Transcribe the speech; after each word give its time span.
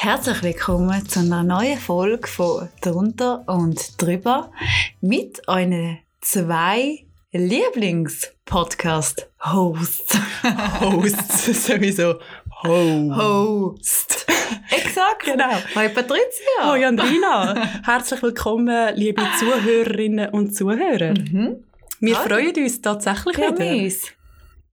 Herzlich 0.00 0.44
willkommen 0.44 1.08
zu 1.08 1.18
einer 1.18 1.42
neuen 1.42 1.76
Folge 1.76 2.28
von 2.28 2.68
Drunter 2.82 3.42
und 3.48 4.00
Drüber 4.00 4.52
mit 5.00 5.42
euren 5.48 5.98
zwei 6.20 7.04
Lieblings-Podcast-Hosts. 7.32 10.16
Hosts, 10.80 11.46
sowieso. 11.66 12.14
Ho. 12.62 13.10
Host. 13.16 14.24
Exakt. 14.70 15.24
Genau. 15.24 15.50
Hoi 15.74 15.88
Patricia. 15.88 16.62
Hoi 16.62 16.84
Andrina. 16.86 17.56
Herzlich 17.84 18.22
willkommen, 18.22 18.94
liebe 18.94 19.20
Zuhörerinnen 19.40 20.30
und 20.30 20.54
Zuhörer. 20.54 21.14
Mhm. 21.14 21.64
Wir 22.00 22.16
Hallo. 22.16 22.28
freuen 22.28 22.54
uns 22.56 22.80
tatsächlich 22.80 23.36
Ja, 23.36 23.50
wieder. 23.52 23.58
mies. 23.58 24.12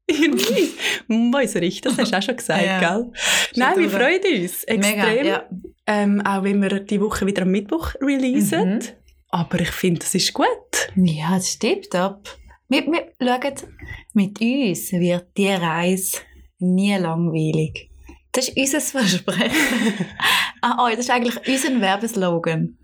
Mies. 0.08 0.76
Weiss 1.08 1.55
richtig, 1.55 1.82
das 1.82 1.98
hast 1.98 2.13
du 2.13 2.18
auch 2.18 2.22
schon 2.22 2.36
gesagt, 2.38 2.63
Ja. 2.66 2.80
gell? 2.80 3.12
Nein, 3.55 3.77
wir 3.80 3.90
freuen 3.90 4.22
uns 4.41 4.63
extrem. 4.63 4.80
Mega, 4.80 5.13
ja. 5.23 5.44
ähm, 5.88 6.22
auch 6.22 6.44
wenn 6.44 6.62
wir 6.62 6.80
die 6.80 7.02
Woche 7.02 7.26
wieder 7.26 7.41
am 7.44 7.52
Mittwoch 7.52 7.94
releasen. 8.02 8.76
Mhm. 8.76 8.80
Aber 9.30 9.60
ich 9.60 9.72
finde, 9.72 9.99
das 9.99 10.13
ist 10.16 10.34
gut. 10.34 10.48
Ja, 10.96 11.36
das 11.36 11.52
stimmt 11.52 11.94
ab. 11.96 12.38
Wir, 12.70 12.86
wir 12.86 13.12
schauen, 13.22 13.54
mit 14.13 14.40
uns 14.40 14.91
wird 14.94 15.27
die 15.38 15.49
Reise 15.49 16.20
nie 16.60 16.96
langweilig. 16.96 17.90
Das 18.32 18.49
ist 18.49 18.57
unser 18.57 18.82
Versprechen. 18.82 19.51
ah, 20.62 20.85
oh, 20.85 20.90
das 20.90 20.99
ist 20.99 21.10
eigentlich 21.10 21.35
unser 21.48 21.79
Werbeslogan. 21.82 22.77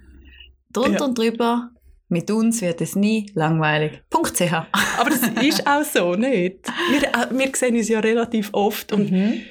Drunter 0.71 0.99
Ja. 0.99 1.05
und 1.05 1.17
drüber, 1.17 1.69
mit 2.11 2.29
uns 2.29 2.61
wird 2.61 2.81
es 2.81 2.95
nie 2.95 3.31
langweilig. 3.33 4.01
.ch. 4.11 4.41
Aber 4.51 5.09
das 5.09 5.21
ist 5.43 5.65
auch 5.65 5.83
so, 5.83 6.13
nicht? 6.15 6.67
Wir, 6.91 7.03
äh, 7.03 7.27
wir 7.31 7.49
sehen 7.55 7.75
uns 7.75 7.87
ja 7.89 7.99
relativ 7.99 8.49
oft 8.53 8.91
und 8.93 9.11
Mhm. 9.11 9.41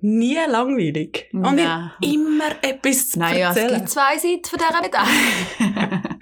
nie 0.00 0.36
langweilig. 0.48 1.28
Und 1.32 1.42
wir 1.42 1.50
Nein. 1.52 1.68
haben 1.68 1.92
immer 2.00 2.50
etwas 2.62 3.10
zu 3.10 3.18
Naja, 3.18 3.50
es 3.50 3.56
erzählen. 3.56 3.78
gibt 3.78 3.90
zwei 3.90 4.16
Seiten 4.18 4.44
von 4.44 4.58
dieser 4.58 4.80
Medaille. 4.80 6.02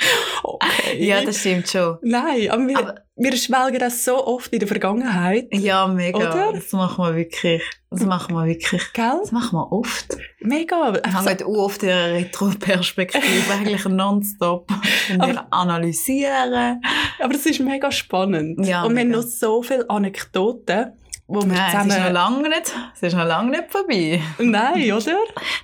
Okay. 0.43 1.05
ja, 1.05 1.23
das 1.25 1.39
stimmt 1.39 1.69
schon. 1.69 1.99
Nein, 2.03 2.51
aber 2.51 2.67
wir, 2.67 2.79
Aber- 2.79 2.95
wir 3.23 3.37
schwelgen 3.37 3.79
das 3.79 4.05
so 4.05 4.27
oft 4.27 4.53
in 4.53 4.59
der 4.59 4.69
Vergangenheit. 4.69 5.49
Ja, 5.53 5.87
mega. 5.87 6.19
Oder? 6.19 6.53
Das 6.53 6.73
machen 6.73 7.05
wir 7.05 7.15
wirklich. 7.15 7.63
Das 7.91 8.03
machen 8.05 8.35
wir 8.35 8.47
wirklich. 8.47 8.93
Gell? 8.93 9.19
Das 9.21 9.33
machen 9.33 9.57
wir 9.59 9.71
oft. 9.73 10.17
Mega. 10.41 10.93
Wir 10.95 11.05
Einfach 11.05 11.23
so, 11.39 11.47
oft 11.47 11.83
in 11.83 11.91
einer 11.91 12.15
Retro-Perspektive, 12.15 13.23
eigentlich 13.53 13.85
nonstop. 13.85 14.71
Und 15.11 15.27
wir 15.27 15.47
analysieren. 15.53 16.81
aber 17.21 17.35
es 17.35 17.47
ist 17.47 17.61
mega 17.61 17.91
spannend. 17.93 18.67
Ja, 18.67 18.83
Und 18.85 18.95
wir 18.95 19.01
haben 19.03 19.09
mega. 19.09 19.21
noch 19.21 19.27
so 19.29 19.63
viele 19.63 19.89
Anekdoten, 19.91 20.93
wo 21.27 21.41
wir 21.43 21.49
Nein, 21.49 21.59
es 21.69 21.73
ist 21.75 21.87
noch 21.87 21.95
zusammen... 21.97 22.13
lange 22.15 22.49
nicht, 22.49 22.75
es 22.95 23.03
ist 23.03 23.15
noch 23.17 23.25
lange 23.27 23.51
nicht 23.51 23.71
vorbei. 23.71 24.23
Nein, 24.39 24.93
oder? 24.93 25.17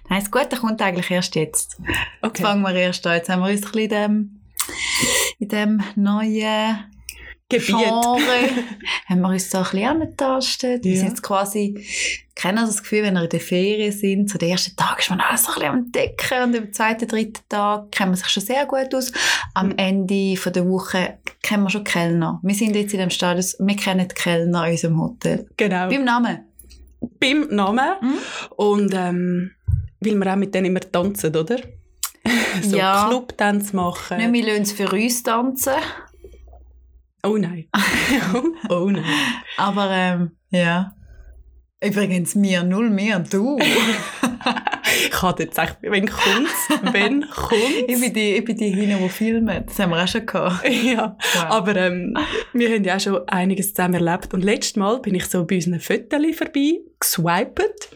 Nein, 0.08 0.20
das 0.20 0.30
Gute 0.30 0.56
kommt 0.56 0.80
eigentlich 0.82 1.10
erst 1.10 1.34
jetzt. 1.34 1.78
Jetzt 1.78 1.90
Okay. 2.22 2.42
fangen 2.42 2.62
wir 2.62 2.74
erst 2.74 3.06
an. 3.06 3.14
Jetzt 3.14 3.28
haben 3.28 3.40
wir 3.42 3.50
uns 3.50 3.64
ein 3.64 3.72
bisschen 3.72 3.80
in 3.80 3.88
dem, 3.88 4.40
in 5.38 5.48
dem 5.48 5.82
neuen 5.96 6.84
Gebiet. 7.50 7.66
Genre 7.66 8.18
haben 9.06 9.20
wir 9.22 9.28
uns 9.30 9.50
so 9.50 9.58
ein 9.58 9.64
bisschen 9.64 9.88
angetastet. 9.88 10.84
Wir 10.84 10.92
Ja. 10.92 10.98
sind 10.98 11.08
jetzt 11.08 11.22
quasi, 11.22 11.86
kennen 12.34 12.56
das 12.66 12.82
Gefühl, 12.82 13.02
wenn 13.04 13.14
wir 13.14 13.22
in 13.24 13.28
der 13.30 13.40
Ferien 13.40 13.90
sind, 13.90 14.28
so 14.28 14.36
der 14.38 14.48
erste 14.50 14.76
Tag 14.76 14.98
ist 15.00 15.08
man 15.10 15.20
alles 15.20 15.44
so 15.44 15.52
ein 15.52 15.54
bisschen 15.54 15.68
am 15.70 15.78
Entdecken 15.78 16.42
und 16.42 16.52
den 16.52 16.72
zweiten, 16.72 17.08
dritten 17.08 17.40
Tag 17.48 17.90
kennt 17.90 18.10
man 18.10 18.16
sich 18.16 18.28
schon 18.28 18.42
sehr 18.42 18.66
gut 18.66 18.94
aus. 18.94 19.12
Am 19.54 19.72
Ende 19.78 20.36
von 20.36 20.52
der 20.52 20.68
Woche 20.68 21.18
kennen 21.42 21.62
wir 21.64 21.70
schon 21.70 21.84
Kellner. 21.84 22.38
Wir 22.42 22.54
sind 22.54 22.76
jetzt 22.76 22.92
in 22.92 23.00
dem 23.00 23.10
Status, 23.10 23.56
wir 23.58 23.76
kennen 23.76 24.06
die 24.06 24.14
Kellner 24.14 24.66
in 24.66 24.72
unserem 24.72 25.00
Hotel. 25.00 25.46
Genau. 25.56 25.88
Beim 25.88 26.04
Namen. 26.04 26.38
Beim 27.18 27.46
Namen. 27.50 27.90
Mhm. 28.02 28.18
Und 28.56 28.92
ähm, 28.94 29.50
weil 30.00 30.14
wir 30.14 30.32
auch 30.32 30.36
mit 30.36 30.54
denen 30.54 30.66
immer 30.66 30.80
tanzen, 30.80 31.34
oder? 31.34 31.56
so 32.62 32.76
Ja. 32.76 33.06
Clubtanz 33.08 33.72
machen. 33.72 34.18
Nicht, 34.18 34.32
wir 34.32 34.46
lassen 34.52 34.62
es 34.62 34.72
für 34.72 34.90
uns 34.90 35.22
tanzen. 35.22 35.72
Oh 37.22 37.36
nein. 37.36 37.68
oh 38.68 38.90
nein. 38.90 39.04
Aber, 39.56 39.90
ähm, 39.90 40.30
ja. 40.50 40.94
Übrigens, 41.82 42.34
wir 42.40 42.62
null, 42.64 42.90
mehr 42.90 43.20
du. 43.20 43.58
Ich 45.10 45.22
hatte 45.22 45.44
jetzt 45.44 45.58
echt, 45.58 45.76
wenn 45.82 46.08
kommt's, 46.08 46.68
wenn 46.92 47.28
kommt's. 47.28 47.64
ich 47.86 48.00
bin 48.00 48.12
die, 48.12 48.36
ich 48.36 48.44
bin 48.44 48.56
die 48.56 48.70
hinten, 48.70 49.02
die 49.02 49.08
filmen. 49.08 49.64
Das 49.66 49.78
haben 49.78 49.90
wir 49.90 50.02
auch 50.02 50.08
schon 50.08 50.26
gehabt. 50.26 50.66
Ja, 50.68 51.16
Wow. 51.34 51.44
aber 51.48 51.76
ähm, 51.76 52.14
wir 52.52 52.70
haben 52.70 52.84
ja 52.84 52.96
auch 52.96 53.00
schon 53.00 53.28
einiges 53.28 53.74
zusammen 53.74 53.94
erlebt. 54.06 54.32
Und 54.34 54.42
letztes 54.44 54.76
Mal 54.76 55.00
bin 55.00 55.14
ich 55.14 55.26
so 55.26 55.44
bei 55.44 55.56
unseren 55.56 55.80
Fotos 55.80 56.36
vorbei 56.36 56.80
geswiped. 56.98 57.90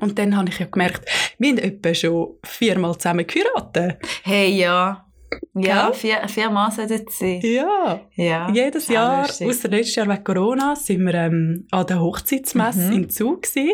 Und 0.00 0.18
dann 0.18 0.36
habe 0.36 0.50
ich 0.50 0.58
ja 0.58 0.66
gemerkt, 0.66 1.08
wir 1.38 1.50
haben 1.50 1.58
etwa 1.58 1.94
schon 1.94 2.34
viermal 2.44 2.96
zusammen 2.98 3.26
geheiratet. 3.26 3.98
Hey, 4.22 4.50
ja. 4.50 5.06
Ja, 5.60 5.92
vier, 5.92 6.26
vier 6.28 6.50
Mal 6.50 6.70
sollte 6.70 7.04
es 7.06 7.18
sein. 7.18 7.40
Ja, 7.42 8.00
Ja. 8.14 8.50
jedes 8.52 8.86
sehr 8.86 8.94
Jahr, 8.96 9.22
lustig. 9.26 9.48
außer 9.48 9.68
letztes 9.68 9.94
Jahr 9.96 10.08
wegen 10.08 10.24
Corona, 10.24 10.76
sind 10.76 11.04
wir 11.04 11.14
ähm, 11.14 11.66
an 11.70 11.86
der 11.86 12.00
Hochzeitsmesse 12.00 12.78
Mhm. 12.90 12.92
in 12.92 13.10
Zug 13.10 13.42
gewesen 13.42 13.72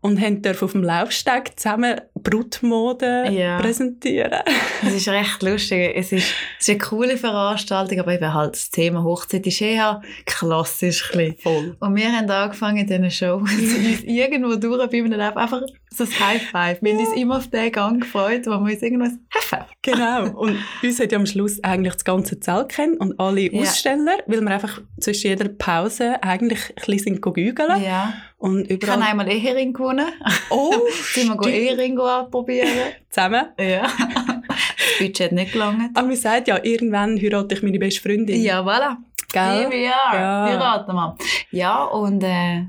und 0.00 0.20
haben 0.20 0.42
dürfen 0.42 0.64
auf 0.64 0.72
dem 0.72 0.82
Laufsteg 0.82 1.52
zusammen 1.58 2.00
Brutmode 2.14 3.26
Ja. 3.30 3.58
präsentieren. 3.60 4.40
Es 4.86 4.94
ist 4.94 5.08
recht 5.08 5.42
lustig. 5.42 5.92
Es 5.96 6.12
ist, 6.12 6.26
es 6.58 6.68
ist 6.68 6.70
eine 6.70 6.78
coole 6.78 7.16
Veranstaltung, 7.16 8.00
aber 8.00 8.14
eben 8.14 8.32
halt 8.34 8.54
das 8.54 8.70
Thema 8.70 9.02
Hochzeit 9.04 9.46
ist 9.46 9.60
eher 9.60 10.00
klassisch. 10.26 11.12
ein. 11.14 11.36
Voll. 11.38 11.76
Und 11.80 11.94
wir 11.96 12.10
haben 12.12 12.28
angefangen 12.30 12.78
in 12.78 12.86
diesen 12.86 13.10
Shows, 13.10 13.42
uns 13.42 14.02
irgendwo 14.04 14.56
durch 14.56 14.90
bei 14.90 14.98
einem 14.98 15.12
Leben 15.12 15.36
einfach 15.36 15.60
so 15.90 16.04
ein 16.04 16.10
High 16.20 16.42
Five. 16.50 16.82
Wir 16.82 16.92
haben 16.94 17.00
uns 17.06 17.16
immer 17.16 17.36
auf 17.36 17.48
den 17.48 17.70
Gang 17.70 18.00
gefreut, 18.00 18.42
wo 18.46 18.50
wir 18.50 18.72
uns 18.72 18.82
irgendwas 18.82 19.12
High 19.34 19.44
Five. 19.44 19.66
Genau. 19.82 20.30
Und 20.38 20.56
uns 20.82 21.00
hat 21.00 21.12
ja 21.12 21.18
am 21.22 21.26
Schluss 21.26 21.62
eigentlich 21.62 21.94
das 21.94 22.04
ganze 22.04 22.38
Zelt 22.40 22.68
kennen 22.70 22.96
und 22.98 23.18
alle 23.18 23.40
Ja. 23.52 23.62
Aussteller, 23.62 24.18
weil 24.26 24.40
wir 24.40 24.50
einfach 24.50 24.80
zwischen 25.00 25.28
jeder 25.28 25.48
Pause 25.48 26.22
eigentlich 26.22 26.60
ein 26.76 26.84
bisschen 26.86 27.20
gügeln. 27.20 27.82
Ja. 27.82 28.12
Und 28.38 28.62
Ich 28.70 28.72
habe 28.72 28.84
überall... 28.84 29.02
einmal 29.02 29.28
Ehering 29.30 29.72
gewonnen. 29.72 30.06
Oh, 30.50 30.72
Sind 31.14 31.28
wir. 31.40 31.48
Ehering 31.52 31.98
ausprobieren. 31.98 32.68
Zusammen. 33.08 33.46
Ja. 33.58 33.82
Das 33.82 34.98
Budget 34.98 35.20
hat 35.26 35.32
nicht 35.32 35.52
gelangt. 35.52 35.96
Aber 35.96 36.06
man 36.06 36.16
sagt 36.16 36.48
ja, 36.48 36.58
irgendwann 36.62 37.18
heirate 37.20 37.54
ich 37.54 37.62
meine 37.62 37.78
beste 37.78 38.00
Freundin. 38.00 38.42
Ja, 38.42 38.60
voilà. 38.62 38.96
Gell? 39.32 39.42
Here 39.42 39.70
we 39.70 39.88
are. 39.88 40.16
Ja. 40.20 40.44
Heiraten 40.46 40.92
wir. 40.92 41.16
Ja, 41.52 41.84
und 41.84 42.22
äh, 42.22 42.64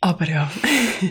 Aber 0.00 0.24
ja, 0.28 0.50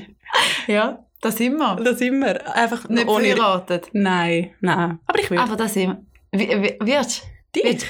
ja, 0.68 1.00
da 1.22 1.31
sind 1.31 1.57
wir. 1.57 1.75
da 1.75 1.94
sind 1.94 2.19
wir. 2.19 2.55
Einfach 2.55 2.88
Nicht 2.89 3.07
ohne... 3.07 3.25
verheiratet. 3.35 3.89
Nein, 3.94 4.51
nein. 4.61 5.00
Aber 5.05 5.19
ich 5.19 5.29
will 5.31 5.38
Aber 5.39 5.55
da 5.55 5.67
sind 5.67 5.97
wir. 6.31 6.39
Wie- 6.39 6.47
wie- 6.79 6.85
Wirst 6.85 7.23
dich. 7.55 7.85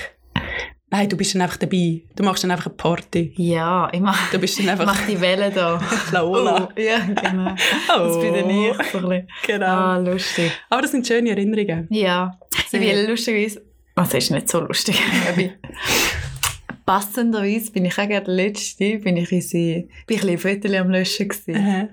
Nein, 0.89 1.09
du 1.09 1.17
bist 1.17 1.35
dann 1.35 1.41
einfach 1.41 1.57
dabei. 1.57 2.03
Du 2.15 2.23
machst 2.23 2.43
dann 2.45 2.51
einfach 2.51 2.67
eine 2.67 2.75
Party. 2.75 3.33
Ja, 3.35 3.89
ich 3.91 3.99
mach, 3.99 4.31
Du 4.31 4.39
bist 4.39 4.57
dann 4.57 4.65
ich 4.65 4.71
einfach 4.71 4.85
mach 4.85 5.05
die 5.05 5.19
Welle 5.19 5.51
da. 5.51 5.81
Laola. 6.13 6.69
Oh, 6.73 6.79
ja, 6.79 6.99
genau. 6.99 7.51
Oh. 7.93 7.99
Das 8.07 8.19
bin 8.21 8.33
dann 8.33 8.49
ich. 8.49 8.73
So 8.91 8.97
ein 8.99 9.03
bisschen. 9.09 9.27
Genau. 9.47 9.65
Ah, 9.65 9.97
lustig. 9.97 10.51
Aber 10.69 10.81
das 10.83 10.91
sind 10.91 11.05
schöne 11.05 11.31
Erinnerungen. 11.31 11.87
Ja. 11.89 12.39
Sehr. 12.69 12.79
Wie 12.79 13.05
lustig 13.11 13.47
ist. 13.47 13.61
Das 13.95 14.13
ist 14.13 14.31
nicht 14.31 14.47
so 14.47 14.61
lustig. 14.61 14.97
Passenderweise 16.85 17.71
bin 17.71 17.83
ich 17.85 17.97
auch 17.99 18.07
gerade 18.07 18.31
letzte, 18.31 18.99
bin 18.99 19.17
ich 19.17 19.29
unsere, 19.31 19.87
bin 20.05 20.17
ich 20.17 20.21
ein 20.23 20.35
bisschen 20.35 20.61
Fotos 20.61 20.73
am 20.73 20.89
Löschen 20.89 21.27
gewesen. 21.27 21.55
Aha. 21.57 21.81
Und 21.81 21.89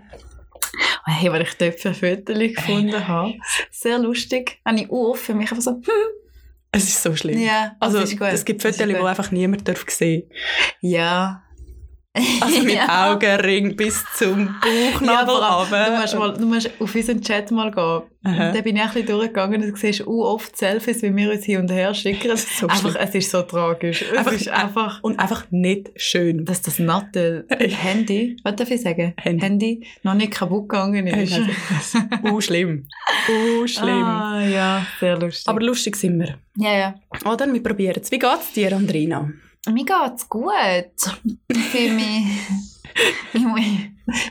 hey, 1.06 1.30
weil 1.32 1.42
ich 1.42 1.54
dort 1.54 1.84
ein 1.86 1.94
Fotos 1.94 2.38
gefunden 2.38 3.08
habe. 3.08 3.34
Sehr 3.70 3.98
lustig. 3.98 4.58
Habe 4.64 4.80
ich 4.80 4.90
auch 4.90 5.16
für 5.16 5.34
mich 5.34 5.50
einfach 5.50 5.62
so, 5.62 5.72
hm, 5.72 5.82
Es 6.72 6.84
ist 6.84 7.02
so 7.02 7.14
schlimm. 7.14 7.38
ja, 7.38 7.76
Also, 7.80 8.00
gut. 8.00 8.28
es 8.32 8.44
gibt 8.44 8.62
Fotos, 8.62 8.78
die 8.78 8.94
einfach 8.96 9.30
niemand 9.30 9.68
darf 9.68 9.84
sehen 9.88 10.30
Ja. 10.80 11.43
Also 12.40 12.62
mit 12.62 12.74
Ja. 12.74 13.12
Augenring 13.12 13.74
bis 13.76 14.04
zum 14.16 14.54
Bauchnabel 14.60 15.34
Ja, 15.40 15.86
du, 15.90 16.00
musst 16.00 16.14
mal, 16.16 16.32
du 16.34 16.46
musst 16.46 16.70
auf 16.78 16.94
unseren 16.94 17.20
Chat 17.20 17.50
mal 17.50 17.70
gehen. 17.72 18.02
Aha. 18.26 18.52
Da 18.52 18.60
bin 18.60 18.76
ich 18.76 18.82
ein 18.82 18.88
bisschen 18.90 19.06
durchgegangen 19.08 19.62
und 19.62 19.70
du 19.70 19.76
siehst 19.76 20.02
auch 20.06 20.34
oft 20.34 20.56
Selfies, 20.56 21.02
wie 21.02 21.14
wir 21.14 21.32
uns 21.32 21.44
hin 21.44 21.58
und 21.60 21.70
her 21.72 21.92
schicken. 21.92 22.36
so 22.36 22.66
einfach, 22.68 22.94
es 22.98 23.14
ist 23.16 23.30
so 23.30 23.42
tragisch. 23.42 24.02
Es 24.02 24.16
Einfach- 24.16 24.32
ist 24.32 24.48
einfach, 24.48 25.02
Und 25.02 25.18
einfach 25.18 25.44
nicht 25.50 25.90
schön. 25.96 26.44
dass 26.44 26.62
das 26.62 26.78
Nattel 26.78 27.46
Handy, 27.50 28.36
was 28.44 28.56
darf 28.56 28.70
ich 28.70 28.80
sagen? 28.82 29.12
Handy. 29.18 29.84
noch 30.04 30.14
nicht 30.14 30.32
kaputt 30.32 30.68
gegangen 30.68 31.06
ist. 31.08 31.38
Uh, 32.22 32.40
schlimm. 32.40 32.86
Uh, 33.28 33.66
schlimm. 33.66 34.02
Ah, 34.04 34.40
ja, 34.42 34.86
sehr 35.00 35.18
lustig. 35.18 35.48
Aber 35.48 35.60
lustig 35.60 35.96
sind 35.96 36.18
wir. 36.18 36.38
ja, 36.56 36.72
ja. 36.78 36.94
Oder? 37.30 37.52
Wir 37.52 37.62
probieren 37.62 37.98
es. 38.00 38.10
Wie 38.10 38.18
geht's 38.18 38.52
dir, 38.52 38.74
Andrina? 38.74 39.30
Mir 39.70 39.84
geht's 39.84 40.28
gut. 40.28 40.52
Ich 41.48 41.58
fühle 41.58 41.94
mich, 41.94 42.26
ich 43.32 43.40
fühle 43.40 43.54
mich 43.54 43.90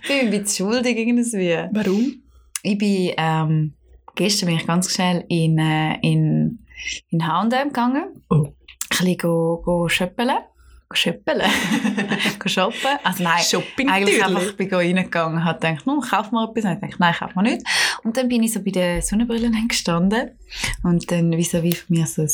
ein 0.09 0.29
bisschen 0.29 0.67
schuldig 0.67 0.97
irgendwie. 0.97 1.57
Warum? 1.71 2.23
Ich 2.61 2.77
bin, 2.77 3.13
ähm, 3.17 3.73
gestern 4.15 4.47
bin 4.47 4.57
ich 4.57 4.67
ganz 4.67 4.93
schnell 4.93 5.25
in, 5.29 5.57
äh, 5.57 5.95
in, 6.01 6.59
in 7.09 7.27
H&M 7.27 7.69
gegangen. 7.69 8.23
Oh. 8.29 8.35
Ein 8.45 8.53
bisschen 8.89 9.17
go, 9.17 9.61
go 9.65 9.89
schöppeln, 9.89 10.37
schöppeln, 10.93 11.49
shoppen. 12.45 12.97
Also 13.03 13.23
nein, 13.23 13.43
Shopping 13.43 13.89
eigentlich 13.89 14.23
einfach 14.23 14.53
bin 14.53 14.67
ich 14.67 14.73
reingegangen 14.73 15.37
und 15.37 15.45
habe 15.45 15.59
gedacht, 15.59 15.87
nun, 15.87 16.01
kauf 16.01 16.31
mal 16.31 16.47
etwas. 16.47 16.65
Und 16.65 16.73
ich 16.73 16.79
dachte, 16.79 16.95
nein, 16.99 17.13
kauf 17.17 17.33
mal 17.33 17.41
nicht. 17.41 17.65
Und 18.03 18.17
dann 18.17 18.27
bin 18.29 18.43
ich 18.43 18.53
so 18.53 18.61
bei 18.61 18.69
den 18.69 19.01
Sonnenbrillen 19.01 19.67
gestanden 19.67 20.37
und 20.83 21.09
dann 21.11 21.31
vis-à-vis 21.31 21.79
von 21.79 21.97
mir 21.97 22.05
so 22.05 22.21
ein, 22.21 22.29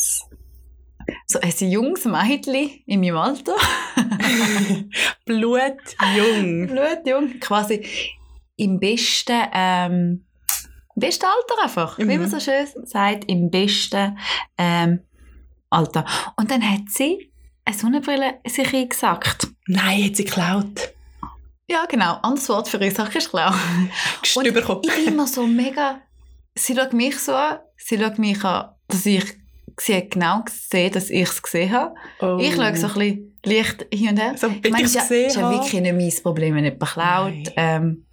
so 1.26 1.38
ein 1.40 1.70
junges 1.70 2.04
Mädchen 2.04 2.82
in 2.86 3.00
meinem 3.00 3.16
Alter. 3.16 3.54
Blutjung. 5.24 6.66
Blutjung, 6.66 7.40
quasi 7.40 7.84
im 8.56 8.78
besten, 8.78 9.42
ähm, 9.52 10.26
im 10.96 11.00
besten 11.00 11.24
Alter 11.26 11.62
einfach, 11.62 11.98
wie 11.98 12.04
Mhm. 12.04 12.20
man 12.20 12.30
so 12.30 12.40
schön 12.40 12.66
sagt, 12.84 13.24
im 13.30 13.50
besten 13.50 14.18
ähm, 14.58 15.00
Alter. 15.70 16.04
Und 16.36 16.50
dann 16.50 16.62
hat 16.68 16.88
sie 16.88 17.32
eine 17.64 17.76
Sonnenbrille 17.76 18.40
sich 18.46 18.74
eingesackt. 18.74 19.48
Nein, 19.66 20.04
hat 20.04 20.16
sie 20.16 20.24
geklaut. 20.24 20.92
Ja, 21.68 21.86
genau. 21.86 22.14
Anderes 22.22 22.48
Wort 22.48 22.68
für 22.68 22.80
Ursache 22.80 23.18
ist 23.18 23.30
klar. 23.30 23.54
Und 24.34 24.46
ich 24.46 24.52
bin 24.54 25.06
immer 25.06 25.26
so 25.26 25.46
mega... 25.46 26.00
Sie 26.56 26.74
schaut 26.74 26.92
mich 26.92 27.16
so 27.18 27.32
an, 27.32 27.60
sie 27.76 27.96
schaut 27.96 28.18
mich 28.18 28.44
an, 28.44 28.70
dass 28.88 29.06
ich... 29.06 29.24
Sie 29.80 29.96
hat 29.96 30.10
genau 30.10 30.42
gesehen, 30.42 30.92
dass 30.92 31.08
ich 31.10 31.22
es 31.22 31.42
gesehen 31.42 31.72
habe. 31.72 31.94
Oh. 32.20 32.38
Ich 32.40 32.54
schaue 32.54 32.76
so 32.76 32.86
ein 32.88 32.92
bisschen 32.94 33.34
leicht 33.44 33.86
hin 33.92 34.08
und 34.10 34.16
her. 34.20 34.34
So, 34.36 34.48
Ich 34.62 34.70
meine, 34.70 34.84
es 34.84 34.94
ist 34.94 35.10
ja- 35.10 35.16
ist 35.26 35.36
wirklich 35.38 35.80
nicht 35.80 35.94
mein 36.16 36.22
Problem, 36.22 36.54
wenn 36.56 36.64
jemand 36.64 36.84
klaut. 36.90 37.52
Ähm, 37.56 38.04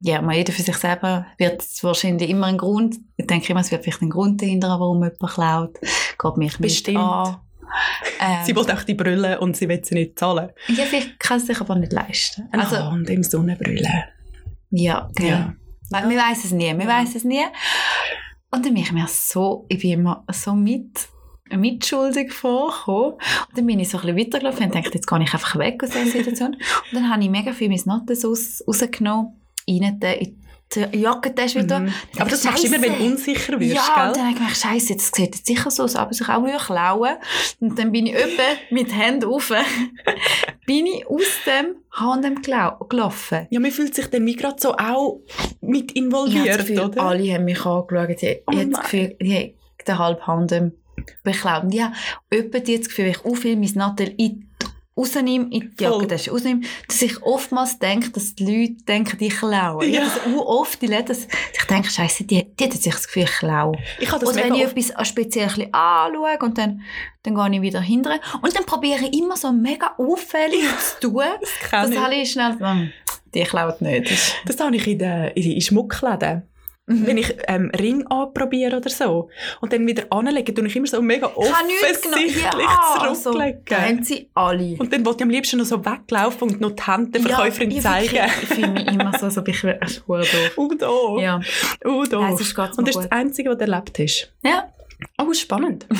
ja, 0.00 0.20
mal 0.22 0.34
jeder 0.36 0.52
für 0.52 0.62
sich 0.62 0.76
selber 0.76 1.26
wird 1.38 1.62
es 1.62 1.82
wahrscheinlich 1.84 2.28
immer 2.30 2.46
einen 2.46 2.58
Grund. 2.58 2.96
Ich 3.16 3.26
denke 3.26 3.50
immer, 3.52 3.60
es 3.60 3.70
wird 3.70 3.82
vielleicht 3.84 4.02
einen 4.02 4.10
Grund 4.10 4.40
dahinter, 4.42 4.68
warum 4.68 5.02
jemand 5.02 5.18
klaut. 5.20 5.78
Geht 5.80 6.36
mich 6.36 6.58
Bestimmt. 6.58 6.96
nicht 6.96 7.04
an. 7.06 7.36
Ähm, 8.20 8.38
Sie 8.44 8.54
will 8.56 8.70
auch 8.70 8.82
die 8.84 8.94
Brille 8.94 9.40
und 9.40 9.56
sie 9.56 9.68
will 9.68 9.82
sie 9.84 9.94
nicht 9.94 10.18
zahlen. 10.18 10.50
ja, 10.68 10.84
vielleicht 10.84 11.18
kann 11.20 11.38
es 11.38 11.46
sich 11.46 11.60
aber 11.60 11.74
nicht 11.74 11.92
leisten. 11.92 12.48
Also, 12.52 12.76
Also, 12.76 12.88
und 12.90 13.08
im 13.10 13.22
Sonnenbrille. 13.22 14.04
ja, 14.70 15.08
okay. 15.10 15.28
Ja. 15.28 15.54
Weil 15.90 16.08
Wir 16.08 16.18
weiß 16.18 16.44
es 16.44 16.50
nie, 16.52 16.76
wir 16.76 16.86
weiß 16.86 17.14
es 17.14 17.24
nie. 17.24 17.42
Und 18.54 18.64
dann 18.64 18.74
bin 18.74 18.82
ich 18.82 18.92
mir 18.92 19.06
so, 19.08 19.66
ich 19.68 19.80
bin 19.80 19.92
immer 19.92 20.24
so 20.30 20.54
mit, 20.54 21.08
mitschuldig 21.50 22.32
vorgekommen. 22.32 23.14
Und 23.14 23.58
dann 23.58 23.66
bin 23.66 23.80
ich 23.80 23.88
so 23.88 23.98
ein 23.98 24.02
bisschen 24.02 24.18
weitergelaufen 24.18 24.66
und 24.66 24.74
dachte, 24.76 24.94
jetzt 24.94 25.08
gehe 25.08 25.22
ich 25.22 25.32
einfach 25.32 25.58
weg 25.58 25.82
aus 25.82 25.90
dieser 25.90 26.06
Situation. 26.06 26.54
Und 26.54 26.92
dann 26.92 27.10
habe 27.10 27.22
ich 27.24 27.30
mega 27.30 27.52
viel 27.52 27.68
meine 27.68 27.82
Noten 27.84 28.16
raus, 28.24 28.62
rausgenommen, 28.66 29.32
rein 29.68 30.00
in 30.00 30.43
die 30.74 30.98
Jackentasche 30.98 31.62
wieder. 31.62 31.80
Mhm. 31.80 31.92
Aber 32.18 32.30
das 32.30 32.44
machst 32.44 32.62
du 32.64 32.68
immer, 32.68 32.82
wenn 32.82 32.98
du 32.98 33.04
unsicher 33.04 33.58
wirst, 33.60 33.74
Ja, 33.74 34.06
und 34.08 34.12
gell? 34.12 34.12
dann 34.14 34.22
habe 34.22 34.30
ich 34.32 34.38
gedacht, 34.38 34.56
Scheiße, 34.56 34.94
das 34.94 35.10
sieht 35.14 35.34
jetzt 35.34 35.46
sicher 35.46 35.70
so 35.70 35.84
aus, 35.84 35.96
aber 35.96 36.12
ich 36.12 36.28
auch 36.28 36.44
wieder 36.44 36.58
klauen. 36.58 37.16
Und 37.60 37.78
dann 37.78 37.92
bin 37.92 38.06
ich 38.06 38.14
öppe 38.14 38.42
mit 38.70 38.94
Händen 38.94 39.26
auf, 39.26 39.52
bin 40.66 40.86
ich 40.86 41.06
aus 41.06 41.22
dem 41.46 41.76
gelau- 42.42 42.84
gelaufen. 42.88 43.46
Ja, 43.50 43.60
man 43.60 43.70
fühlt 43.70 43.94
sich 43.94 44.06
dann 44.06 44.26
gerade 44.26 44.56
so 44.58 44.74
auch 44.76 45.20
mit 45.60 45.92
involviert, 45.92 46.46
das 46.48 46.66
Gefühl, 46.66 46.80
oder? 46.80 47.02
alle 47.02 47.32
haben 47.34 47.44
mich 47.44 47.64
angeschaut. 47.64 48.22
Ich, 48.22 48.38
Oh 48.46 48.52
habe 48.52 48.66
das. 48.66 48.80
Gefühl, 48.82 49.16
ich 49.18 49.34
habe 49.34 49.54
den 49.86 49.98
halben 49.98 50.26
Hand 50.26 50.54
beklaut. 51.22 51.64
Und 51.64 51.74
ich 51.74 51.82
habe 51.82 51.94
öppe 52.32 52.60
das 52.60 52.88
Gefühl, 52.88 53.06
ich 53.08 53.24
auch 53.24 53.34
viel 53.36 53.56
mein 53.56 53.72
Nattel 53.74 54.14
in 54.16 54.48
rausnehme, 54.96 55.46
in 55.50 55.74
die. 55.76 55.84
Jackentasche 55.84 56.30
rausnehme, 56.30 56.62
dass 56.86 57.02
ich 57.02 57.22
oftmals 57.22 57.78
denke, 57.78 58.10
dass 58.10 58.34
die 58.34 58.44
Leute 58.44 58.84
denken, 58.84 59.16
ich 59.20 59.36
klaue. 59.36 59.84
Ja. 59.86 60.00
Ja. 60.00 60.04
Das 60.04 60.20
auch 60.20 60.46
oft 60.46 60.80
die 60.82 60.86
Läden, 60.86 61.06
dass 61.06 61.26
ich 61.52 61.64
denke, 61.64 61.90
Scheiße, 61.90 62.24
die, 62.24 62.44
die 62.54 62.64
hat 62.64 62.72
sich 62.72 62.92
das 62.92 63.06
Gefühl, 63.06 63.24
ich 63.24 63.30
klaue. 63.30 63.76
Ich 63.98 64.10
habe 64.10 64.24
das 64.24 64.34
Oder 64.34 64.44
wenn 64.44 64.54
ich 64.54 64.62
etwas 64.62 65.08
speziell 65.08 65.48
ein 65.48 65.74
anschaue 65.74 66.38
und 66.40 66.58
dann, 66.58 66.82
dann 67.22 67.34
gehe 67.34 67.56
ich 67.56 67.62
wieder 67.62 67.80
hinterher. 67.80 68.20
Und 68.42 68.54
dann 68.54 68.64
probiere 68.64 69.04
ich 69.04 69.18
immer 69.18 69.36
so 69.36 69.52
mega 69.52 69.94
auffällig 69.98 70.64
zu 71.00 71.08
tun, 71.08 71.24
das 71.40 71.70
dass 71.70 71.90
ich. 71.90 71.98
alle 71.98 72.26
schnell 72.26 72.58
sagen, 72.58 72.92
die 73.34 73.42
klaut 73.42 73.80
nicht. 73.80 74.10
Das 74.10 74.56
Das 74.56 74.60
habe 74.60 74.76
ich 74.76 74.86
in 74.86 74.98
den 74.98 75.28
in, 75.34 75.52
in 75.52 75.60
Schmuckläden. 75.60 76.42
Mhm. 76.86 77.06
Wenn 77.06 77.16
ich 77.16 77.34
ähm, 77.48 77.70
Ring 77.80 78.06
anprobiere 78.08 78.76
oder 78.76 78.90
so 78.90 79.30
und 79.62 79.72
dann 79.72 79.86
wieder 79.86 80.04
anlege, 80.10 80.52
tue 80.52 80.66
ich 80.66 80.76
immer 80.76 80.86
so 80.86 81.00
mega 81.00 81.28
Ich 81.28 81.36
offensichtlich 81.36 82.42
Ja, 82.42 82.50
so, 83.14 83.32
zurücklegen. 83.32 83.62
da 83.64 83.80
haben 83.80 84.04
sie 84.04 84.28
alle. 84.34 84.76
Und 84.78 84.92
dann 84.92 85.04
wollte 85.06 85.18
ich 85.20 85.22
am 85.22 85.30
liebsten 85.30 85.56
noch 85.58 85.64
so 85.64 85.82
weglaufen 85.84 86.50
und 86.50 86.60
noch 86.60 86.72
die 86.72 86.82
Hände 86.82 87.10
der 87.12 87.22
Verkäuferin 87.22 87.70
ja, 87.70 87.76
ich 87.78 87.82
zeigen. 87.82 88.12
wirklich- 88.12 88.42
Ich 88.42 88.48
fühle 88.48 88.68
mich 88.68 88.86
immer 88.88 89.18
so, 89.18 89.24
als 89.26 89.38
ob 89.38 89.48
ich 89.48 89.64
ein 89.64 89.78
Schuh 89.88 90.74
da. 90.78 90.88
Ja. 91.20 91.40
Da. 91.80 92.20
Nein, 92.20 92.34
mir 92.34 92.78
und 92.78 92.86
das 92.86 92.96
ist 92.96 92.96
das 92.96 93.12
Einzige, 93.12 93.48
was 93.50 93.56
du 93.58 93.64
erlebt 93.64 93.98
hast. 93.98 94.32
ja. 94.44 94.68
Oh, 95.18 95.32
spannend. 95.32 95.86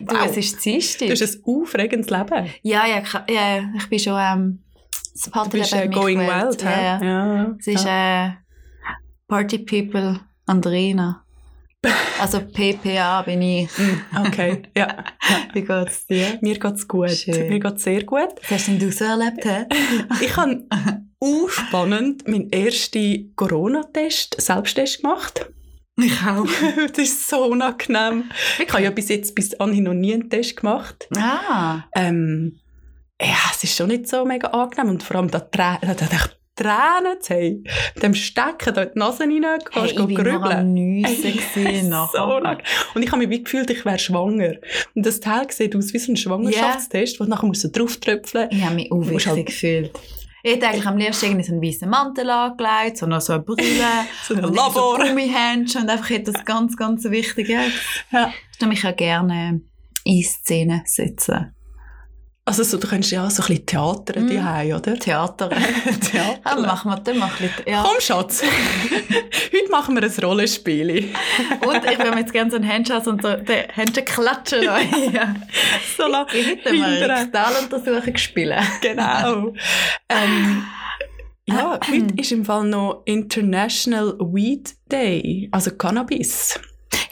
Du, 0.00 0.14
wow. 0.14 0.26
es 0.26 0.36
ist 0.36 0.64
Dienstag. 0.64 1.08
Du 1.08 1.12
hast 1.12 1.22
ein 1.22 1.42
aufregendes 1.44 2.08
Leben. 2.10 2.46
Ja, 2.62 2.86
ja, 2.86 3.02
ja, 3.28 3.62
ich 3.76 3.88
bin 3.88 3.98
schon, 3.98 4.18
ähm, 4.18 4.58
das 5.12 5.22
Du 5.24 5.30
Partyleben 5.30 5.60
bist 5.70 5.74
äh, 5.74 5.88
going 5.88 6.20
wild, 6.20 6.62
Ja, 6.62 6.68
hä? 6.70 6.84
ja. 6.84 7.04
ja. 7.04 7.56
Es 7.58 7.66
ist, 7.66 7.84
äh, 7.86 8.30
Party 9.32 9.58
People 9.60 10.20
Andrina. 10.46 11.24
Also 12.20 12.40
PPA 12.40 13.22
bin 13.22 13.40
ich. 13.40 13.70
Mm, 13.78 14.26
Okay, 14.26 14.62
ja. 14.76 15.04
Wie 15.54 15.62
geht's 15.62 16.06
dir? 16.06 16.38
Mir 16.42 16.58
geht's 16.58 16.86
gut. 16.86 17.10
Schön. 17.10 17.48
Mir 17.48 17.58
geht's 17.58 17.82
sehr 17.84 18.04
gut. 18.04 18.28
Was 18.42 18.50
hast 18.50 18.68
denn 18.68 18.78
du 18.78 18.92
so 18.92 19.04
erlebt? 19.06 19.42
He? 19.42 19.64
Ich 20.26 20.36
habe 20.36 20.66
auch 21.18 21.48
spannend 21.48 22.28
meinen 22.28 22.52
ersten 22.52 23.32
Corona-Test, 23.34 24.38
Selbsttest 24.38 25.00
gemacht. 25.00 25.46
Ich 25.96 26.12
auch. 26.26 26.46
das 26.88 26.98
ist 26.98 27.26
so 27.30 27.46
unangenehm. 27.46 28.30
Ich 28.62 28.70
habe 28.70 28.82
ja 28.82 28.90
bis 28.90 29.08
jetzt, 29.08 29.34
bis 29.34 29.54
anhin 29.58 29.84
noch 29.84 29.94
nie 29.94 30.12
einen 30.12 30.28
Test 30.28 30.56
gemacht. 30.58 31.08
Ah. 31.16 31.84
Ähm, 31.94 32.60
ja, 33.18 33.38
es 33.50 33.64
ist 33.64 33.76
schon 33.78 33.88
nicht 33.88 34.08
so 34.08 34.26
mega 34.26 34.48
angenehm. 34.48 34.90
Und 34.90 35.02
vor 35.02 35.16
allem 35.16 35.30
da 35.30 35.38
da- 35.40 35.78
da- 35.80 35.94
da 35.94 36.18
Tränen 36.54 37.20
zu 37.20 37.34
haben. 37.34 37.64
Dem 38.02 38.14
Stecken 38.14 38.74
in 38.76 38.90
die 38.94 38.98
Nase 38.98 39.22
rein, 39.24 39.42
Hey, 39.42 39.58
gehst 39.82 39.92
ich 39.92 39.96
bin 39.96 40.14
nur 40.14 40.24
grübeln. 40.24 40.76
Ey, 41.04 41.32
gewesen 41.32 41.82
so 41.84 41.88
nachher. 41.88 42.26
unangenehm. 42.36 42.64
Und 42.94 43.02
ich 43.02 43.10
habe 43.10 43.18
mich 43.18 43.30
wie 43.30 43.42
gefühlt, 43.42 43.70
ich 43.70 43.84
wäre 43.84 43.98
schwanger. 43.98 44.54
Und 44.94 45.06
das 45.06 45.20
Teil 45.20 45.50
sieht 45.50 45.74
aus 45.76 45.92
wie 45.92 45.98
so 45.98 46.12
ein 46.12 46.16
Schwangerschaftstest, 46.16 47.18
wo 47.20 47.24
du 47.24 47.30
nachher 47.30 47.46
musst 47.46 47.64
du 47.64 47.68
drauf 47.68 47.96
tröpfeln 47.98 48.48
Ich 48.50 48.62
habe 48.62 48.74
mich 48.74 48.90
unwichtig 48.90 49.26
halt- 49.28 49.46
gefühlt. 49.46 49.90
Ich 50.44 50.50
hätte 50.54 50.66
eigentlich 50.66 50.86
am 50.86 50.96
liebsten 50.96 51.26
irgendwie 51.26 51.44
so 51.44 51.52
einen 51.52 51.62
weißen 51.62 51.88
Mantel 51.88 52.28
angelegt, 52.28 52.98
so 52.98 53.06
noch 53.06 53.20
so 53.20 53.34
eine 53.34 53.42
Brille. 53.42 53.62
So 54.26 54.34
ein 54.34 54.40
Labor. 54.40 54.98
So 54.98 55.04
Gummihändchen 55.06 55.82
und 55.82 55.88
einfach 55.88 56.10
das 56.24 56.44
ganz, 56.44 56.76
ganz 56.76 57.04
wichtig. 57.04 57.48
Ja. 57.48 57.62
Ich 57.66 58.12
würde 58.60 58.66
mich 58.66 58.82
ja 58.82 58.90
gerne 58.90 59.60
in 60.04 60.22
Szene 60.24 60.82
setzen. 60.84 61.54
Also 62.44 62.64
so, 62.64 62.76
du 62.76 62.88
könntest 62.88 63.12
ja 63.12 63.24
auch 63.24 63.30
so 63.30 63.40
ein 63.42 63.48
bisschen 63.48 63.66
Theater 63.66 64.18
Mhm. 64.18 64.26
mm. 64.34 64.74
oder? 64.74 64.98
Theater. 64.98 65.48
Theater. 66.10 66.40
Dann 66.44 66.62
machen 66.62 66.90
wir, 66.90 66.96
dann 66.98 67.18
machen 67.18 67.48
wir, 67.64 67.72
ja. 67.72 67.84
Komm, 67.86 68.00
Schatz. 68.00 68.42
Heute 69.52 69.70
machen 69.70 69.94
wir 69.94 70.02
ein 70.02 70.24
Rollenspiel. 70.24 71.08
Und 71.64 71.84
ich 71.84 71.98
würde 71.98 72.18
jetzt 72.18 72.32
gerne 72.32 72.50
so 72.50 72.56
einen 72.56 72.68
Handschatz 72.68 73.06
und 73.06 73.22
so 73.22 73.36
den 73.36 73.68
Händchen 73.72 74.04
klatschen. 74.04 74.62
ja. 75.12 75.36
So 75.96 76.08
lang 76.08 76.26
Ich 76.32 76.46
hätte 76.48 76.72
mal 76.74 77.02
Rektaluntersuchung 77.04 78.12
gespielt. 78.12 78.54
Genau. 78.80 79.54
ähm, 80.08 80.64
ja, 81.46 81.78
heute 81.88 82.14
ist 82.20 82.32
im 82.32 82.44
Fall 82.44 82.64
noch 82.64 83.02
International 83.04 84.16
Weed 84.18 84.74
Day, 84.90 85.48
also 85.52 85.70
Cannabis. 85.70 86.58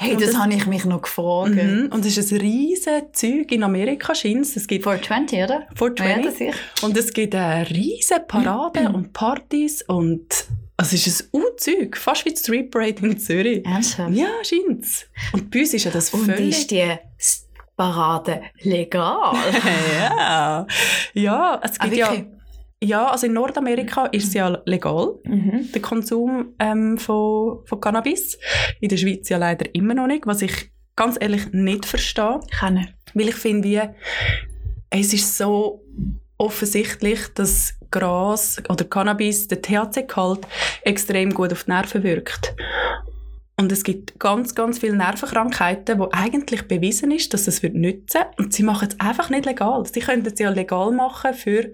Hey, 0.03 0.13
Und 0.15 0.23
das, 0.23 0.31
das- 0.31 0.41
habe 0.41 0.55
ich 0.55 0.67
mich 0.67 0.85
noch 0.87 1.03
gefragt. 1.03 1.51
Mhm. 1.55 1.91
Und 1.93 2.07
es 2.07 2.17
ist 2.17 2.33
ein 2.33 2.39
riesen 2.41 3.03
Zeug 3.13 3.53
in 3.53 3.63
Amerika, 3.63 4.15
scheint 4.15 4.47
Es 4.57 4.67
gibt 4.67 4.85
420, 4.85 5.43
oder? 5.45 5.67
420. 5.77 6.41
Ja, 6.41 6.53
das. 6.75 6.83
Und 6.83 6.97
es 6.97 7.13
gibt 7.13 7.35
eine 7.35 7.69
riesen 7.69 8.19
Parade 8.27 8.89
und 8.95 9.13
Partys 9.13 9.83
und 9.83 10.47
also 10.79 10.97
es 10.97 11.07
ist 11.07 11.25
ein 11.35 11.39
U-Zeug, 11.43 11.95
fast 11.99 12.25
wie 12.25 12.31
die 12.31 12.39
Street 12.39 12.71
Parade 12.71 13.07
in 13.07 13.19
Zürich. 13.19 13.67
Ernsthaft? 13.67 14.15
Ja, 14.15 14.29
scheint's. 14.43 15.05
Und 15.35 15.51
bei 15.51 15.61
uns 15.61 15.75
ist 15.75 15.85
ja 15.85 15.91
das 15.91 16.09
Und 16.15 16.25
völlig... 16.25 16.49
ist 16.59 16.71
die 16.71 16.87
Parade 17.77 18.41
legal? 18.63 19.35
ja. 20.01 20.67
ja, 21.13 21.61
es 21.63 21.79
Ah, 21.79 21.85
gibt 21.85 21.97
ja... 21.99 22.15
Ja, 22.83 23.09
also 23.09 23.27
in 23.27 23.35
Nordamerika 23.35 24.07
ist 24.07 24.29
es 24.29 24.35
ja 24.35 24.61
legal, 24.65 25.15
Mhm. 25.25 25.71
der 25.73 25.83
Konsum 25.83 26.55
ähm, 26.59 26.97
von, 26.97 27.59
von 27.67 27.81
Cannabis. 27.81 28.39
In 28.81 28.89
der 28.89 28.97
Schweiz 28.97 29.29
ja 29.29 29.37
leider 29.37 29.75
immer 29.75 29.93
noch 29.95 30.07
nicht, 30.07 30.27
was 30.27 30.41
ich 30.43 30.71
ganz 30.97 31.19
ehrlich 31.21 31.53
nicht 31.53 31.85
verstehe. 31.85 32.41
Kann 32.59 32.79
ich. 32.79 32.89
Weil 33.15 33.29
ich 33.29 33.35
finde, 33.35 33.69
wie, 33.69 33.81
es 34.91 35.13
ist 35.13 35.37
so 35.37 35.85
offensichtlich, 36.39 37.21
dass 37.35 37.75
Gras 37.91 38.63
oder 38.69 38.85
Cannabis, 38.85 39.47
der 39.49 39.61
THC-Gehalt, 39.61 40.47
extrem 40.83 41.35
gut 41.35 41.53
auf 41.53 41.65
die 41.65 41.71
Nerven 41.73 42.03
wirkt. 42.03 42.55
Und 43.61 43.71
es 43.73 43.85
gibt 43.85 44.19
ganz, 44.19 44.55
ganz 44.55 44.79
viele 44.79 44.97
Nervenkrankheiten, 44.97 45.99
wo 45.99 46.09
eigentlich 46.13 46.67
bewiesen 46.67 47.11
ist, 47.11 47.35
dass 47.35 47.47
es 47.47 47.63
nützen 47.63 48.23
Und 48.39 48.55
sie 48.55 48.63
machen 48.63 48.89
es 48.89 48.99
einfach 48.99 49.29
nicht 49.29 49.45
legal. 49.45 49.85
Sie 49.85 50.01
könnten 50.01 50.33
es 50.33 50.39
ja 50.39 50.49
legal 50.49 50.91
machen 50.93 51.35
für 51.35 51.71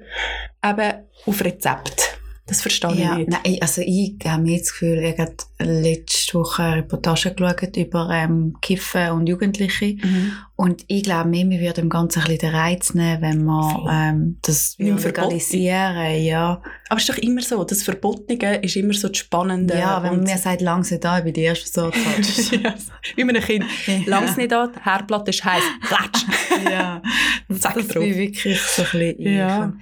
eben 0.65 0.93
auf 1.27 1.45
Rezept. 1.45 2.19
Das 2.49 2.63
verstehe 2.63 2.95
ja, 2.95 3.19
ich 3.19 3.27
nicht. 3.27 3.45
Nein, 3.45 3.59
also 3.61 3.83
ich 3.85 4.15
habe 4.25 4.43
mir 4.45 4.59
das 4.59 4.71
Gefühl, 4.71 4.99
ich 4.99 5.19
habe 5.19 5.35
letzte 5.59 6.35
Woche 6.35 6.63
eine 6.63 6.77
Reportage 6.77 7.35
geschaut 7.35 7.77
über 7.77 8.09
ähm, 8.13 8.57
Kiffen 8.63 9.11
und 9.11 9.29
Jugendliche. 9.29 9.97
Mhm. 9.97 10.33
Und 10.55 10.85
ich 10.87 11.03
glaube, 11.03 11.29
mir 11.29 11.49
wir 11.51 11.61
würden 11.61 11.75
dem 11.75 11.89
Ganzen 11.89 12.21
ein 12.21 12.29
bisschen 12.29 12.51
den 12.51 12.55
Reiz 12.55 12.95
nehmen, 12.95 13.21
wenn 13.21 13.45
Voll. 13.45 13.91
ähm, 13.93 14.39
das 14.43 14.77
Nicht 14.79 15.05
legalisieren, 15.05 16.23
ja. 16.23 16.63
Aber 16.89 16.99
es 16.99 17.09
ist 17.09 17.19
doch 17.19 17.23
immer 17.23 17.43
so, 17.43 17.65
das 17.65 17.83
Verbotene 17.83 18.63
ist 18.63 18.77
immer 18.77 18.95
so 18.95 19.09
das 19.09 19.19
Spannende. 19.19 19.77
Ja, 19.77 20.03
wenn 20.03 20.13
man 20.13 20.23
mir 20.23 20.39
sagt, 20.39 20.63
langsam 20.63 21.01
da, 21.01 21.19
ich 21.19 21.25
bin 21.25 21.35
die 21.35 21.43
erste 21.43 21.69
Sorte. 21.69 21.99
ja, 22.63 22.75
wie 23.17 23.25
mit 23.25 23.37
einem 23.37 23.45
Kind. 23.45 24.07
Langs 24.07 24.37
nicht 24.37 24.53
an, 24.53 24.71
die 24.73 24.81
Herdplatte 24.83 25.31
ist 25.31 25.45
heiß. 25.45 25.63
Klatsch. 25.83 26.25
ja, 26.71 27.03
das, 27.49 27.61
Zack 27.61 27.75
das 27.75 27.89
drauf. 27.89 28.05
bin 28.05 28.15
wirklich 28.15 28.61
so 28.63 28.83
ein 28.83 28.89
bisschen. 28.93 29.35
Ja. 29.35 29.73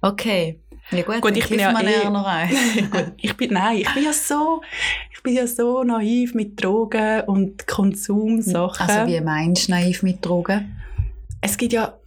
Okay. 0.00 0.58
Ja 0.96 1.02
gut, 1.02 1.20
Gut, 1.20 1.36
ich 1.36 1.48
bin 1.48 1.58
ja 1.58 1.78
eh- 1.80 2.10
noch 2.10 2.26
ein. 2.26 2.48
Gut, 2.90 3.12
ich 3.16 3.36
bin, 3.36 3.52
nein, 3.52 3.78
ich 3.78 3.94
bin 3.94 4.04
ja 4.04 4.12
so, 4.12 4.60
ich 5.12 5.22
bin 5.22 5.34
ja 5.34 5.46
so 5.46 5.82
naiv 5.82 6.34
mit 6.34 6.62
Drogen 6.62 7.22
und 7.22 7.66
Konsumsachen. 7.66 8.88
Also 8.88 9.06
wie 9.10 9.20
meinst 9.20 9.68
du 9.68 9.72
naiv 9.72 10.02
mit 10.02 10.24
Drogen? 10.24 10.80
es 11.44 11.58
gibt 11.58 11.74
ja, 11.74 11.98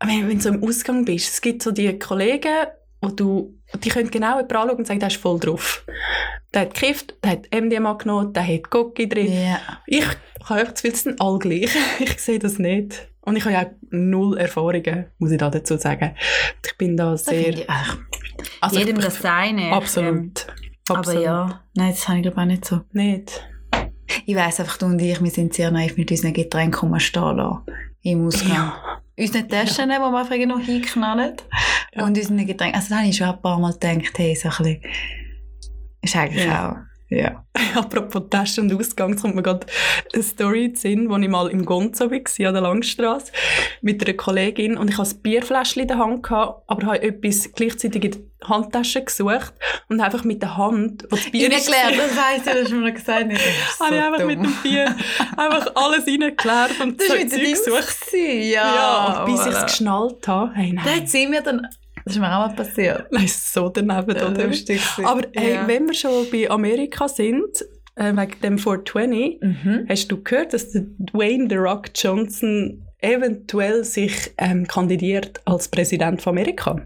wenn, 0.00 0.28
wenn 0.28 0.38
du 0.38 0.42
so 0.42 0.48
im 0.48 0.64
Ausgang 0.64 1.04
bist, 1.04 1.28
es 1.28 1.40
gibt 1.40 1.62
so 1.62 1.70
die 1.70 1.98
Kollegen, 1.98 2.66
wo 3.00 3.08
du, 3.08 3.54
die 3.82 3.90
können 3.90 4.10
genau 4.10 4.36
jemanden 4.36 4.56
anschauen 4.56 4.78
und 4.78 4.86
sagen, 4.86 5.00
der 5.00 5.08
ist 5.08 5.16
voll 5.18 5.38
drauf. 5.38 5.84
Der 6.54 6.62
hat 6.62 6.74
gekifft, 6.74 7.14
der 7.22 7.32
hat 7.32 7.48
MDMA 7.52 7.94
genommen, 7.94 8.32
der 8.32 8.46
hat 8.46 8.70
Cocky 8.70 9.08
drin. 9.08 9.32
Ja. 9.32 9.60
Ich 9.86 10.04
habe 10.04 10.60
einfach 10.60 10.74
Gefühl, 10.74 10.92
es 10.92 11.02
sind 11.02 11.20
alle 11.20 11.38
gleich. 11.38 11.70
Ich 12.00 12.18
sehe 12.18 12.38
das 12.38 12.58
nicht. 12.58 13.08
Und 13.24 13.36
ich 13.36 13.44
habe 13.44 13.54
ja 13.54 13.62
auch 13.62 13.70
null 13.90 14.36
Erfahrungen, 14.36 15.06
muss 15.18 15.30
ich 15.30 15.38
da 15.38 15.48
dazu 15.48 15.76
sagen. 15.78 16.14
Ich 16.66 16.76
bin 16.76 16.96
da 16.96 17.16
sehr... 17.16 17.48
ich, 17.50 17.70
ach, 17.70 17.96
Also 18.60 18.78
jedem 18.78 18.98
ich- 18.98 19.04
das 19.04 19.18
seine. 19.20 19.66
Ähm, 19.68 19.72
Absolut. 19.72 20.46
aber 20.88 20.98
Absolut. 20.98 21.22
ja, 21.24 21.60
nein, 21.74 21.90
das 21.90 22.08
habe 22.08 22.18
ich 22.18 22.22
glaube 22.24 22.40
auch 22.40 22.44
nicht 22.46 22.64
so. 22.64 22.80
Nicht. 22.92 23.46
Ich 24.26 24.34
weiss 24.36 24.58
einfach, 24.60 24.76
du 24.76 24.86
und 24.86 25.00
ich, 25.00 25.22
wir 25.22 25.30
sind 25.30 25.54
sehr 25.54 25.70
naiv 25.70 25.96
mit 25.96 26.10
unseren 26.10 26.32
Getränken 26.32 26.88
rumstehen 26.90 27.36
lassen. 27.36 27.60
Im 28.02 28.26
Ausgang. 28.26 28.50
Ja. 28.52 28.98
Unsere 29.16 29.46
Taschen, 29.46 29.88
die 29.88 29.96
wir 29.98 30.18
einfach 30.18 30.36
noch 30.46 30.60
hinknallen. 30.60 31.36
Ja. 31.94 32.04
Und 32.04 32.16
unsere 32.18 32.44
Getränke. 32.44 32.74
Also 32.76 32.88
da 32.90 32.98
habe 32.98 33.08
ich 33.08 33.16
schon 33.16 33.28
ein 33.28 33.40
paar 33.40 33.58
Mal 33.60 33.72
gedacht, 33.72 34.18
hey, 34.18 34.34
so 34.34 34.48
ein 34.48 34.54
bisschen... 34.56 34.82
Ist 36.02 36.16
eigentlich 36.16 36.44
Ja. 36.44 36.72
auch... 36.72 36.76
Ja. 37.12 37.44
Apropos 37.74 38.22
Tasche 38.30 38.60
und 38.60 38.72
Ausgang, 38.72 39.16
kommt 39.16 39.34
mir 39.34 39.42
gerade 39.42 39.66
eine 40.12 40.22
Story 40.22 40.64
in 40.64 40.72
den 40.72 40.76
Sinn, 40.76 41.10
wo 41.10 41.16
ich 41.16 41.28
mal 41.28 41.50
im 41.50 41.64
Gonzo 41.64 42.10
war, 42.10 42.46
an 42.48 42.54
der 42.54 42.62
Langstrasse, 42.62 43.32
mit 43.82 44.02
einer 44.02 44.16
Kollegin 44.16 44.76
und 44.76 44.88
ich 44.88 44.98
hatte 44.98 45.14
ein 45.14 45.22
Bierfläschchen 45.22 45.82
in 45.82 45.88
der 45.88 45.98
Hand, 45.98 46.22
gehabt, 46.22 46.62
aber 46.66 46.86
habe 46.86 47.02
etwas 47.02 47.52
gleichzeitig 47.52 48.04
in 48.04 48.10
der 48.10 48.48
Handtasche 48.48 49.04
gesucht 49.04 49.52
und 49.88 50.00
einfach 50.00 50.24
mit 50.24 50.42
der 50.42 50.56
Hand, 50.56 51.04
wo 51.04 51.16
das 51.16 51.30
Bier 51.30 51.48
Bier 51.48 51.58
ist, 51.58 51.68
erklärt, 51.68 52.10
das 52.10 52.24
heisst, 52.24 52.46
du 52.46 52.50
hast 52.50 52.70
mir 52.70 52.88
noch 52.88 52.94
gesagt. 52.94 53.26
Nicht. 53.26 53.40
Das 53.40 53.78
so 53.78 53.84
habe 53.84 53.96
ich 53.96 54.02
einfach 54.02 54.18
dumm. 54.18 54.26
mit 54.28 54.42
dem 54.42 54.54
Bier 54.62 54.96
einfach 55.36 55.72
alles 55.74 56.06
reingeklärt 56.06 56.80
und 56.80 57.00
Das 57.00 57.08
so 57.08 57.14
Zeug 57.14 57.30
gesucht. 57.30 58.06
Ja, 58.12 58.74
Ja, 58.74 59.24
und 59.24 59.26
bis 59.26 59.46
ich 59.46 59.52
es 59.52 59.62
geschnallt 59.64 60.26
habe, 60.26 60.52
hey, 60.54 60.72
nein, 60.72 61.02
hat 61.02 61.08
sie 61.08 61.26
mir 61.26 61.42
dann... 61.42 61.66
Das 62.04 62.14
ist 62.14 62.20
mir 62.20 62.26
auch 62.26 62.46
mal 62.48 62.54
passiert. 62.54 63.06
nein, 63.12 63.28
so 63.28 63.68
daneben, 63.68 64.16
Ja, 64.16 64.28
oder? 64.28 64.44
gewesen. 64.48 65.04
Aber 65.04 65.22
hey, 65.34 65.54
Ja. 65.54 65.68
wenn 65.68 65.86
wir 65.86 65.94
schon 65.94 66.26
bei 66.30 66.50
Amerika 66.50 67.08
sind, 67.08 67.64
äh, 67.96 68.12
wegen 68.16 68.40
dem 68.42 68.58
420, 68.58 69.38
Mhm. 69.40 69.86
Hast 69.88 70.08
du 70.08 70.22
gehört, 70.22 70.52
dass 70.52 70.70
der 70.70 70.82
Dwayne 70.98 71.46
The 71.48 71.56
Rock 71.56 71.90
Johnson 71.94 72.86
eventuell 73.00 73.84
sich 73.84 74.32
ähm, 74.38 74.66
kandidiert 74.66 75.40
als 75.44 75.68
Präsident 75.68 76.22
von 76.22 76.32
Amerika? 76.32 76.80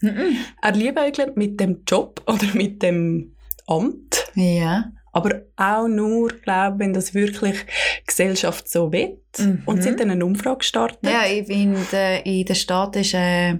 Mhm. 0.00 0.36
Er 0.62 0.72
liebäugelt 0.72 1.36
mit 1.36 1.58
dem 1.60 1.82
Job 1.86 2.22
oder 2.26 2.46
mit 2.54 2.82
dem 2.82 3.34
Amt, 3.66 4.30
Ja. 4.34 4.90
aber 5.12 5.42
auch 5.56 5.88
nur, 5.88 6.28
glaube 6.28 6.78
wenn 6.78 6.92
das 6.94 7.12
wirklich 7.14 7.56
die 8.02 8.06
Gesellschaft 8.06 8.68
so 8.70 8.92
will. 8.92 9.18
Mhm. 9.38 9.62
Und 9.66 9.82
sie 9.82 9.90
hat 9.90 10.00
dann 10.00 10.10
eine 10.10 10.24
Umfrage 10.24 10.58
gestartet. 10.58 10.98
Ja, 11.02 11.22
ich 11.28 11.46
finde, 11.46 11.80
äh, 11.92 12.40
in 12.40 12.46
der 12.46 12.54
Staat 12.54 12.96
ist 12.96 13.14
äh, 13.14 13.58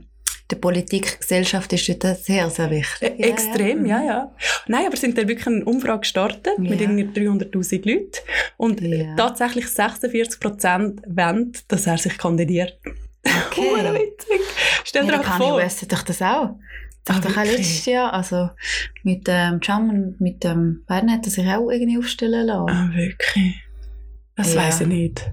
die 0.51 0.55
Politik, 0.57 1.21
Gesellschaft 1.21 1.73
ist 1.75 1.89
dort 2.03 2.19
sehr, 2.25 2.49
sehr 2.51 2.71
wichtig. 2.71 3.21
Äh, 3.21 3.29
Extrem, 3.29 3.85
ja, 3.85 4.03
ja. 4.03 4.35
Nein, 4.67 4.87
aber 4.87 4.97
haben 4.97 5.15
dann 5.15 5.29
wirklich 5.29 5.47
eine 5.47 5.65
Umfrage 5.65 6.01
gestartet 6.01 6.59
mit 6.59 6.81
Ja. 6.81 6.89
irgendwie 6.89 7.05
300'000 7.21 7.85
Leuten 7.87 8.11
und 8.57 8.81
Ja. 8.81 9.15
tatsächlich 9.17 9.67
46% 9.67 11.03
wollen, 11.07 11.53
dass 11.69 11.87
er 11.87 11.99
sich 11.99 12.17
kandidiert. 12.17 12.79
Okay. 13.25 13.61
witzig. 13.95 14.41
Stell 14.85 15.03
dir 15.03 15.09
Ja, 15.09 15.13
der 15.19 15.21
einfach 15.21 15.39
Kanye 15.39 15.51
vor. 15.51 15.59
West 15.59 15.83
hat 15.83 15.93
doch 15.93 16.03
das 16.03 16.23
auch. 16.23 16.57
Doch, 17.05 17.17
Ah, 17.17 17.21
doch 17.21 17.37
auch 17.37 17.45
letztes 17.45 17.87
Jahr, 17.87 18.13
also 18.13 18.51
mit 19.03 19.27
dem 19.27 19.61
Trump 19.63 19.91
und 19.93 20.21
mit 20.21 20.45
dem 20.45 20.85
Biden 20.87 21.11
hat 21.11 21.25
er 21.27 21.31
sich 21.31 21.47
auch 21.47 21.71
irgendwie 21.71 21.99
aufstellen 21.99 22.47
lassen. 22.47 22.69
Ah, 22.71 22.91
wirklich? 22.95 23.55
Das 24.39 24.55
Ja. 24.55 24.63
weiss 24.63 24.81
ich 24.81 24.87
nicht. 24.87 25.31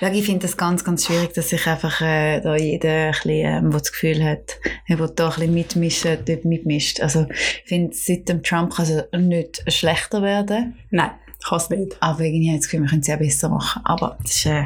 Ja, 0.00 0.12
ich 0.12 0.24
finde 0.24 0.40
das 0.46 0.56
ganz, 0.56 0.84
ganz 0.84 1.04
schwierig, 1.06 1.32
dass 1.34 1.48
sich 1.50 1.66
einfach 1.66 2.00
äh, 2.00 2.40
da 2.40 2.56
jeder, 2.56 3.06
ein 3.06 3.10
bisschen, 3.12 3.30
ähm, 3.30 3.70
der 3.70 3.80
das 3.80 3.92
Gefühl 3.92 4.24
hat, 4.24 4.58
er 4.86 4.98
will 5.00 5.10
da 5.14 5.26
ein 5.28 5.34
bisschen 5.34 5.54
mitmischen, 5.54 6.18
dort 6.24 6.44
mitmischt. 6.44 7.00
Also 7.00 7.26
ich 7.30 7.68
finde, 7.68 7.94
seit 7.96 8.28
dem 8.28 8.42
Trump 8.44 8.74
kann 8.74 8.86
es 8.86 9.04
nicht 9.20 9.64
schlechter 9.72 10.22
werden, 10.22 10.76
Nein, 10.90 11.10
kann 11.46 11.58
es 11.58 11.68
nicht. 11.70 11.96
aber 12.00 12.20
irgendwie 12.20 12.46
habe 12.48 12.56
ich 12.56 12.60
das 12.62 12.70
Gefühl, 12.70 12.82
wir 12.84 12.88
können 12.90 13.00
es 13.02 13.08
ja 13.08 13.16
besser 13.16 13.48
machen. 13.48 13.82
Aber 13.84 14.16
das 14.22 14.36
ist 14.36 14.46
äh, 14.46 14.64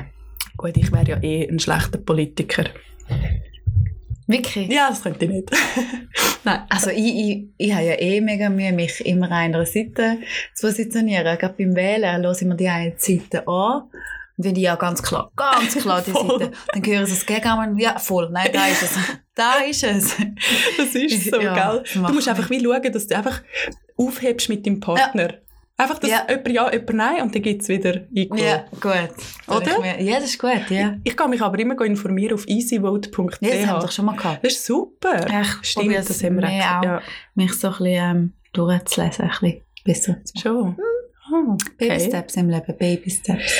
Gut, 0.58 0.76
ich 0.76 0.92
wäre 0.92 1.08
ja 1.08 1.22
eh 1.22 1.48
ein 1.48 1.58
schlechter 1.60 1.98
Politiker. 1.98 2.64
Wirklich... 4.28 4.68
Ja, 4.70 4.88
das 4.90 5.02
könnte 5.02 5.24
ich 5.24 5.30
nicht. 5.30 5.50
Nein. 6.44 6.60
Also 6.68 6.90
ich, 6.90 6.98
ich, 6.98 7.44
ich 7.56 7.72
habe 7.72 7.84
ja 7.84 7.98
eh 7.98 8.20
mega 8.20 8.48
Mühe, 8.48 8.72
mich 8.72 9.04
immer 9.04 9.30
einer 9.32 9.66
Seite 9.66 10.18
zu 10.54 10.68
positionieren. 10.68 11.36
Gerade 11.38 11.54
beim 11.58 11.74
Wählen 11.74 12.22
höre 12.22 12.32
ich 12.32 12.42
mir 12.42 12.54
die 12.56 12.68
eine 12.68 12.94
Seite 12.96 13.46
an. 13.48 13.82
Und 14.36 14.44
wenn 14.44 14.54
ich 14.54 14.62
ja 14.62 14.76
ganz 14.76 15.02
klar, 15.02 15.32
ganz 15.34 15.74
klar 15.76 16.00
die 16.06 16.10
Voll. 16.12 16.38
Seite, 16.38 16.52
dann 16.72 16.86
höre 16.86 17.02
ich 17.02 17.10
das 17.10 17.26
Gegenargument, 17.26 17.80
ja 17.82 17.98
voll, 17.98 18.30
nein, 18.30 18.50
da 18.52 18.68
ist 18.68 18.82
es. 18.84 18.98
Da 19.34 19.54
ist 19.68 19.82
es. 19.82 20.16
Das 20.76 20.94
ist 20.94 21.30
so, 21.30 21.40
Ja, 21.40 21.72
gell? 21.72 21.82
Du 21.92 22.12
musst 22.12 22.28
einfach 22.28 22.48
wie 22.48 22.62
schauen, 22.62 22.92
dass 22.92 23.06
du 23.08 23.16
einfach 23.16 23.42
aufhebst 23.96 24.48
mit 24.48 24.64
deinem 24.64 24.78
Partner. 24.78 25.34
Einfach, 25.80 26.00
dass 26.00 26.10
Ja. 26.10 26.26
jemand 26.28 26.48
ja, 26.48 26.72
jemand 26.72 26.94
nein 26.94 27.22
und 27.22 27.32
dann 27.32 27.40
gibt 27.40 27.62
es 27.62 27.68
wieder 27.68 28.00
Equal. 28.12 28.40
Ja, 28.40 28.64
gut. 28.80 29.14
Oder? 29.46 29.70
Ich 29.70 29.78
mir, 29.78 30.02
ja, 30.02 30.16
das 30.16 30.30
ist 30.30 30.38
gut, 30.40 30.68
ja. 30.70 30.96
Ich 31.04 31.16
kann 31.16 31.30
mich 31.30 31.40
aber 31.40 31.56
immer 31.60 31.80
informieren 31.84 32.34
auf 32.34 32.48
easyvote.ch. 32.48 33.38
Ja, 33.40 33.48
das 33.48 33.66
haben 33.66 33.76
wir 33.76 33.80
doch 33.82 33.92
schon 33.92 34.04
mal 34.06 34.16
gehabt. 34.16 34.44
Das 34.44 34.54
ist 34.54 34.66
super. 34.66 35.24
Ich 35.24 35.68
Stimmt, 35.70 35.94
das 35.94 36.24
haben 36.24 36.40
wir 36.40 36.48
auch. 36.48 36.82
Ja, 36.82 37.02
mich 37.36 37.52
so 37.54 37.68
ein 37.68 37.72
bisschen 37.74 37.86
ähm, 37.86 38.32
durchzulesen, 38.52 39.24
ein 39.26 39.30
bisschen 39.40 39.62
besser 39.84 40.16
schon. 40.36 40.76
Baby 41.76 41.92
okay. 41.92 42.08
Steps 42.08 42.36
im 42.36 42.48
Leben, 42.48 42.76
Baby 42.76 43.10
Steps. 43.10 43.54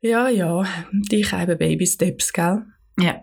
Ja, 0.00 0.28
ja. 0.28 0.64
Die 0.92 1.20
eben 1.20 1.58
Baby 1.58 1.86
Steps, 1.86 2.32
gell? 2.32 2.62
Ja. 2.98 3.22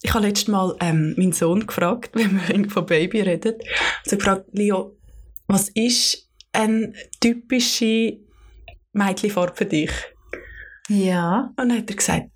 Ich 0.00 0.14
habe 0.14 0.26
letztes 0.26 0.48
Mal 0.48 0.74
ähm, 0.80 1.14
meinen 1.18 1.32
Sohn 1.32 1.66
gefragt, 1.66 2.10
wenn 2.14 2.40
wir 2.64 2.70
von 2.70 2.86
Baby 2.86 3.20
reden. 3.20 3.54
Also 4.02 4.16
gefragt, 4.16 4.46
Leo, 4.52 4.96
was 5.46 5.68
ist 5.70 6.25
eine 6.56 6.92
typische 7.20 8.18
Mädchenfarbe 8.92 9.54
für 9.56 9.66
dich? 9.66 9.90
Ja. 10.88 11.52
Und 11.56 11.68
dann 11.70 11.78
hat 11.78 11.90
er 11.90 11.96
gesagt, 11.96 12.26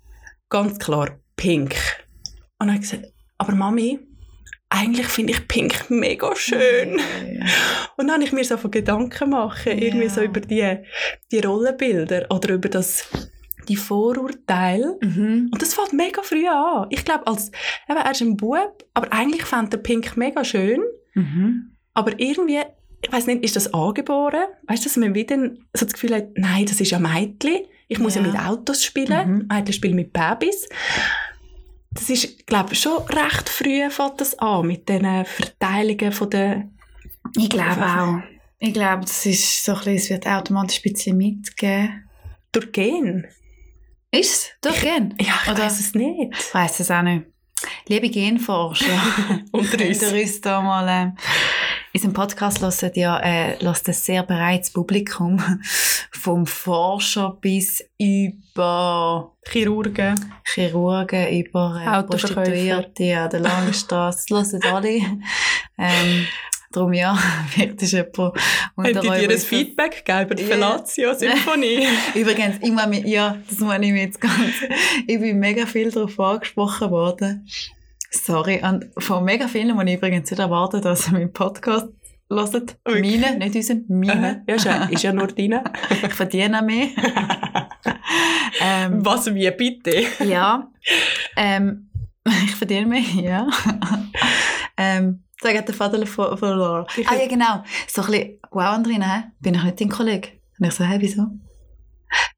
ganz 0.49 0.77
klar, 0.79 1.19
pink. 1.35 1.75
Und 2.59 2.67
dann 2.67 2.73
hat 2.75 2.77
er 2.77 2.81
gesagt, 2.81 3.05
aber 3.37 3.55
Mami, 3.55 3.99
eigentlich 4.69 5.07
finde 5.07 5.33
ich 5.33 5.47
pink 5.47 5.89
mega 5.89 6.35
schön. 6.35 6.93
Und 7.97 8.07
dann 8.07 8.11
habe 8.11 8.23
ich 8.23 8.31
mir 8.31 8.43
so 8.43 8.57
von 8.57 8.71
Gedanken 8.71 9.31
machen, 9.31 9.77
irgendwie 9.77 10.05
Ja. 10.05 10.09
so 10.09 10.21
über 10.21 10.39
die, 10.39 10.77
die 11.31 11.39
Rollenbilder 11.39 12.27
oder 12.29 12.53
über 12.53 12.69
das, 12.69 13.09
die 13.67 13.75
Vorurteile. 13.75 14.97
Mhm. 15.01 15.49
Und 15.51 15.61
das 15.61 15.73
fängt 15.73 15.93
mega 15.93 16.21
früh 16.21 16.47
an. 16.47 16.87
Ich 16.89 17.03
glaube, 17.03 17.27
als, 17.27 17.51
eben, 17.89 17.97
er 17.97 18.11
ist 18.11 18.21
ein 18.21 18.37
Bub, 18.37 18.83
aber 18.93 19.11
eigentlich 19.11 19.43
fand 19.43 19.73
er 19.73 19.79
Pink 19.79 20.15
mega 20.15 20.43
schön. 20.45 20.81
Mhm. 21.15 21.75
Aber 21.93 22.17
irgendwie, 22.19 22.61
ich 23.03 23.11
weiß 23.11 23.27
nicht, 23.27 23.43
ist 23.43 23.55
das 23.55 23.73
angeboren? 23.73 24.43
Weißt 24.67 24.83
du, 24.85 24.89
dass 24.89 24.97
man 24.97 25.15
wieder 25.15 25.37
so 25.73 25.85
das 25.85 25.93
Gefühl 25.93 26.15
hat, 26.15 26.27
nein, 26.35 26.65
das 26.65 26.79
ist 26.81 26.91
ja 26.91 26.99
Mädchen. 26.99 27.61
Ich 27.87 27.99
muss 27.99 28.15
ja, 28.15 28.21
Ja. 28.21 28.27
mit 28.27 28.39
Autos 28.39 28.83
spielen. 28.83 29.29
Mhm. 29.31 29.47
Mädchen 29.49 29.73
spielen 29.73 29.95
mit 29.95 30.13
Babys. 30.13 30.67
Das 31.93 32.09
ist, 32.09 32.45
glaube 32.47 32.73
ich, 32.73 32.79
schon 32.79 32.97
recht 33.03 33.49
früh 33.49 33.89
fängt 33.89 34.21
das 34.21 34.37
an 34.39 34.65
mit 34.67 34.87
diesen 34.87 35.25
Verteilungen 35.25 36.11
von 36.11 36.29
den... 36.29 36.77
Ich 37.37 37.49
glaube 37.49 37.85
auch. 37.85 38.19
Ich 38.59 38.73
glaube, 38.73 39.01
das 39.01 39.25
ist 39.25 39.65
so 39.65 39.73
ein 39.73 39.77
bisschen, 39.79 39.95
es 39.95 40.09
wird 40.09 40.27
automatisch 40.27 40.79
ein 40.85 40.91
bisschen 40.93 41.17
mitgegeben. 41.17 42.07
Durch 42.53 42.71
Gen. 42.71 43.27
Ist 44.11 44.31
es? 44.33 44.49
Doch, 44.61 44.79
gern. 44.79 45.15
Ja, 45.19 45.33
ich 45.45 45.51
Oder- 45.51 45.63
weiß 45.63 45.79
es 45.79 45.93
nicht. 45.95 46.33
Ich 46.37 46.53
weiss 46.53 46.79
es 46.79 46.91
auch 46.91 47.01
nicht. 47.01 47.25
Liebe 47.87 48.09
Genforscher, 48.09 48.85
Unter 49.51 49.85
uns. 49.85 50.01
unter 50.03 50.15
uns 50.19 50.41
da 50.41 50.61
mal, 50.61 50.87
äh, 50.87 51.11
in 51.93 51.97
unserem 51.99 52.13
Podcast 52.13 52.61
hört 52.61 52.95
ja, 52.95 53.19
äh, 53.19 53.57
hört 53.61 53.87
ein 53.87 53.93
sehr 53.93 54.23
bereites 54.23 54.71
Publikum, 54.71 55.41
vom 56.11 56.45
Forscher 56.45 57.37
bis 57.41 57.83
über 57.99 59.35
Chirurgen. 59.47 60.33
Chirurgen, 60.45 61.27
über 61.39 61.81
äh. 61.83 62.03
Prostituierte 62.03 63.17
an 63.17 63.29
der 63.29 63.39
Langstrasse, 63.41 64.25
das 64.29 64.53
hören 64.53 64.63
alle. 64.73 65.01
ähm, 65.77 66.27
Darum 66.71 66.93
ja, 66.93 67.17
vielleicht 67.49 67.81
ist 67.81 67.91
jemand 67.91 68.17
unter. 68.17 68.35
Habt 68.77 69.03
ihr 69.03 69.27
dir 69.27 69.29
ein 69.29 69.37
Feedback 69.37 70.05
gegeben 70.05 70.25
über 70.25 70.35
die 70.35 70.43
yeah. 70.43 70.53
Fellatio-Symphonie? 70.53 71.87
Übrigens, 72.15 72.59
ich 72.61 72.71
meine, 72.71 73.05
ja, 73.05 73.37
das 73.49 73.59
meine 73.59 73.87
ich 73.87 73.91
mir 73.91 74.03
jetzt 74.03 74.21
ganz... 74.21 74.53
Ich 75.05 75.19
bin 75.19 75.37
mega 75.39 75.65
viel 75.65 75.91
darauf 75.91 76.17
angesprochen 76.17 76.89
worden. 76.91 77.45
Sorry, 78.13 78.61
und 78.61 78.89
von 78.97 79.23
mega 79.23 79.47
vielen, 79.47 79.77
die 79.77 79.91
ich 79.91 79.97
übrigens 79.97 80.29
nicht 80.29 80.39
erwartet, 80.39 80.83
dass 80.83 81.05
sie 81.05 81.11
meinen 81.11 81.31
Podcast 81.31 81.87
hören. 82.29 82.65
Okay. 82.83 83.01
Meine, 83.01 83.37
nicht 83.37 83.55
unseren, 83.55 83.85
meine. 83.87 84.43
Ja, 84.47 84.55
ist 84.55 84.65
ja, 84.65 84.83
ist 84.91 85.03
ja 85.03 85.13
nur 85.13 85.27
deine. 85.27 85.63
ich 85.89 86.13
verdiene 86.13 86.61
mehr. 86.61 86.89
ähm, 88.61 89.05
Was, 89.05 89.33
wie 89.33 89.49
bitte? 89.51 90.03
ja. 90.25 90.69
Ähm, 91.37 91.89
ich 92.25 92.55
verdiene 92.55 92.85
mehr, 92.85 93.01
ja. 93.01 93.47
ähm, 94.77 95.23
hat 95.43 95.67
der 95.67 95.73
Vater 95.73 96.05
verloren. 96.05 96.85
Ah 97.05 97.15
ja, 97.15 97.27
genau. 97.27 97.63
So 97.87 98.01
ein 98.01 98.11
bisschen, 98.11 98.39
wow, 98.51 98.65
Andrina, 98.65 99.31
bin 99.39 99.55
ich 99.55 99.63
nicht 99.63 99.81
dein 99.81 99.89
Kollege? 99.89 100.29
Und 100.59 100.67
ich 100.67 100.73
so, 100.73 100.83
hä, 100.83 100.97
wieso? 100.99 101.27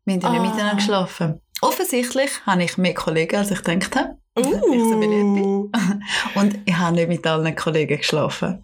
Wir 0.05 0.15
haben 0.15 0.21
ja 0.21 0.27
ah. 0.27 0.31
nicht 0.31 0.41
miteinander 0.43 0.75
geschlafen. 0.75 1.41
Offensichtlich 1.61 2.45
habe 2.45 2.63
ich 2.63 2.77
mehr 2.77 2.93
Kollegen, 2.93 3.37
als 3.37 3.51
ich 3.51 3.63
gedacht 3.63 3.95
habe. 3.95 4.17
Uh. 4.35 5.69
Ich. 5.73 6.35
Und 6.35 6.59
ich 6.65 6.75
habe 6.75 6.95
nicht 6.95 7.07
mit 7.07 7.25
allen 7.27 7.55
Kollegen 7.55 7.97
geschlafen. 7.97 8.63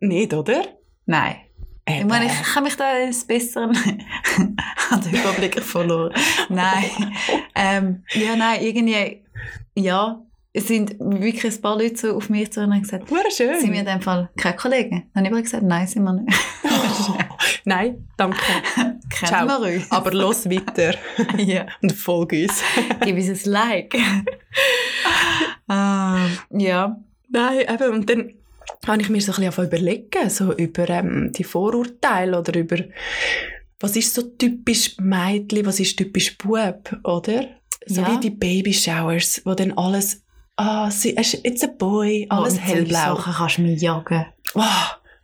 Nicht, 0.00 0.34
oder? 0.34 0.62
Nein. 1.06 1.36
Eben. 1.88 2.00
Ich 2.00 2.04
meine, 2.06 2.26
ich 2.26 2.42
kann 2.42 2.64
mich 2.64 2.76
da 2.76 2.88
eines 2.88 3.24
Besseren 3.24 3.70
an 4.90 5.00
den 5.00 5.14
Überblick 5.14 5.62
verloren. 5.62 6.12
nein. 6.48 6.84
ähm, 7.54 8.02
ja, 8.12 8.34
nein, 8.34 8.60
irgendwie, 8.60 9.22
ja, 9.76 10.20
es 10.52 10.68
sind 10.68 10.96
wirklich 10.98 11.54
ein 11.54 11.62
paar 11.62 11.78
Leute 11.78 11.96
so 11.96 12.16
auf 12.16 12.28
mich 12.28 12.50
zu 12.50 12.62
und 12.62 12.82
gesagt, 12.82 13.10
Hure 13.10 13.30
schön. 13.30 13.60
sind 13.60 13.72
wir 13.72 13.80
in 13.80 13.86
dem 13.86 14.00
Fall 14.00 14.30
keine 14.36 14.56
Kollegen? 14.56 15.10
Dann 15.14 15.26
habe 15.26 15.36
ich 15.36 15.44
gesagt, 15.44 15.62
nein, 15.62 15.86
sind 15.86 16.02
wir 16.02 16.14
nicht. 16.14 16.36
Nein, 17.64 18.08
danke. 18.16 18.38
Kennen 19.10 19.48
wir 19.48 19.60
uns. 19.60 19.90
Aber 19.90 20.12
los 20.12 20.48
weiter. 20.48 20.94
ja. 21.36 21.66
Und 21.82 21.92
folge 21.92 22.44
uns. 22.44 22.62
Gib 23.00 23.16
uns 23.16 23.46
ein 23.46 23.50
Like. 23.52 23.96
Ah, 25.76 26.28
ja. 26.50 26.96
Nein, 27.28 27.60
eben, 27.68 27.92
und 27.92 28.10
dann 28.10 28.34
habe 28.86 29.02
ich 29.02 29.08
mir 29.08 29.20
so 29.20 29.32
ein 29.32 29.46
bisschen 29.46 29.66
überlegen, 29.66 30.30
so 30.30 30.52
über 30.52 30.88
ähm, 30.88 31.32
die 31.32 31.44
Vorurteile 31.44 32.38
oder 32.38 32.58
über 32.58 32.78
was 33.80 33.96
ist 33.96 34.14
so 34.14 34.22
typisch 34.22 34.96
Mädchen, 34.98 35.66
was 35.66 35.80
ist 35.80 35.96
typisch 35.96 36.38
Bub, 36.38 36.96
oder? 37.04 37.46
So 37.86 38.00
ja. 38.00 38.12
wie 38.12 38.20
die 38.20 38.30
Babyshowers, 38.30 39.42
wo 39.44 39.54
dann 39.54 39.72
alles 39.72 40.22
ah, 40.56 40.88
oh, 40.88 41.06
it's 41.42 41.62
a 41.62 41.66
boy, 41.66 42.26
alles 42.28 42.56
oh, 42.56 42.60
hellblau. 42.60 43.16
Sachen 43.16 43.32
kannst 43.34 43.58
du 43.58 43.62
mir 43.62 43.74
jagen. 43.74 44.26
Oh, 44.54 44.62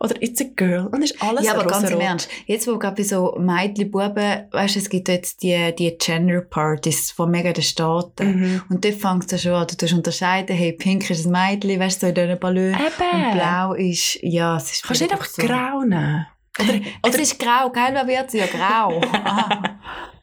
oder 0.02 0.20
it's 0.20 0.40
a 0.40 0.44
girl. 0.56 0.88
Und 0.88 1.02
ist 1.02 1.22
alles 1.22 1.46
Ja, 1.46 1.54
aber 1.54 1.64
ganz 1.66 1.88
im 1.88 2.00
Ernst. 2.00 2.28
Jetzt, 2.46 2.66
wo 2.66 2.76
gerade 2.76 2.96
bei 2.96 3.04
so 3.04 3.36
Mädchen, 3.38 3.90
Buben, 3.90 4.48
weißt 4.50 4.74
du, 4.74 4.78
es 4.80 4.90
gibt 4.90 5.08
jetzt 5.08 5.42
die, 5.42 5.72
die 5.78 5.96
Gender-Partys 5.96 7.12
von 7.12 7.30
mega 7.30 7.52
den 7.52 7.62
Staaten. 7.62 8.26
Mhm. 8.26 8.62
Und 8.68 8.84
dort 8.84 8.96
fängst 8.96 9.30
du 9.30 9.38
schon 9.38 9.52
an, 9.52 9.66
du 9.68 9.76
tust 9.76 9.92
unterscheiden, 9.92 10.56
hey, 10.56 10.72
pink 10.72 11.08
ist 11.08 11.24
ein 11.24 11.30
Mädchen, 11.30 11.78
weißt 11.78 12.02
du, 12.02 12.06
so 12.06 12.08
in 12.08 12.14
diesen 12.14 12.38
Ballon. 12.40 12.74
Eben. 12.74 13.24
Und 13.24 13.32
blau 13.32 13.74
ist, 13.74 14.18
ja, 14.22 14.56
es 14.56 14.72
ist 14.72 14.82
Kannst 14.82 15.00
du 15.00 15.04
nicht 15.04 15.12
einfach 15.12 15.26
so. 15.26 15.42
grau 15.42 15.82
nehmen? 15.82 16.26
Oder, 16.58 16.74
oder, 16.74 17.14
es 17.14 17.32
ist 17.32 17.38
grau, 17.38 17.70
geil, 17.70 17.92
wer 17.92 18.06
wird 18.06 18.34
Ja, 18.34 18.46
grau. 18.46 19.00
ah. 19.24 19.62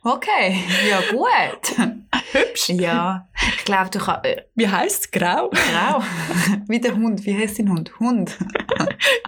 Okay, 0.03 0.63
ja 0.89 1.01
gut. 1.11 1.98
Hübsch. 2.31 2.69
Ja, 2.69 3.27
ich 3.57 3.65
glaube, 3.65 3.89
du 3.89 3.99
kannst... 3.99 4.25
Äh, 4.25 4.43
wie 4.55 4.67
heisst 4.67 5.05
es? 5.05 5.11
Grau? 5.11 5.49
Grau. 5.49 6.03
Wie 6.67 6.79
der 6.79 6.95
Hund. 6.95 7.25
Wie 7.25 7.37
heißt 7.37 7.59
dein 7.59 7.69
Hund? 7.69 7.99
Hund. 7.99 8.37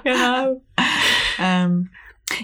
genau. 0.03 0.61
ähm, 1.39 1.89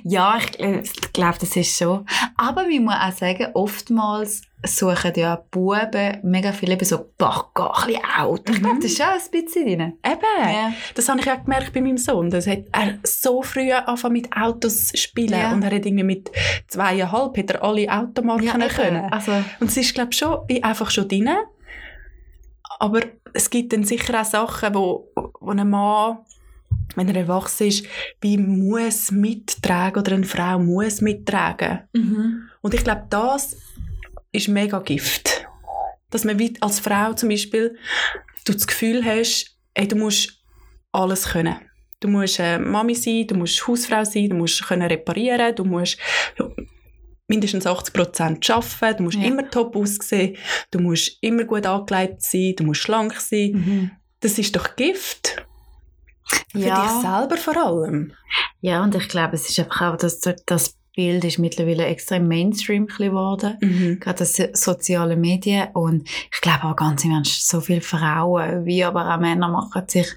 ja, 0.03 0.37
ich, 0.37 0.59
äh, 0.59 0.81
ich 0.81 1.13
glaube, 1.13 1.37
das 1.39 1.55
ist 1.55 1.77
so. 1.77 2.05
Aber 2.35 2.63
man 2.63 2.83
muss 2.83 2.93
auch 2.95 3.11
sagen, 3.11 3.47
oftmals 3.53 4.41
suchen 4.65 5.13
ja 5.15 5.35
Buben 5.51 6.19
mega 6.23 6.51
viel 6.51 6.71
eben 6.71 6.83
so 6.83 7.11
Bagger, 7.17 7.77
ein 7.77 7.87
bisschen 7.87 8.03
Auto. 8.17 8.53
Ich 8.53 8.59
glaube, 8.59 8.75
mhm. 8.75 8.81
das 8.81 8.91
ist 8.91 9.01
auch 9.01 9.07
ein 9.07 9.31
bisschen 9.31 9.65
drin. 9.65 9.93
Eben. 10.03 10.53
Ja. 10.53 10.73
Das 10.95 11.09
habe 11.09 11.19
ich 11.19 11.31
auch 11.31 11.43
gemerkt 11.43 11.73
bei 11.73 11.81
meinem 11.81 11.97
Sohn. 11.97 12.29
Das 12.29 12.47
hat 12.47 12.65
er 12.71 12.97
so 13.03 13.41
früh 13.41 13.71
angefangen 13.71 14.13
mit 14.13 14.35
Autos 14.35 14.87
zu 14.87 14.97
spielen. 14.97 15.39
Ja. 15.39 15.53
Und 15.53 15.63
er 15.63 15.75
hat 15.75 15.85
irgendwie 15.85 16.03
mit 16.03 16.31
zweieinhalb 16.67 17.37
hat 17.37 17.51
er 17.51 17.63
alle 17.63 17.91
Automarken 17.91 18.61
ja, 18.61 18.67
können. 18.67 19.05
Also. 19.11 19.31
Und 19.59 19.69
es 19.69 19.77
ist, 19.77 19.93
glaube 19.93 20.09
ich, 20.11 20.17
schon 20.17 20.39
einfach 20.61 20.89
schon 20.89 21.07
drin. 21.07 21.29
Aber 22.79 23.01
es 23.33 23.49
gibt 23.49 23.73
dann 23.73 23.83
sicher 23.83 24.19
auch 24.19 24.25
Sachen, 24.25 24.73
wo, 24.73 25.11
wo 25.39 25.51
ein 25.51 25.69
Mann 25.69 26.19
wenn 26.95 27.09
er 27.09 27.15
erwachsen 27.15 27.67
ist, 27.67 27.85
wie 28.21 28.37
muss 28.37 29.11
mittragen 29.11 30.01
oder 30.01 30.13
eine 30.13 30.25
Frau 30.25 30.59
muss 30.59 31.01
mittragen. 31.01 31.81
Mhm. 31.93 32.49
Und 32.61 32.73
ich 32.73 32.83
glaube, 32.83 33.05
das 33.09 33.57
ist 34.31 34.47
mega 34.47 34.79
Gift. 34.79 35.45
Dass 36.09 36.23
man 36.23 36.39
als 36.61 36.79
Frau 36.79 37.13
zum 37.13 37.29
Beispiel 37.29 37.77
du 38.45 38.53
das 38.53 38.67
Gefühl 38.67 39.03
hast, 39.03 39.57
ey, 39.73 39.87
du 39.87 39.95
musst 39.95 40.41
alles 40.91 41.29
können. 41.29 41.57
Du 41.99 42.07
musst 42.07 42.39
äh, 42.39 42.59
Mami 42.59 42.95
sein, 42.95 43.27
du 43.27 43.35
musst 43.35 43.67
Hausfrau 43.67 44.03
sein, 44.03 44.29
du 44.29 44.35
musst 44.35 44.63
können 44.63 44.87
reparieren, 44.87 45.55
du 45.55 45.65
musst 45.65 45.97
mindestens 47.27 47.65
80 47.65 47.93
Prozent 47.93 48.49
arbeiten, 48.49 48.97
du 48.97 49.03
musst 49.03 49.17
ja. 49.17 49.25
immer 49.25 49.49
top 49.49 49.75
aussehen, 49.75 50.37
du 50.71 50.79
musst 50.79 51.17
immer 51.21 51.43
gut 51.43 51.65
angelegt 51.65 52.21
sein, 52.21 52.53
du 52.55 52.63
musst 52.63 52.81
schlank 52.81 53.13
sein. 53.19 53.51
Mhm. 53.51 53.91
Das 54.19 54.37
ist 54.37 54.55
doch 54.55 54.75
Gift. 54.75 55.46
Für 56.51 56.59
ja. 56.59 56.81
dich 56.81 56.91
selber 57.01 57.37
vor 57.37 57.57
allem. 57.57 58.13
Ja, 58.61 58.83
und 58.83 58.95
ich 58.95 59.07
glaube, 59.07 59.35
es 59.35 59.49
ist 59.49 59.59
einfach 59.59 59.93
auch 59.93 59.97
das, 59.97 60.19
das 60.45 60.77
Bild 60.97 61.23
ist 61.25 61.37
mittlerweile 61.37 61.85
extrem 61.85 62.27
Mainstream 62.27 62.87
geworden, 62.87 63.55
mhm. 63.61 63.99
gerade 63.99 64.17
das 64.17 64.41
soziale 64.53 65.15
Medien 65.15 65.67
und 65.73 66.09
ich 66.09 66.41
glaube 66.41 66.63
auch 66.63 66.75
ganz 66.75 67.05
im 67.05 67.11
Ernst, 67.11 67.47
so 67.47 67.61
viele 67.61 67.81
Frauen 67.81 68.65
wie 68.65 68.83
aber 68.83 69.13
auch 69.13 69.19
Männer 69.19 69.47
machen 69.47 69.83
sich 69.87 70.07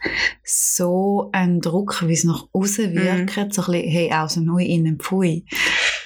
so 0.43 1.29
einen 1.33 1.61
Druck, 1.61 2.03
wie 2.07 2.15
es 2.15 2.25
nach 2.25 2.47
außen 2.55 2.95
wirkt, 2.95 3.37
mhm. 3.37 3.53
so 3.53 3.61
ein 3.61 3.73
bisschen, 3.73 3.91
hey, 3.91 4.11
außen 4.11 4.43
neu, 4.43 4.65
innen 4.65 4.99
pfui. 4.99 5.45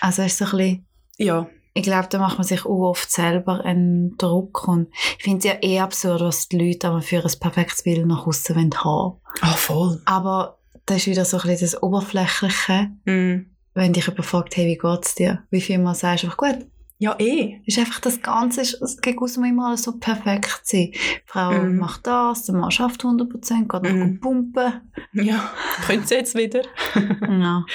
Also 0.01 0.23
es 0.23 0.33
ist 0.33 0.38
so 0.38 0.45
ein 0.47 0.59
bisschen, 0.59 0.87
ja. 1.19 1.47
Ich 1.74 1.82
glaube, 1.82 2.06
da 2.08 2.18
macht 2.18 2.38
man 2.38 2.46
sich 2.46 2.64
auch 2.64 2.90
oft 2.90 3.10
selber 3.10 3.64
einen 3.64 4.16
Druck 4.16 4.68
und 4.68 4.88
ich 5.18 5.24
finde 5.24 5.38
es 5.38 5.44
ja 5.44 5.56
eh 5.60 5.80
absurd, 5.80 6.20
was 6.20 6.48
die 6.48 6.58
Leute 6.58 6.88
aber 6.88 7.02
für 7.02 7.22
ein 7.22 7.40
perfektes 7.40 7.82
Bild 7.82 8.06
nach 8.06 8.26
außen 8.26 8.56
haben 8.56 8.72
wollen. 8.72 9.14
Ah, 9.40 9.54
voll. 9.54 10.00
Aber 10.04 10.58
das 10.87 10.98
ist 10.98 11.06
wieder 11.08 11.24
so 11.24 11.37
ein 11.38 11.48
bisschen 11.48 11.66
das 11.66 11.82
Oberflächliche. 11.82 12.90
Mhm 13.04 13.50
wenn 13.74 13.92
dich 13.92 14.06
jemand 14.06 14.24
fragt, 14.24 14.56
hey, 14.56 14.66
wie 14.66 14.78
geht's 14.78 15.14
dir? 15.16 15.42
Wie 15.50 15.60
viel 15.60 15.78
Mal 15.78 15.94
sagst 15.94 16.22
du 16.22 16.28
einfach, 16.28 16.38
gut. 16.38 16.66
Ja, 17.05 17.17
eh. 17.19 17.61
Ist 17.67 17.79
einfach 17.79 18.01
das 18.01 18.23
Ganze, 18.23 18.62
es 18.62 18.97
geht 19.03 19.19
aus 19.19 19.37
immer 19.37 19.67
alles 19.67 19.83
so 19.83 19.93
perfekt 19.93 20.61
sein. 20.62 20.90
Die 20.93 20.99
Frau 21.27 21.53
mm. 21.53 21.77
macht 21.77 22.07
das, 22.07 22.47
der 22.47 22.55
Mann 22.55 22.71
schafft 22.71 23.05
100%, 23.05 23.69
geht 23.69 23.71
noch 23.71 24.07
mm. 24.07 24.21
pumpen. 24.21 24.81
Ja, 25.12 25.53
können 25.87 26.07
sie 26.07 26.14
jetzt 26.14 26.35
wieder. 26.35 26.62
ja. 27.29 27.67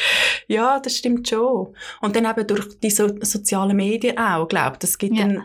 ja, 0.47 0.79
das 0.79 0.97
stimmt 0.97 1.29
schon. 1.29 1.75
Und 2.01 2.15
dann 2.15 2.25
eben 2.25 2.47
durch 2.47 2.79
die 2.79 2.89
so 2.89 3.07
sozialen 3.21 3.77
Medien 3.77 4.17
auch, 4.17 4.47
glaube 4.47 4.71
ich. 4.73 4.79
Das 4.79 4.97
gibt 4.97 5.15
ja. 5.15 5.27
dann, 5.27 5.43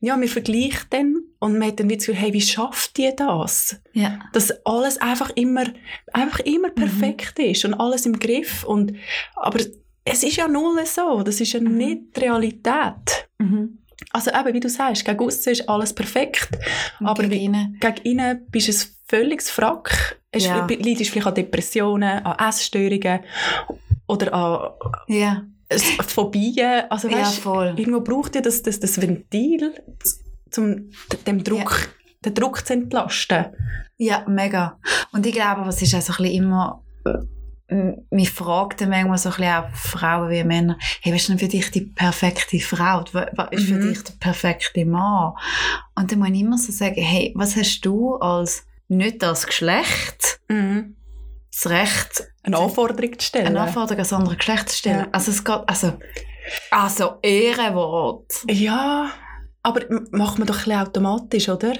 ja, 0.00 0.14
man 0.18 0.28
vergleicht 0.28 0.88
dann 0.90 1.16
und 1.38 1.56
man 1.56 1.68
hat 1.68 1.80
dann 1.80 1.88
das 1.88 2.00
Gefühl, 2.00 2.16
hey, 2.16 2.34
wie 2.34 2.42
schafft 2.42 2.98
die 2.98 3.16
das? 3.16 3.80
Ja. 3.94 4.18
Dass 4.34 4.50
alles 4.66 5.00
einfach 5.00 5.30
immer, 5.36 5.64
einfach 6.12 6.40
immer 6.40 6.68
mhm. 6.68 6.74
perfekt 6.74 7.38
mhm. 7.38 7.44
ist 7.46 7.64
und 7.64 7.72
alles 7.72 8.04
im 8.04 8.18
Griff 8.18 8.62
und, 8.64 8.92
aber 9.36 9.60
es 10.04 10.22
ist 10.22 10.36
ja 10.36 10.48
null 10.48 10.84
so. 10.86 11.22
Das 11.22 11.40
ist 11.40 11.52
ja 11.52 11.60
mhm. 11.60 11.76
nicht 11.76 12.16
die 12.16 12.20
Realität. 12.20 13.28
Mhm. 13.38 13.78
Also 14.10 14.30
eben, 14.30 14.54
wie 14.54 14.60
du 14.60 14.68
sagst, 14.68 15.04
gegen 15.04 15.20
aussen 15.20 15.52
ist 15.52 15.68
alles 15.68 15.92
perfekt. 15.94 16.48
Und 17.00 17.06
aber 17.06 17.22
gegen 17.24 17.54
innen? 17.54 17.78
Gegen 17.80 18.02
innen 18.04 18.46
bist 18.50 18.68
du 18.68 18.72
ein 18.72 18.94
völliges 19.06 19.50
Frack. 19.50 20.20
Es 20.30 20.46
ja. 20.46 20.66
leidest 20.66 21.10
vielleicht 21.10 21.26
an 21.26 21.34
Depressionen, 21.34 22.24
an 22.24 22.48
Essstörungen 22.48 23.20
oder 24.06 24.34
an 24.34 24.70
ja. 25.08 25.42
Phobien. 26.06 26.84
Also 26.90 27.10
weißt, 27.10 27.36
ja, 27.36 27.42
voll. 27.42 27.74
irgendwo 27.76 28.00
braucht 28.00 28.34
ja 28.34 28.40
das, 28.40 28.62
das, 28.62 28.80
das 28.80 29.00
Ventil, 29.00 29.72
um 30.56 30.90
dem 31.26 31.44
Druck, 31.44 31.88
ja. 31.88 32.30
den 32.30 32.34
Druck 32.34 32.66
zu 32.66 32.72
entlasten. 32.74 33.46
Ja, 33.96 34.24
mega. 34.28 34.78
Und 35.12 35.24
ich 35.26 35.32
glaube, 35.32 35.62
was 35.64 35.80
ist 35.80 35.94
also 35.94 36.12
ein 36.14 36.24
bisschen 36.24 36.44
immer 36.44 36.82
mich 38.10 38.30
fragt 38.30 38.80
dann 38.80 38.90
manchmal 38.90 39.18
so 39.18 39.30
ein 39.30 39.36
bisschen 39.36 39.54
auch 39.54 39.70
Frauen 39.74 40.30
wie 40.30 40.44
Männer, 40.44 40.78
hey, 41.00 41.12
was 41.12 41.22
ist 41.22 41.28
denn 41.28 41.38
für 41.38 41.48
dich 41.48 41.70
die 41.70 41.82
perfekte 41.82 42.60
Frau? 42.60 43.04
Was 43.12 43.50
ist 43.50 43.66
für 43.66 43.74
mhm. 43.74 43.88
dich 43.88 44.04
der 44.04 44.14
perfekte 44.20 44.84
Mann? 44.84 45.34
Und 45.94 46.10
dann 46.10 46.18
muss 46.18 46.30
ich 46.30 46.40
immer 46.40 46.58
so 46.58 46.72
sagen, 46.72 47.00
hey, 47.02 47.32
was 47.34 47.56
hast 47.56 47.80
du 47.82 48.16
als 48.16 48.66
nicht 48.88 49.22
das 49.22 49.46
Geschlecht, 49.46 50.40
mhm. 50.48 50.96
das 51.50 51.70
Recht, 51.70 52.24
eine 52.42 52.58
Anforderung 52.58 53.18
zu 53.18 53.26
stellen? 53.26 53.46
Eine 53.46 53.60
Anforderung 53.60 53.98
an 53.98 54.04
das 54.04 54.12
andere 54.12 54.36
Geschlecht 54.36 54.68
zu 54.68 54.76
stellen. 54.76 55.00
Ja. 55.00 55.08
Also 55.12 55.30
es 55.30 55.44
geht, 55.44 55.60
also, 55.66 55.98
also 56.70 57.14
Ehrenwort. 57.22 58.30
Ja, 58.48 59.10
aber 59.62 59.80
macht 60.10 60.38
man 60.38 60.46
doch 60.46 60.58
ein 60.58 60.64
bisschen 60.64 60.80
automatisch, 60.80 61.48
oder? 61.48 61.74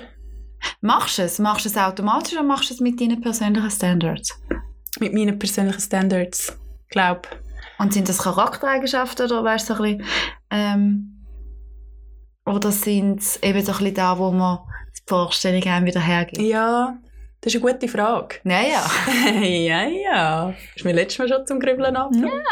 Machst 0.80 1.18
du 1.18 1.22
es? 1.22 1.38
Machst 1.38 1.64
du 1.64 1.68
es 1.68 1.76
automatisch 1.76 2.34
oder 2.34 2.42
machst 2.42 2.70
du 2.70 2.74
es 2.74 2.80
mit 2.80 3.00
deinen 3.00 3.20
persönlichen 3.20 3.70
Standards? 3.70 4.38
Mit 5.00 5.14
meinen 5.14 5.38
persönlichen 5.38 5.80
Standards, 5.80 6.58
glaube 6.88 7.22
Und 7.78 7.92
sind 7.92 8.08
das 8.08 8.18
Charaktereigenschaften 8.18 9.26
oder 9.26 9.44
weißt 9.44 9.70
du, 9.70 9.74
so 9.74 9.82
ein 9.82 9.98
bisschen, 9.98 10.10
ähm, 10.50 11.24
oder 12.44 12.72
sind 12.72 13.20
es 13.20 13.42
eben 13.42 13.64
so 13.64 13.72
ein 13.72 13.78
bisschen 13.78 13.94
da, 13.94 14.18
wo 14.18 14.30
man 14.30 14.58
die 14.96 15.02
Vorstellung 15.06 15.62
einem 15.64 15.86
wieder 15.86 16.00
hergibt? 16.00 16.42
Ja, 16.42 16.96
das 17.40 17.54
ist 17.54 17.62
eine 17.62 17.72
gute 17.72 17.88
Frage. 17.88 18.36
Ja, 18.44 18.60
ja. 18.62 19.40
ja, 19.40 19.82
ja. 19.88 20.54
Ist 20.76 20.84
mir 20.84 20.92
letztes 20.92 21.18
Mal 21.18 21.28
schon 21.28 21.46
zum 21.46 21.60
Grübeln 21.60 21.96
ab. 21.96 22.10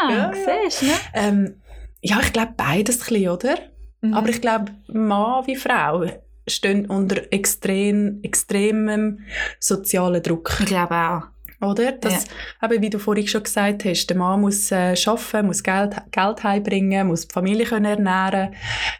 Ja, 0.09 0.31
siehst 0.33 0.81
du, 0.81 0.85
ne? 0.87 0.93
Ähm, 1.13 1.61
ja, 2.01 2.19
ich 2.21 2.33
glaube 2.33 2.53
beides 2.57 3.01
ein 3.01 3.07
bisschen, 3.07 3.29
oder? 3.29 3.55
Mhm. 4.01 4.13
Aber 4.13 4.29
ich 4.29 4.41
glaube, 4.41 4.71
Mann 4.87 5.45
wie 5.47 5.55
Frau 5.55 6.05
stehen 6.47 6.87
unter 6.87 7.21
extrem, 7.31 8.19
extremem 8.23 9.19
sozialen 9.59 10.21
Druck. 10.23 10.57
Ich 10.59 10.65
glaube 10.65 10.95
auch. 10.95 11.30
Oder? 11.61 11.91
Das, 11.93 12.25
eben, 12.63 12.81
wie 12.81 12.89
du 12.89 12.97
vorhin 12.99 13.27
schon 13.27 13.43
gesagt 13.43 13.85
hast, 13.85 14.07
der 14.07 14.17
Mann 14.17 14.41
muss 14.41 14.71
äh, 14.71 14.95
arbeiten, 15.05 15.47
muss 15.47 15.61
Geld, 15.63 15.95
Geld 16.11 16.43
heimbringen, 16.43 17.07
muss 17.07 17.27
die 17.27 17.33
Familie 17.33 17.65
können 17.65 17.85
ernähren 17.85 18.53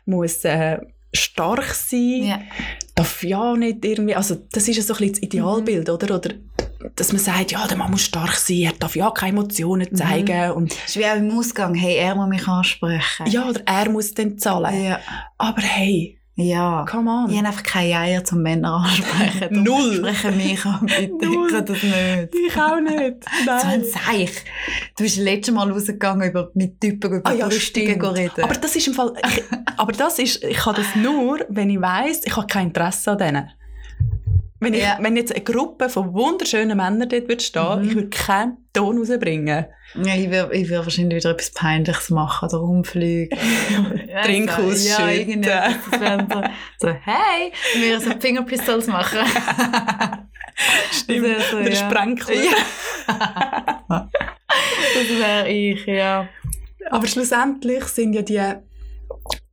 muss 0.05 0.43
äh, 0.45 0.79
stark 1.13 1.73
sein, 1.73 2.23
Ja. 2.23 2.39
darf 2.95 3.23
ja 3.23 3.55
nicht 3.55 3.83
irgendwie, 3.83 4.15
also 4.15 4.35
das 4.53 4.67
ist 4.67 4.77
ja 4.77 4.83
so 4.83 4.93
ein 4.93 4.99
bisschen 4.99 5.13
das 5.15 5.23
Idealbild, 5.23 5.89
oder? 5.89 6.15
Oder 6.15 6.29
dass 6.95 7.11
man 7.11 7.21
sagt, 7.21 7.51
ja, 7.51 7.67
der 7.67 7.77
Mann 7.77 7.91
muss 7.91 8.01
stark 8.03 8.33
sein, 8.35 8.57
er 8.61 8.71
darf 8.73 8.95
ja 8.95 9.11
keine 9.11 9.31
Emotionen 9.37 9.93
zeigen 9.95 10.51
und 10.51 10.71
Es 10.85 10.95
ist 10.95 10.97
wie 10.97 11.05
auch 11.05 11.15
im 11.15 11.37
Ausgang, 11.37 11.75
hey, 11.75 11.95
er 11.97 12.15
muss 12.15 12.29
mich 12.29 12.47
ansprechen. 12.47 13.27
ja, 13.27 13.47
oder 13.47 13.61
er 13.65 13.89
muss 13.89 14.13
dann 14.13 14.37
zahlen. 14.37 14.83
Ja. 14.83 14.99
Aber 15.37 15.61
hey, 15.61 16.17
Ja. 16.35 16.85
come 16.89 17.09
on. 17.09 17.29
Ich 17.29 17.37
habe 17.37 17.47
einfach 17.47 17.63
keine 17.63 17.97
Eier 17.97 18.23
zum 18.23 18.41
Männer 18.41 18.73
ansprechen. 18.85 19.47
Null. 19.63 19.95
Sprechen 19.97 20.37
mich 20.37 20.65
an, 20.65 20.85
bitte. 20.85 21.25
Null. 21.25 21.47
Ich 21.47 21.53
kann 21.53 21.65
das 21.65 21.83
nicht. 21.83 22.35
Ich 22.47 22.57
auch 22.57 22.79
nicht. 22.79 23.15
So 23.45 23.51
ein 23.51 23.81
Nein. 23.81 23.83
Seich. 23.83 24.31
Du 24.97 25.03
bist 25.03 25.17
letztes 25.17 25.53
Mal 25.53 25.71
rausgegangen, 25.71 26.29
über, 26.29 26.49
mit 26.53 26.79
Typen 26.79 27.13
über 27.13 27.29
Ah 27.29 27.33
ja, 27.33 27.47
Brüstungen 27.47 28.01
reden. 28.01 28.43
Aber 28.43 28.53
das 28.53 28.75
ist 28.75 28.87
im 28.87 28.93
Fall, 28.93 29.13
ich, 29.27 29.43
aber 29.77 29.91
das 29.91 30.19
ist, 30.19 30.43
ich 30.43 30.57
kann 30.57 30.75
das 30.75 30.95
nur, 30.95 31.39
wenn 31.49 31.69
ich 31.69 31.81
weiss, 31.81 32.21
ich 32.25 32.35
habe 32.35 32.47
kein 32.47 32.67
Interesse 32.67 33.11
an 33.11 33.17
denen. 33.17 33.49
Wenn, 34.63 34.73
ich, 34.75 34.81
Ja. 34.81 34.97
wenn 35.01 35.17
jetzt 35.17 35.33
eine 35.33 35.43
Gruppe 35.43 35.89
von 35.89 36.13
wunderschönen 36.13 36.77
Männern 36.77 37.09
dort 37.09 37.27
würde 37.27 37.43
stehen, 37.43 37.79
Mhm. 37.81 37.87
ich 37.89 37.95
würde 37.95 38.09
keinen 38.09 38.57
Ton 38.73 38.97
rausbringen. 38.99 39.65
ja, 39.95 40.15
ich 40.15 40.29
würde 40.29 40.55
ich 40.55 40.69
würd 40.69 40.85
wahrscheinlich 40.85 41.17
wieder 41.17 41.31
etwas 41.31 41.51
Peinliches 41.51 42.09
machen 42.11 42.47
oder 42.47 42.59
rumfliegen. 42.59 43.37
Trink 44.23 44.49
Ja, 44.57 44.57
ausschütten. 44.57 45.43
wäre 45.43 46.27
so, 46.79 46.87
so, 46.87 46.93
hey, 46.93 47.51
wir 47.75 47.99
so 47.99 48.11
Fingerpistols 48.19 48.85
machen. 48.87 49.19
Stimmt. 50.91 51.25
Das 51.25 51.31
wär 51.31 51.39
so, 51.41 51.57
Oder 51.57 51.69
ja. 51.69 51.75
Sprenkler. 51.75 52.35
Ja. 52.35 52.51
das 54.95 55.09
wäre 55.19 55.49
ich, 55.49 55.85
ja. 55.87 56.27
Aber 56.91 57.07
schlussendlich 57.07 57.83
sind 57.85 58.13
ja 58.13 58.21
die, 58.21 58.41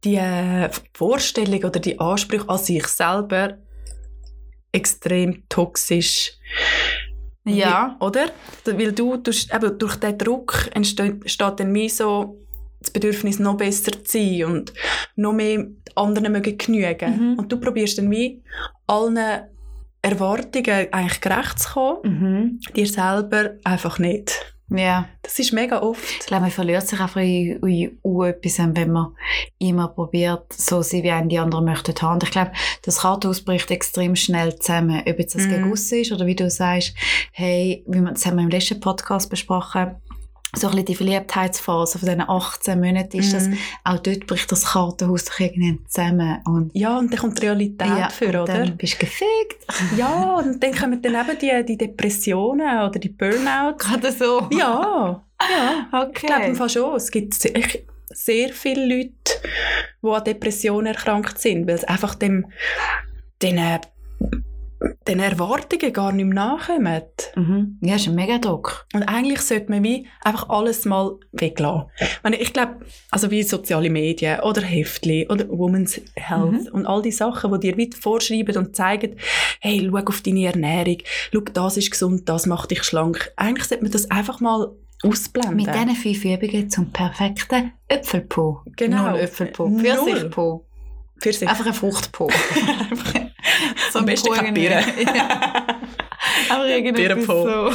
die 0.05 0.21
Vorstellungen 0.95 1.65
oder 1.65 1.81
die 1.81 1.99
Ansprüche 1.99 2.49
an 2.49 2.59
sich 2.59 2.87
selber 2.89 3.57
extrem 4.79 5.43
toxisch. 5.49 6.33
Ja. 7.45 7.97
Oder? 8.01 8.27
Weil 8.65 8.93
du, 8.93 9.17
du 9.17 9.31
eben 9.31 9.79
durch 9.79 9.97
diesen 9.97 10.19
Druck 10.19 10.71
entsteht, 10.75 11.23
entsteht 11.23 11.61
dann 11.61 11.73
mehr 11.73 11.89
so 11.89 12.39
das 12.81 12.91
Bedürfnis, 12.91 13.39
noch 13.39 13.57
besser 13.57 13.93
zu 14.05 14.19
sein 14.19 14.45
und 14.45 14.73
noch 15.17 15.33
mehr 15.33 15.67
anderen 15.95 16.33
mögen 16.33 16.57
genügen. 16.59 17.33
Mhm. 17.33 17.39
Und 17.39 17.51
du 17.51 17.59
probierst 17.59 17.99
dann 17.99 18.11
wie 18.11 18.43
allen 18.87 19.19
Erwartungen 20.03 20.93
eigentlich 20.93 21.21
gerecht 21.21 21.59
zu 21.59 21.73
kommen, 21.73 22.01
Mhm. 22.05 22.61
dir 22.77 22.87
selber 22.87 23.55
einfach 23.65 23.99
nicht. 23.99 24.55
Ja. 24.71 25.09
Das 25.23 25.39
ist 25.39 25.53
mega 25.53 25.81
oft. 25.81 26.05
Ich 26.21 26.27
glaube, 26.27 26.43
man 26.43 26.51
verliert 26.51 26.87
sich 26.87 27.01
einfach 27.01 27.21
in, 27.21 27.59
in, 27.63 27.99
in 28.03 28.23
etwas, 28.23 28.59
wenn 28.59 28.91
man 28.93 29.15
immer 29.59 29.89
probiert, 29.89 30.53
so 30.53 30.83
zu 30.83 30.91
sein, 30.91 31.03
wie 31.03 31.11
einen 31.11 31.29
die 31.29 31.39
anderen 31.39 31.65
möchten 31.65 31.95
haben. 32.03 32.15
Und 32.15 32.25
ich 32.25 32.31
glaube, 32.31 32.53
das 32.83 32.99
Kartenhaus 33.01 33.41
bricht 33.43 33.71
extrem 33.71 34.15
schnell 34.15 34.57
zusammen. 34.59 35.03
Ob 35.07 35.19
jetzt 35.19 35.35
das 35.35 35.45
Mhm. 35.47 35.51
gegen 35.51 35.73
aussen 35.73 36.01
ist 36.01 36.13
oder 36.13 36.27
wie 36.27 36.37
du 36.37 36.51
sagst, 36.51 36.95
hey, 37.33 37.83
wie 37.87 38.01
wir, 38.01 38.11
das 38.11 38.27
haben 38.27 38.37
wir 38.37 38.45
im 38.45 38.51
letzten 38.51 38.79
Podcast 38.81 39.31
besprochen, 39.31 39.97
so 40.57 40.67
ein 40.69 40.71
bisschen 40.73 40.87
die 40.87 40.95
Verliebtheitsphase 40.95 41.99
von 41.99 42.09
diesen 42.09 42.23
18 42.29 42.81
Monaten 42.81 43.19
ist 43.19 43.35
das, 43.35 43.49
Mhm. 43.49 43.59
auch 43.85 43.99
dort 43.99 44.27
bricht 44.27 44.51
das 44.51 44.65
Kartenhaus 44.67 45.25
doch 45.27 45.39
irgendwann 45.41 45.79
zusammen. 45.87 46.39
Und 46.47 46.71
Ja, 46.75 46.99
und 46.99 47.13
dann 47.13 47.19
kommt 47.21 47.39
die 47.41 47.47
Realität 47.47 47.87
ja, 47.87 48.09
für, 48.09 48.29
oder? 48.29 48.45
dann 48.47 48.77
bist 48.77 48.95
du 48.95 48.99
gefickt. 49.07 49.67
Ja, 49.97 50.37
und 50.37 50.63
dann 50.63 50.75
kommen 50.75 51.03
dann 51.03 51.15
eben 51.15 51.39
die, 51.39 51.67
die 51.67 51.77
Depressionen 51.77 52.79
oder 52.89 52.99
die 52.99 53.11
Burnouts. 53.11 53.85
Gerade 53.85 54.11
so. 54.13 54.49
Ja, 54.51 55.23
ja. 55.41 55.89
Okay. 55.93 56.11
Ich 56.23 56.27
glaube 56.27 56.45
im 56.47 56.57
Fall 56.57 56.71
schon. 56.71 56.97
Es 56.97 57.11
gibt 57.11 57.35
sehr, 57.35 57.53
sehr 58.11 58.49
viele 58.49 58.87
Leute, 58.87 59.13
die 60.03 60.09
an 60.09 60.25
Depressionen 60.25 60.87
erkrankt 60.95 61.39
sind, 61.39 61.67
weil 61.69 61.75
es 61.77 61.85
einfach 61.85 62.15
dem, 62.15 62.47
den, 63.43 63.59
äh, 63.59 63.81
den 65.09 65.19
Erwartungen 65.21 65.93
gar 65.93 66.13
nicht 66.13 66.25
mehr 66.27 66.35
nachkommen. 66.35 67.03
Mhm. 67.35 67.79
Ja, 67.81 67.97
ist 67.97 68.07
ein 68.09 68.15
mega 68.15 68.39
Druck. 68.39 68.87
Und 68.95 69.03
eigentlich 69.05 69.41
sollte 69.41 69.71
man 69.71 69.83
wie 69.83 70.07
einfach 70.23 70.49
alles 70.49 70.85
mal 70.85 71.17
weglassen. 71.33 71.89
Ich, 72.39 72.53
glaube, 72.53 72.77
also 73.11 73.31
wie 73.31 73.43
soziale 73.43 73.91
Medien 73.91 74.41
oder 74.41 74.63
Heftli 74.63 75.27
oder 75.29 75.49
Women's 75.49 76.01
Health 76.15 76.53
Mhm. 76.53 76.69
und 76.73 76.87
all 76.87 77.03
die 77.03 77.11
Sachen, 77.13 77.53
die 77.53 77.59
dir 77.73 77.77
wie 77.77 77.91
vorschreiben 77.93 78.57
und 78.57 78.77
zeigen, 78.77 79.17
hey, 79.61 79.89
schau 79.91 79.99
auf 79.99 80.21
deine 80.21 80.47
Ernährung, 80.47 80.99
schau, 81.33 81.41
das 81.41 81.77
ist 81.77 81.91
gesund, 81.91 82.29
das 82.29 82.47
macht 82.47 82.71
dich 82.71 82.85
schlank. 82.85 83.33
Eigentlich 83.37 83.65
sollte 83.67 83.83
man 83.85 83.93
das 83.93 84.11
einfach 84.11 84.41
mal 84.41 84.71
ausblenden. 85.03 85.57
Mit 85.57 85.67
diesen 85.69 85.95
fünf 85.95 86.25
Übungen 86.25 86.71
zum 86.71 86.91
perfekten 86.93 87.73
Äpfelpo. 87.89 88.63
Genau. 88.77 89.11
Null 89.11 89.21
Äpfelpo. 89.21 89.69
Null. 89.69 90.63
Für 91.21 91.33
sich. 91.33 91.49
Einfach 91.49 91.67
ein 91.67 91.75
Fruchtpo. 91.75 92.31
Am 93.95 94.05
besten 94.07 94.33
keine 94.33 94.53
Birne. 94.53 94.85
Aber 96.51 96.65
Birnenpo. 96.65 97.43
so. 97.45 97.71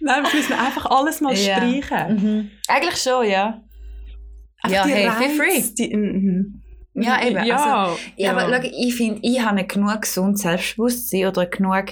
Nein, 0.00 0.24
wir 0.24 0.34
müssen 0.34 0.52
einfach 0.54 0.86
alles 0.86 1.20
mal 1.20 1.34
Ja. 1.34 1.56
streichen. 1.56 2.14
Mhm. 2.16 2.50
Eigentlich 2.68 2.96
schon, 3.02 3.28
ja. 3.28 3.60
Einfach 4.62 4.76
Ja, 4.78 4.84
die 4.86 4.92
hey, 4.92 5.06
Reize, 5.06 5.18
feel 5.18 5.36
free. 5.36 5.62
Die, 5.78 5.96
mhm. 5.96 6.62
Ja, 6.94 7.22
eben. 7.22 7.44
Ja, 7.44 7.84
Also, 7.84 7.98
ja, 8.16 8.30
aber 8.32 8.48
schau, 8.62 8.68
ich 8.72 8.94
finde, 8.96 9.20
ich 9.22 9.40
habe 9.40 9.56
nicht 9.56 9.68
genug 9.68 10.00
gesund 10.00 10.38
Selbstbewusstsein 10.38 11.26
oder 11.26 11.44
genug 11.46 11.84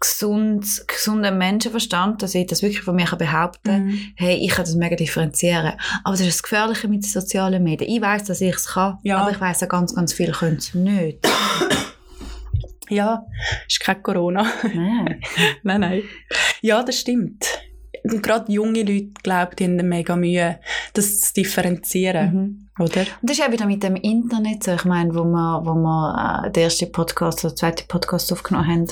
gesund, 0.00 0.84
gesunden 0.86 1.38
Menschenverstand, 1.38 2.22
dass 2.22 2.34
ich 2.34 2.46
das 2.46 2.62
wirklich 2.62 2.82
von 2.82 2.96
mir 2.96 3.06
behaupten 3.06 3.62
kann. 3.70 3.86
Mhm. 3.86 3.98
Hey, 4.16 4.36
ich 4.36 4.50
kann 4.50 4.64
das 4.64 4.74
mega 4.74 4.96
differenzieren. 4.96 5.72
Aber 6.04 6.12
das 6.16 6.20
ist 6.20 6.36
das 6.36 6.42
Gefährliche 6.42 6.88
mit 6.88 7.02
den 7.04 7.08
sozialen 7.10 7.62
Medien. 7.62 7.90
Ich 7.90 8.00
weiß, 8.00 8.24
dass 8.24 8.40
ich 8.40 8.54
es 8.54 8.66
kann, 8.68 8.98
Ja. 9.02 9.18
aber 9.18 9.30
ich 9.30 9.40
weiß 9.40 9.62
auch 9.62 9.68
ganz, 9.68 9.94
ganz 9.94 10.12
viel 10.12 10.32
können 10.32 10.56
es 10.56 10.74
nicht. 10.74 11.26
Ja, 12.88 13.24
ist 13.66 13.80
kein 13.80 14.02
Corona. 14.02 14.46
Nein. 14.62 15.20
nein, 15.64 15.80
nein. 15.80 16.02
Ja, 16.60 16.82
das 16.84 17.00
stimmt. 17.00 17.44
Und 18.04 18.22
gerade 18.22 18.52
junge 18.52 18.82
Leute, 18.82 19.10
glaube 19.24 19.52
ich, 19.58 19.66
haben 19.66 19.88
mega 19.88 20.14
Mühe, 20.14 20.60
das 20.92 21.20
zu 21.22 21.34
differenzieren, 21.34 22.32
Mhm. 22.78 22.84
oder? 22.84 23.00
Und 23.00 23.08
das 23.22 23.32
ist 23.32 23.38
ja 23.38 23.50
wieder 23.50 23.66
mit 23.66 23.82
dem 23.82 23.96
Internet 23.96 24.62
so. 24.62 24.72
Ich 24.74 24.84
meine, 24.84 25.12
wo 25.12 25.24
wir, 25.24 25.62
wo 25.64 25.74
wir 25.74 26.44
äh, 26.46 26.50
den 26.52 26.62
ersten 26.64 26.92
Podcast 26.92 27.44
oder 27.44 27.54
den 27.54 27.56
zweiten 27.56 27.88
Podcast 27.88 28.32
aufgenommen 28.32 28.68
haben, 28.68 28.86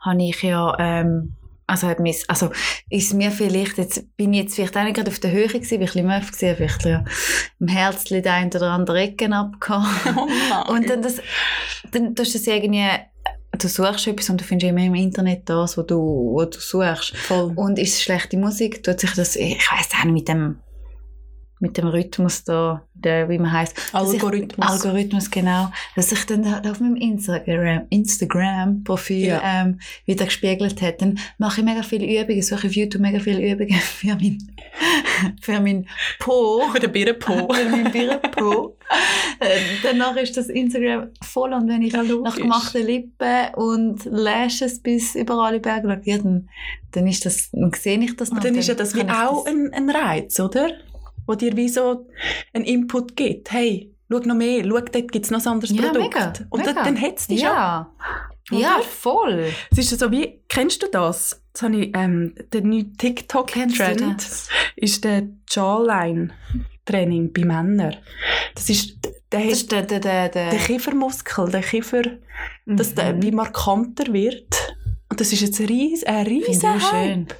habe 0.00 0.22
ich 0.22 0.42
ja, 0.42 0.76
ähm, 0.78 1.36
also, 1.66 1.86
hat 1.86 2.00
mis, 2.00 2.28
also 2.28 2.50
ist 2.88 3.14
mir 3.14 3.30
vielleicht, 3.30 3.78
jetzt 3.78 4.16
bin 4.16 4.32
ich 4.32 4.40
jetzt 4.40 4.54
vielleicht 4.56 4.76
auch 4.76 4.82
nicht 4.82 4.96
gerade 4.96 5.10
auf 5.10 5.20
der 5.20 5.30
Höhe 5.30 5.46
gewesen, 5.46 5.78
bin 5.78 5.82
ich 5.82 5.96
ein 5.96 6.06
bisschen 6.06 6.32
gewesen, 6.32 6.56
vielleicht 6.56 6.84
ja 6.84 7.04
im 7.60 7.68
Herzchen 7.68 8.22
der 8.22 8.34
ein 8.34 8.48
oder 8.48 8.70
andere 8.72 9.00
Ecken 9.00 9.32
abgehauen. 9.32 9.86
Oh. 10.66 10.72
Und 10.72 10.90
dann, 10.90 11.00
das, 11.00 11.20
dann 11.92 12.14
tust 12.16 12.34
du 12.34 12.38
das 12.38 12.46
irgendwie, 12.48 12.88
du 13.52 13.68
suchst 13.68 14.08
etwas 14.08 14.30
und 14.30 14.40
du 14.40 14.44
findest 14.44 14.70
immer 14.70 14.84
im 14.84 14.94
Internet 14.94 15.48
das, 15.48 15.78
was 15.78 15.86
du, 15.86 16.34
was 16.34 16.50
du 16.50 16.58
suchst. 16.58 17.16
Voll. 17.16 17.52
Und 17.54 17.78
ist 17.78 17.94
es 17.94 18.02
schlechte 18.02 18.36
Musik, 18.36 18.82
tut 18.82 18.98
sich 18.98 19.12
das, 19.12 19.36
ich 19.36 19.58
weiß 19.70 19.90
auch 19.98 20.04
nicht, 20.04 20.12
mit 20.12 20.28
dem, 20.28 20.58
mit 21.60 21.76
dem 21.76 21.86
Rhythmus 21.88 22.42
da, 22.44 22.82
der, 22.94 23.28
wie 23.28 23.38
man 23.38 23.52
heißt. 23.52 23.76
Algorithmus. 23.92 24.66
Algorithmus, 24.84 25.30
genau. 25.30 25.70
Dass 25.94 26.08
sich 26.10 26.24
dann 26.26 26.42
da 26.42 26.62
auf 26.70 26.80
meinem 26.80 26.96
Instagram, 26.96 27.82
Instagram-Profil 27.90 29.26
Ja. 29.26 29.40
ähm, 29.44 29.78
wieder 30.06 30.24
gespiegelt 30.24 30.80
hat. 30.82 31.02
Dann 31.02 31.18
mache 31.38 31.60
ich 31.60 31.64
mega 31.66 31.82
viele 31.82 32.06
Übungen, 32.06 32.42
suche 32.42 32.66
auf 32.66 32.72
YouTube 32.74 33.02
mega 33.02 33.18
viele 33.20 33.52
Übungen 33.52 33.78
für 33.80 34.08
mein, 34.14 34.38
für 35.40 35.60
mein 35.60 35.86
Po. 36.18 36.62
Für 36.72 36.80
den 36.80 36.92
Birnenpo. 36.92 37.52
für 37.52 37.68
mein 37.68 37.92
Birnenpo. 37.92 38.76
Äh, 39.38 39.58
Danach 39.82 40.16
ist 40.16 40.36
das 40.36 40.48
Instagram 40.48 41.08
voll 41.22 41.52
und 41.52 41.68
wenn 41.68 41.82
ich 41.82 41.92
Ja, 41.92 42.02
nach 42.02 42.36
gemachten 42.36 42.84
Lippen 42.86 43.54
und 43.54 44.04
Lashes 44.06 44.80
bis 44.80 45.14
überall 45.14 45.54
in 45.56 45.62
Berge 45.62 45.88
schaue, 45.88 46.00
ja, 46.04 46.18
dann, 46.18 46.48
dann 46.92 47.06
ist 47.06 47.24
das, 47.24 47.50
dann 47.52 47.72
sehe 47.78 47.98
ich 48.00 48.16
das 48.16 48.30
Aber 48.30 48.36
noch. 48.38 48.44
dann 48.44 48.54
ist 48.56 48.68
ja 48.68 48.74
das 48.74 48.94
wie 48.94 49.00
ich 49.00 49.10
auch 49.10 49.46
ein, 49.46 49.70
ein 49.72 49.88
Reiz, 49.90 50.40
oder? 50.40 50.70
Wo 51.26 51.34
dir 51.34 51.56
wie 51.56 51.68
so 51.68 52.06
einen 52.52 52.64
Input 52.64 53.16
gibt. 53.16 53.52
Hey, 53.52 53.92
schau 54.10 54.18
noch 54.18 54.34
mehr, 54.34 54.62
schau, 54.64 54.80
dort 54.80 54.92
gibt 55.12 55.24
es 55.24 55.30
noch 55.30 55.40
ein 55.40 55.48
anderes 55.52 55.70
Ja, 55.76 55.82
Produkt. 55.82 56.14
mega, 56.14 56.32
Und 56.50 56.66
mega. 56.66 56.82
dann, 56.84 57.00
hat 57.00 57.18
es 57.18 57.26
dich 57.26 57.40
schon. 57.40 57.48
Ja. 57.48 57.90
Ja, 58.52 58.76
Oder? 58.76 58.82
voll. 58.84 59.44
Es 59.70 59.78
ist 59.78 59.96
so 59.96 60.10
wie, 60.10 60.40
kennst 60.48 60.82
du 60.82 60.88
das? 60.90 61.40
Jetzt 61.48 61.62
habe 61.62 61.76
ich, 61.76 61.96
ähm, 61.96 62.34
der 62.52 62.62
neue 62.62 62.82
Kennst 62.84 63.02
du 63.02 63.06
TikTok-Trend 63.06 63.78
das? 64.18 64.48
ist 64.74 65.04
der 65.04 65.28
Jawline-Training 65.48 67.32
bei 67.32 67.44
Männern. 67.44 67.96
Das 68.54 68.68
ist, 68.68 68.96
der, 69.32 69.40
Das 69.42 69.52
ist 69.52 69.70
der, 69.72 69.82
der, 69.82 70.00
der, 70.00 70.28
der, 70.28 70.50
Kiefermuskel, 70.58 71.48
der 71.50 71.60
Kiefer, 71.62 72.02
dass 72.66 72.94
der 72.94 73.14
Mhm. 73.14 73.22
wie 73.22 73.30
markanter 73.30 74.12
wird. 74.12 74.74
Und 75.08 75.20
das 75.20 75.32
ist 75.32 75.42
jetzt 75.42 75.60
ein 75.60 75.66
ries, 75.66 76.02
ein 76.04 76.26
riesen 76.26 76.92
Hype. 76.92 77.34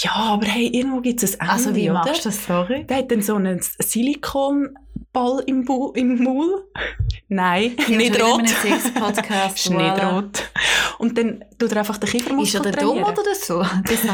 Ja, 0.00 0.12
aber 0.14 0.46
hey, 0.46 0.68
irgendwo 0.68 1.00
gibt 1.00 1.24
es 1.24 1.40
ein 1.40 1.48
Ende, 1.48 1.52
Also 1.52 1.74
wie 1.74 1.90
machst 1.90 2.24
du 2.24 2.28
das, 2.28 2.46
sorry? 2.46 2.84
Der 2.84 2.98
hat 2.98 3.10
dann 3.10 3.20
so 3.20 3.34
einen 3.34 3.60
Silikonball 3.60 5.42
im, 5.46 5.64
Bu 5.64 5.90
im 5.92 6.22
Maul. 6.22 6.68
Nein, 7.28 7.74
nicht 7.88 8.22
rot. 8.22 8.48
Sex-Podcast. 8.48 9.56
Ist 9.66 9.70
nicht 9.70 10.04
rot. 10.04 10.50
Und 10.98 11.18
dann 11.18 11.44
tut 11.58 11.72
er 11.72 11.78
einfach 11.78 11.96
den 11.96 12.06
Ist 12.06 12.12
Kiefermuskel 12.12 12.66
er 12.66 12.72
der 12.72 12.82
dumm 12.82 13.02
oder 13.02 13.34
so? 13.34 13.58
Das 13.88 14.04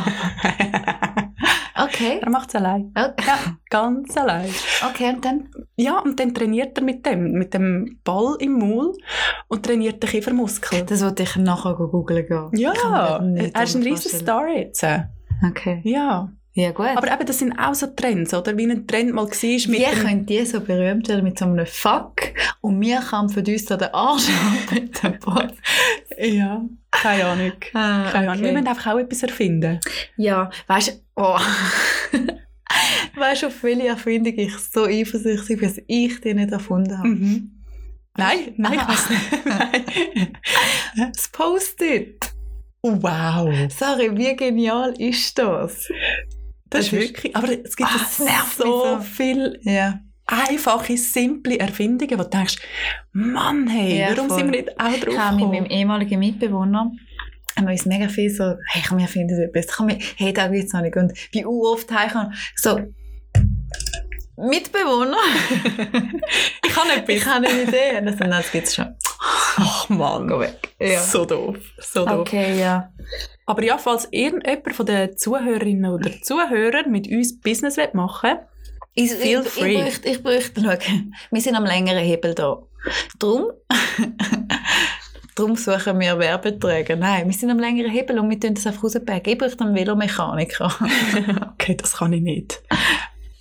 okay. 1.85 2.19
er 2.23 2.31
macht 2.31 2.49
es 2.49 2.55
allein. 2.55 2.91
Okay. 2.97 3.27
Ja, 3.27 3.39
ganz 3.69 4.17
allein. 4.17 4.49
okay, 4.89 5.11
und 5.11 5.23
dann? 5.23 5.51
Ja, 5.77 5.99
und 5.99 6.19
dann 6.19 6.33
trainiert 6.33 6.79
er 6.79 6.85
mit 6.85 7.05
dem, 7.05 7.33
mit 7.33 7.53
dem 7.53 7.99
Ball 8.05 8.37
im 8.41 8.59
Maul 8.59 8.97
und 9.49 9.67
trainiert 9.67 10.03
den 10.03 10.09
Kiefermuskel. 10.09 10.83
Das 10.87 11.05
wollte 11.05 11.25
ich 11.25 11.37
nachher 11.37 11.75
googeln 11.75 12.27
gehen. 12.27 12.51
Ja, 12.55 12.73
er 13.21 13.63
ist 13.65 13.77
ein 13.77 13.83
riesen. 13.83 14.19
Star 14.19 14.49
jetzt. 14.49 14.83
Okay. 15.49 15.81
Ja. 15.85 16.31
Ja, 16.57 16.71
gut. 16.71 16.87
Aber 16.95 17.13
eben, 17.13 17.27
das 17.27 17.41
sind 17.41 17.59
auch 17.59 17.75
so 17.75 17.89
Trends, 17.89 18.33
oder? 18.33 18.57
Wie 18.57 18.71
ein 18.71 18.87
Trend 18.87 19.13
mal 19.13 19.25
war 19.25 19.29
mit 19.29 19.35
Wie 19.35 20.01
können 20.01 20.25
die 20.25 20.45
so 20.45 20.61
berühmt 20.61 21.09
werden 21.09 21.25
mit 21.25 21.37
so 21.37 21.47
einem 21.47 21.67
Fuck 21.67 22.33
und 22.61 22.81
wir 22.81 23.01
kämpfen 23.01 23.45
uns 23.45 23.65
da 23.65 23.77
den 23.77 23.93
Arsch 23.93 24.29
ab 24.29 24.73
mit 24.73 25.03
dem 25.03 25.19
Boss? 25.19 25.51
Ja, 26.17 26.63
keine 26.93 27.25
Ahnung. 27.25 27.53
Ah, 27.73 28.09
Keine 28.13 28.31
Ahnung. 28.31 28.45
Wir 28.45 28.53
müssen 28.53 28.69
einfach 28.69 28.95
auch 28.95 28.99
etwas 28.99 29.25
erfinden. 29.25 29.81
Ja, 30.17 30.49
weißt 30.69 30.89
du, 30.91 30.93
oh. 31.17 31.39
weißt 33.17 33.43
du, 33.43 33.47
auf 33.49 33.63
welche 33.65 33.89
Erfindung 33.89 34.35
ich 34.37 34.57
so 34.57 34.85
eifersüchtig 34.85 35.59
bin, 35.59 35.69
dass 35.69 35.83
ich 35.89 36.21
die 36.21 36.35
nicht 36.35 36.53
erfunden 36.53 36.97
habe? 36.97 37.09
Mhm. 37.09 37.51
Nein, 38.17 38.55
nein, 38.59 38.75
ich 38.75 38.89
weiß 38.89 39.11
nicht. 39.11 39.45
Nein. 39.45 41.13
Das 41.13 41.29
Post-it. 41.33 42.34
Wow. 42.87 43.51
Sorry, 43.73 44.15
wie 44.17 44.37
genial 44.37 44.93
ist 44.99 45.39
das? 45.39 45.89
Das 46.69 46.87
ist 46.87 46.93
wirklich... 46.93 47.35
Aber 47.35 47.49
es 47.51 47.75
gibt 47.77 47.89
Ah, 47.89 48.45
so 48.59 48.65
so. 48.65 49.01
viele 49.01 49.59
Ja. 49.63 50.01
einfache, 50.27 50.97
simple 50.99 51.59
Erfindungen, 51.59 52.19
wo 52.19 52.25
du 52.25 52.29
denkst, 52.29 52.57
Mann, 53.13 53.69
hey, 53.69 54.01
Ja, 54.01 54.09
warum 54.15 54.29
voll. 54.29 54.39
sind 54.39 54.53
wir 54.53 54.61
nicht 54.63 54.79
auch 54.79 54.93
drauf 55.01 55.09
Ich 55.15 55.19
habe 55.19 55.37
mit 55.37 55.49
meinem 55.49 55.67
ehemaligen 55.67 56.19
Mitbewohner 56.19 56.91
haben 57.57 57.67
wir 57.67 57.73
uns 57.73 57.87
mega 57.87 58.09
viel 58.09 58.29
so, 58.31 58.55
hey, 58.73 58.83
komm, 58.87 58.99
wir 58.99 59.07
finden 59.09 59.41
etwas, 59.41 59.69
komm, 59.75 59.89
wir- 59.89 59.99
hey, 60.17 60.33
da 60.33 60.49
geht's 60.49 60.73
noch 60.73 60.83
nicht. 60.83 60.97
Und 60.97 61.13
wie 61.33 61.45
oft 61.47 61.91
heimkommen, 61.91 62.35
so, 62.57 62.81
Mitbewohner, 64.37 65.17
Ich 66.67 66.77
habe 66.77 66.91
etwas. 66.97 67.15
ich 67.17 67.25
habe 67.27 67.47
eine 67.49 67.63
Idee. 67.63 68.11
So, 68.11 68.25
nein, 68.25 68.31
das 68.31 68.51
gibt's 68.51 68.75
schon. 68.75 68.87
Ach 69.57 69.89
Mann, 69.89 70.29
Go 70.29 70.41
weg. 70.41 70.75
Ja. 70.81 71.01
so 71.01 71.25
doof. 71.25 71.57
So 71.79 72.05
doof. 72.05 72.21
Okay, 72.21 72.59
ja. 72.59 72.91
Aber 73.47 73.63
ja, 73.63 73.79
falls 73.79 74.09
irgendjemand 74.11 74.75
von 74.75 74.87
den 74.87 75.17
Zuhörerinnen 75.17 75.91
oder 75.91 76.11
Zuhörern 76.23 76.91
mit 76.91 77.09
uns 77.09 77.41
Business 77.41 77.77
will 77.77 77.91
machen 77.93 78.39
Ich, 78.95 79.13
Feel 79.13 79.43
ich, 79.43 79.49
free. 79.49 79.75
Ich 79.75 79.83
bräuchte, 79.83 80.09
ich 80.09 80.23
bräuchte, 80.23 80.61
schau, 80.63 80.93
wir 81.31 81.41
sind 81.41 81.55
am 81.55 81.65
längeren 81.65 82.05
Hebel 82.05 82.35
da. 82.35 82.63
Drum, 83.19 83.51
drum 85.35 85.57
suchen 85.57 86.01
wir 86.01 86.19
Werbeträger. 86.19 86.97
Nein, 86.97 87.27
wir 87.27 87.35
sind 87.35 87.51
am 87.51 87.59
längeren 87.59 87.91
Hebel 87.91 88.19
und 88.19 88.31
wir 88.31 88.41
tun 88.41 88.55
das 88.55 88.67
einfach 88.67 88.85
rauspacken. 88.85 89.33
Ich 89.33 89.39
bräuchte 89.39 89.65
einen 89.65 89.75
Velomechaniker. 89.75 90.75
okay, 91.55 91.77
das 91.77 91.97
kann 91.99 92.13
ich 92.13 92.23
nicht. 92.23 92.63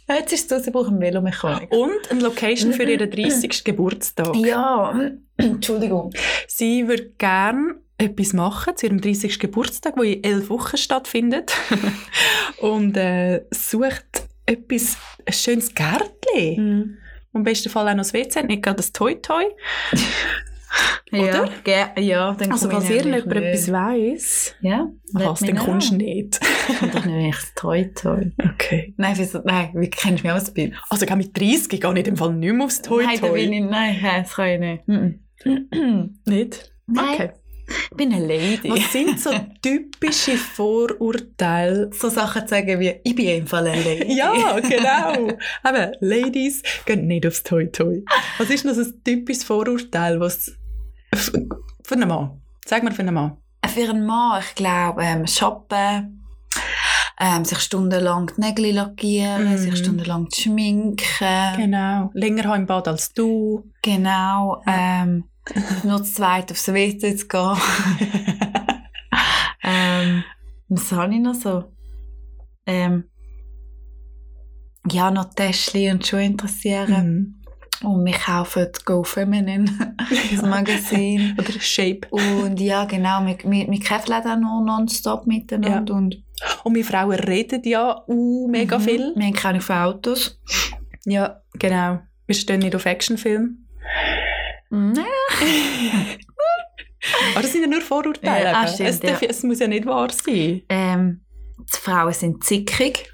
Jetzt 0.08 0.34
ist 0.34 0.52
es 0.52 0.64
so, 0.64 0.68
ich 0.68 0.74
brauche 0.74 0.90
einen 0.90 1.00
Velomechaniker. 1.00 1.76
Und 1.78 2.12
eine 2.12 2.22
Location 2.22 2.74
für 2.74 2.84
ihren 2.84 3.10
30. 3.10 3.64
Geburtstag. 3.64 4.36
Ja, 4.36 4.94
Entschuldigung. 5.38 6.14
Sie 6.48 6.88
würde 6.88 7.12
gerne 7.18 7.76
etwas 7.98 8.34
machen 8.34 8.76
zu 8.76 8.88
ihrem 8.88 9.00
30. 9.00 9.40
Geburtstag, 9.40 9.98
wo 9.98 10.04
in 10.04 10.24
elf 10.24 10.50
Wochen 10.50 10.78
stattfindet. 10.78 11.54
Und 12.60 12.98
äh, 12.98 13.46
sucht 13.52 14.28
etwas, 14.46 14.98
ein 15.26 15.34
schönes 15.34 15.74
Gärtchen. 15.74 17.00
Und 17.32 17.40
Im 17.40 17.44
besten 17.44 17.70
Fall 17.70 17.88
auch 17.88 17.96
noch 17.96 18.04
das 18.04 18.14
WC, 18.14 18.44
nicht 18.44 18.64
gerade 18.64 18.78
das 18.78 18.92
Toy-Toy. 18.92 19.46
Ja, 21.12 21.20
Oder? 21.20 22.00
ja, 22.00 22.34
dann 22.34 22.52
Also 22.52 22.70
falls 22.70 22.86
ich 22.86 22.96
irgendjemand 22.96 23.36
etwas 23.36 23.72
weiss, 23.72 24.56
Ja, 24.62 24.88
was, 25.12 25.42
dann 25.42 25.58
kommst 25.58 25.92
du 25.92 25.98
nicht. 25.98 26.40
Doch 26.94 27.06
nicht 27.06 27.38
das 27.38 27.54
Toy 27.56 27.94
Toy. 27.94 28.32
Okay. 28.54 28.94
Nein, 28.98 29.14
wieso, 29.18 29.40
nein, 29.44 29.70
wie 29.76 29.90
kennst 29.90 30.24
du 30.24 30.28
mich 30.28 30.36
aus? 30.36 30.52
Bild? 30.52 30.74
Also 30.90 31.06
gar 31.06 31.18
mit 31.18 31.38
30 31.38 31.70
gehe 31.70 31.80
ich 31.80 32.08
im 32.08 32.18
Fall 32.18 32.34
nicht 32.34 32.54
mehr 32.54 32.66
aufs 32.66 32.82
Nein, 32.90 33.20
da 33.22 33.28
bin 33.28 33.54
ich, 33.54 33.62
nein, 33.62 33.98
das 34.02 34.34
kann 34.34 34.48
ich 34.50 34.60
nicht. 34.60 34.88
Mhm. 34.88 35.20
Nicht? 36.26 36.72
Nein. 36.88 37.06
Okay. 37.14 37.30
Ich 37.92 37.98
bin 37.98 38.14
eine 38.14 38.26
Lady. 38.26 38.70
Was 38.70 38.92
sind 38.92 39.20
so 39.20 39.32
typische 39.62 40.38
Vorurteile? 40.38 41.90
so 41.94 42.10
Sachen 42.10 42.48
sagen 42.48 42.80
wie, 42.80 42.94
ich 43.04 43.16
bin 43.16 43.28
im 43.28 43.48
Fall 43.48 43.68
eine 43.68 43.82
Lady. 43.82 44.16
Ja, 44.18 44.60
genau. 44.60 45.38
Aber 45.64 45.92
Ladies 46.00 46.62
gehen 46.86 47.08
nicht 47.08 47.26
aufs 47.26 47.44
Toy-Toy. 47.44 48.04
Was 48.38 48.50
ist 48.50 48.66
noch 48.66 48.74
so 48.74 48.82
ein 48.82 49.04
typisches 49.04 49.44
Vorurteil, 49.44 50.20
was 50.20 50.56
für 51.16 51.96
einen 51.96 52.08
Mann? 52.08 52.42
Sag 52.66 52.84
mal 52.84 52.92
für 52.92 53.02
einen 53.02 53.14
Mann. 53.14 53.38
Für 53.66 53.90
einen 53.90 54.06
Mann, 54.06 54.42
ich 54.42 54.56
glaube, 54.56 55.04
ähm, 55.04 55.26
shoppen, 55.28 56.24
ähm, 57.20 57.46
sich 57.46 57.60
stundenlang 57.60 58.32
die 58.36 58.42
Nägel 58.42 58.72
lackieren, 58.74 59.50
Mhm. 59.52 59.58
sich 59.58 59.78
stundenlang 59.78 60.28
schminken. 60.34 61.56
Genau. 61.58 62.10
Länger 62.14 62.44
haben 62.46 62.62
im 62.62 62.66
Bad 62.66 62.88
als 62.88 63.14
du. 63.14 63.70
Genau. 63.82 64.62
Ähm, 64.68 65.26
nur 65.84 66.04
zu 66.04 66.14
zweit 66.14 66.52
aufs 66.52 66.68
WC 66.68 67.16
zu 67.16 67.28
gehen. 67.28 67.58
ähm, 69.64 70.24
was 70.70 70.92
habe 70.92 71.14
ich 71.14 71.20
noch 71.20 71.36
so? 71.36 71.66
Ähm, 72.66 73.06
ja, 74.90 75.12
noch 75.12 75.34
Täschchen 75.34 75.96
und 75.96 76.06
Schuhe 76.08 76.24
interessieren. 76.24 76.92
Mhm. 76.92 77.43
Und 77.84 78.06
wir 78.06 78.14
kaufen 78.14 78.68
Go 78.86 79.04
Feminine, 79.04 79.66
das 80.32 80.42
Magazin. 80.42 81.36
Oder 81.40 81.60
Shape. 81.60 82.08
Und 82.12 82.60
ja, 82.60 82.86
genau, 82.86 83.26
wir, 83.26 83.38
wir, 83.44 83.70
wir 83.70 83.80
kämpfen 83.80 84.14
auch 84.14 84.38
nur 84.38 84.64
nonstop 84.66 85.28
miteinander. 85.28 85.94
Und 85.94 86.24
Und 86.64 86.76
wir 86.76 86.86
Frauen 86.86 87.20
reden 87.20 87.62
ja 87.66 88.04
uh, 88.08 88.48
mega 88.48 88.78
Mhm. 88.78 88.84
viel. 88.84 89.14
Wir 89.16 89.26
haben 89.26 89.34
keine 89.34 89.58
auf 89.60 89.70
Autos. 89.70 90.40
Ja, 91.06 91.42
genau. 91.54 92.00
Wir 92.26 92.36
stehen 92.36 92.60
nicht 92.60 92.76
auf 92.76 92.86
Actionfilm. 92.86 93.58
Nein. 94.70 94.96
Aber 97.34 97.42
das 97.42 97.52
sind 97.52 97.62
ja 97.62 97.68
nur 97.68 97.82
Vorurteile. 97.82 98.46
Ja, 98.46 98.62
ah, 98.62 98.68
stimmt, 98.68 98.90
es, 98.90 99.00
darf, 99.00 99.22
ja. 99.22 99.30
es 99.30 99.44
muss 99.44 99.60
ja 99.60 99.68
nicht 99.68 99.86
wahr 99.86 100.10
sein. 100.10 100.62
Ähm, 100.70 101.22
die 101.60 101.78
Frauen 101.78 102.14
sind 102.14 102.44
zickig. 102.44 103.13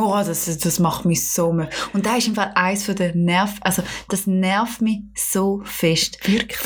Oh, 0.00 0.14
das, 0.24 0.58
das 0.58 0.78
macht 0.78 1.04
mich 1.04 1.30
so 1.30 1.52
müde. 1.52 1.68
Und 1.92 2.06
da 2.06 2.16
ist 2.16 2.26
im 2.26 2.34
Fall 2.34 2.52
eins 2.54 2.86
von 2.86 2.96
den 2.96 3.24
Nerv, 3.26 3.58
also 3.60 3.82
das 4.08 4.26
nervt 4.26 4.80
mich 4.80 5.00
so 5.14 5.60
fest. 5.64 6.18
Wirklich? 6.26 6.58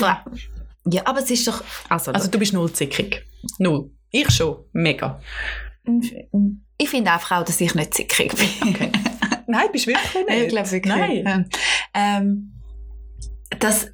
Ja, 0.89 1.01
aber 1.03 1.19
es 1.19 1.29
ist 1.29 1.45
doch, 1.45 1.61
also, 1.89 2.13
Also 2.13 2.29
du 2.29 2.39
bist 2.39 2.53
null 2.53 2.71
zickig. 2.71 3.25
Null. 3.59 3.91
Ich 4.09 4.31
schon. 4.31 4.57
Mega. 4.71 5.19
ich 6.77 6.89
finde 6.89 7.13
auch 7.13 7.19
Frau, 7.19 7.43
dass 7.43 7.59
ich 7.59 7.75
nicht 7.75 7.93
zickig 7.93 8.33
bin. 8.35 8.73
Okay. 8.73 8.91
Nein, 9.47 9.67
bist 9.73 9.87
wirklich 9.87 10.25
nicht. 10.27 10.41
Ich 10.43 10.49
glaube 10.49 10.71
wirklich. 10.71 10.95
Nein. 10.95 11.23
Ähm, 11.25 11.45
ähm, 11.93 12.61
das, 13.59 13.87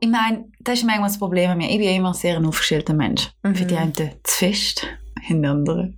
ich 0.00 0.08
meine, 0.08 0.44
das 0.60 0.80
ist 0.80 0.84
manchmal 0.84 1.08
das 1.08 1.18
Problem 1.18 1.56
mir. 1.56 1.70
Ich 1.70 1.78
bin 1.78 1.88
immer 1.88 2.12
sehr 2.12 2.36
ein 2.36 2.44
aufgestellter 2.44 2.92
Mensch. 2.92 3.30
Mhm. 3.42 3.54
Für 3.54 3.64
die 3.64 3.76
einen 3.76 3.94
zu 3.94 4.10
fest, 4.24 4.86
für 5.26 5.34
die 5.34 5.46
anderen 5.46 5.97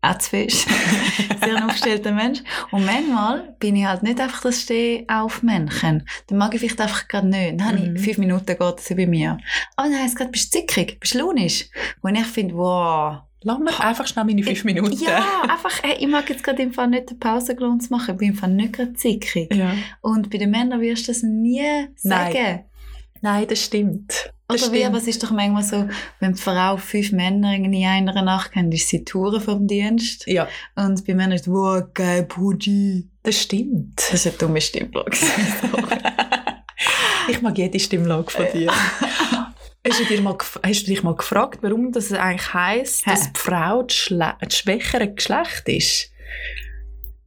auch 0.00 0.18
zu 0.18 0.30
fest. 0.30 0.68
sehr 1.42 1.56
ein 1.56 1.62
aufgestellter 1.64 2.12
Mensch. 2.12 2.40
Und 2.70 2.86
manchmal 2.86 3.56
bin 3.58 3.76
ich 3.76 3.84
halt 3.84 4.02
nicht 4.02 4.20
einfach 4.20 4.42
das 4.42 4.62
Steh-auf-Männchen. 4.62 6.06
Dann 6.26 6.38
mag 6.38 6.54
ich 6.54 6.60
vielleicht 6.60 6.80
einfach 6.80 7.08
gerade 7.08 7.26
nicht. 7.28 7.52
Dann 7.60 7.66
habe 7.66 7.78
Mhm. 7.78 7.96
ich 7.96 8.02
fünf 8.02 8.18
Minuten 8.18 8.46
geht 8.46 8.60
es 8.78 8.88
bei 8.88 9.06
mir. 9.06 9.38
Aber 9.76 9.88
dann 9.88 9.98
heisst 9.98 10.10
es 10.10 10.14
gerade, 10.16 10.30
bist 10.30 10.54
du 10.54 10.58
zickig, 10.60 11.00
bist 11.00 11.14
du 11.14 11.18
launisch. 11.18 11.66
Und 12.00 12.14
ich 12.14 12.26
finde, 12.26 12.54
wow. 12.54 13.18
Lass 13.42 13.58
mir 13.60 13.80
einfach 13.80 14.06
schnell 14.08 14.24
meine 14.24 14.42
fünf 14.42 14.64
Minuten. 14.64 14.98
Ja, 15.00 15.24
einfach, 15.42 15.82
hey, 15.84 15.96
ich 16.00 16.08
mag 16.08 16.28
jetzt 16.28 16.42
gerade 16.42 16.60
im 16.60 16.72
Fall 16.72 16.88
nicht 16.88 17.10
den 17.10 17.20
Pausengrund 17.20 17.88
machen. 17.88 18.14
Ich 18.14 18.18
bin 18.18 18.28
im 18.30 18.34
Fall 18.34 18.50
nicht 18.50 18.72
gerade 18.72 18.94
zickig. 18.94 19.54
Ja. 19.54 19.74
Und 20.00 20.28
bei 20.28 20.38
den 20.38 20.50
Männern 20.50 20.80
wirst 20.80 21.06
du 21.06 21.12
das 21.12 21.22
nie 21.22 21.62
sagen. 21.94 22.64
Nein, 23.20 23.46
das 23.48 23.64
stimmt. 23.64 24.32
Das 24.50 24.62
Oder 24.62 24.72
wie, 24.72 24.84
aber 24.86 24.96
es 24.96 25.06
ist 25.06 25.22
doch 25.22 25.30
manchmal 25.30 25.62
so, 25.62 25.90
wenn 26.20 26.32
die 26.32 26.40
Frau 26.40 26.78
füf 26.78 27.12
Männer 27.12 27.54
in 27.54 27.74
einer 27.84 28.22
Nacht 28.22 28.52
kennt, 28.52 28.72
ist 28.72 28.88
sie 28.88 29.04
Touren 29.04 29.42
vom 29.42 29.66
Dienst. 29.66 30.26
Ja, 30.26 30.48
Und 30.74 31.06
bei 31.06 31.12
Männern 31.14 31.32
ist 31.32 31.46
es, 31.46 31.52
wow, 31.52 31.82
geil, 31.92 32.24
Puji. 32.24 33.10
das 33.22 33.42
stimmt. 33.42 33.98
Das 33.98 34.14
ist 34.14 34.26
eine 34.26 34.36
dumme 34.38 34.62
Stimmlage. 34.62 35.18
ich 37.28 37.42
mag 37.42 37.58
jede 37.58 37.78
Stimmlage 37.78 38.30
von 38.30 38.46
dir. 38.54 38.72
Hast 39.86 40.00
du, 40.00 40.04
dir 40.04 40.20
mal, 40.20 40.36
hast 40.62 40.82
du 40.82 40.86
dich 40.86 41.02
mal 41.02 41.14
gefragt, 41.14 41.60
warum 41.62 41.92
das 41.92 42.12
eigentlich 42.12 42.52
heisst, 42.52 43.06
Hä? 43.06 43.10
dass 43.10 43.32
die 43.32 43.40
Frau 43.40 43.82
das 43.84 44.58
schwächere 44.58 45.14
Geschlecht 45.14 45.62
ist? 45.66 46.10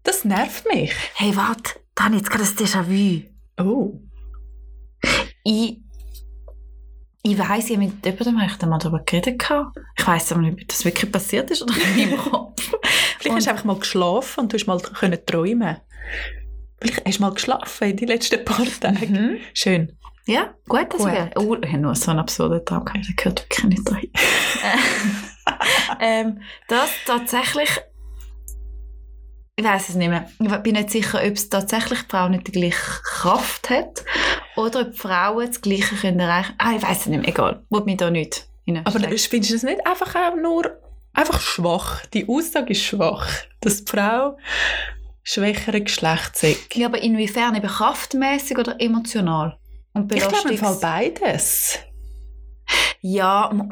Das 0.04 0.26
nervt 0.26 0.66
mich. 0.72 0.94
Hey, 1.16 1.36
warte, 1.36 1.80
da 1.96 2.04
habe 2.04 2.16
ich 2.16 2.22
jetzt 2.22 2.30
gerade 2.30 2.44
ein 2.44 2.50
Déjà-vu. 2.50 3.22
Oh. 3.64 4.00
Ich, 5.44 5.80
ich 7.24 7.38
weiss, 7.38 7.70
ich 7.70 7.78
mit 7.78 8.04
jemandem 8.06 8.42
habe 8.42 8.52
ich 8.52 8.58
da 8.58 8.68
mal 8.68 8.80
darüber 8.80 9.00
geredet. 9.04 9.44
Ich 9.98 10.08
weiss 10.08 10.32
aber 10.32 10.42
nicht, 10.42 10.62
ob 10.62 10.68
das 10.68 10.84
wirklich 10.86 11.12
passiert 11.12 11.52
ist 11.52 11.62
oder 11.62 11.74
in 11.76 12.10
meinem 12.10 12.18
Kopf. 12.18 12.62
Vielleicht 13.20 13.26
Und- 13.30 13.36
hast 13.36 13.46
du 13.46 13.52
einfach 13.52 13.64
mal 13.66 13.80
geschlafen 13.80 14.40
und 14.42 14.54
du 14.54 14.58
hast 14.58 14.66
mal 14.68 14.80
können 14.80 15.20
träumen. 15.26 15.78
Vielleicht 16.80 17.06
hast 17.06 17.18
du 17.20 17.22
mal 17.22 17.34
geschlafen 17.34 17.90
in 17.92 17.98
den 17.98 18.08
letzten 18.08 18.44
paar 18.44 18.66
Tagen. 18.80 19.12
Mhm. 19.12 19.38
Schön. 19.54 19.98
Ja, 20.26 20.54
gut, 20.68 20.88
das 20.94 21.02
Gut. 21.02 21.12
wäre. 21.12 21.32
Oh, 21.36 21.56
ich 21.62 21.68
habe 21.70 21.80
nur 21.80 21.96
so 21.96 22.12
einen 22.12 22.20
absurden 22.20 22.66
Traum 22.66 22.86
gehabt, 22.86 23.08
der 23.08 23.16
gehört 23.16 23.42
wirklich 23.44 23.64
nicht 23.66 23.92
rein. 23.92 24.10
ähm, 26.00 26.42
das 26.68 26.90
tatsächlich. 27.06 27.70
Ich 29.56 29.66
weiß 29.66 29.90
es 29.90 29.96
nicht 29.96 30.10
mehr. 30.10 30.28
Ich 30.40 30.56
bin 30.64 30.74
nicht 30.74 30.90
sicher, 30.90 31.20
ob 31.24 31.34
es 31.34 31.50
tatsächlich 31.50 32.02
die 32.02 32.10
Frau 32.10 32.30
nicht 32.30 32.48
die 32.48 32.52
gleiche 32.52 33.02
Kraft 33.04 33.70
hat 33.70 34.04
oder 34.56 34.82
ob 34.82 34.96
Frauen 34.96 35.48
das 35.48 35.62
Gleiche 35.62 35.96
können 35.96 36.20
erreichen 36.20 36.54
Ah, 36.58 36.74
ich 36.76 36.82
weiß 36.84 37.02
es 37.02 37.06
nicht 37.08 37.20
mehr. 37.20 37.30
Egal. 37.30 37.64
Wollte 37.70 37.86
mich 37.86 37.98
da 37.98 38.10
nicht 38.10 38.48
Aber 38.66 38.66
hineinstecken. 38.66 39.18
findest 39.18 39.50
du 39.52 39.56
das 39.56 39.64
nicht 39.64 39.88
einfach 39.88 40.16
auch 40.16 40.36
nur 40.36 40.78
einfach 41.14 41.40
schwach? 41.40 42.06
Die 42.08 42.28
Aussage 42.28 42.72
ist 42.72 42.84
schwach, 42.84 43.28
dass 43.62 43.84
die 43.86 43.92
Frau 43.92 44.38
schwächere 45.24 45.82
Geschlecht 45.82 46.36
sei. 46.36 46.58
Ja, 46.74 46.88
aber 46.88 47.02
inwiefern? 47.02 47.56
Eben 47.56 47.68
kraftmäßig 47.68 48.58
oder 48.58 48.80
emotional? 48.80 49.58
Und 49.94 50.14
Ich 50.14 50.28
glaube 50.28 50.50
im 50.50 50.58
Fall 50.58 50.74
Belastungs- 50.74 50.82
beides. 50.82 51.80
Ja, 53.02 53.50
m- 53.52 53.70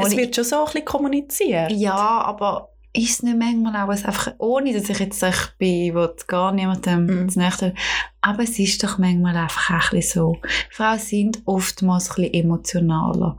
Es 0.00 0.16
wird 0.16 0.34
schon 0.34 0.44
so 0.44 0.58
ein 0.60 0.64
bisschen 0.66 0.84
kommuniziert. 0.84 1.72
Ja, 1.72 1.94
aber 1.96 2.68
ist 2.98 3.10
es 3.10 3.22
nicht 3.22 3.38
manchmal 3.38 3.74
auch 3.76 3.88
ein 3.90 4.04
einfach, 4.04 4.32
ohne 4.38 4.72
dass 4.72 4.88
ich 4.88 4.98
jetzt 4.98 5.22
ich 5.22 5.36
bin, 5.58 5.94
will 5.94 6.14
gar 6.26 6.52
niemandem 6.52 7.26
das 7.26 7.36
Nächste, 7.36 7.74
aber 8.20 8.42
es 8.42 8.58
ist 8.58 8.82
doch 8.82 8.98
manchmal 8.98 9.36
einfach 9.36 9.70
auch 9.70 9.92
ein 9.92 9.98
bisschen 9.98 10.20
so. 10.22 10.36
Frauen 10.70 10.98
sind 10.98 11.42
oftmals 11.44 12.10
ein 12.10 12.14
bisschen 12.22 12.34
emotionaler. 12.44 13.36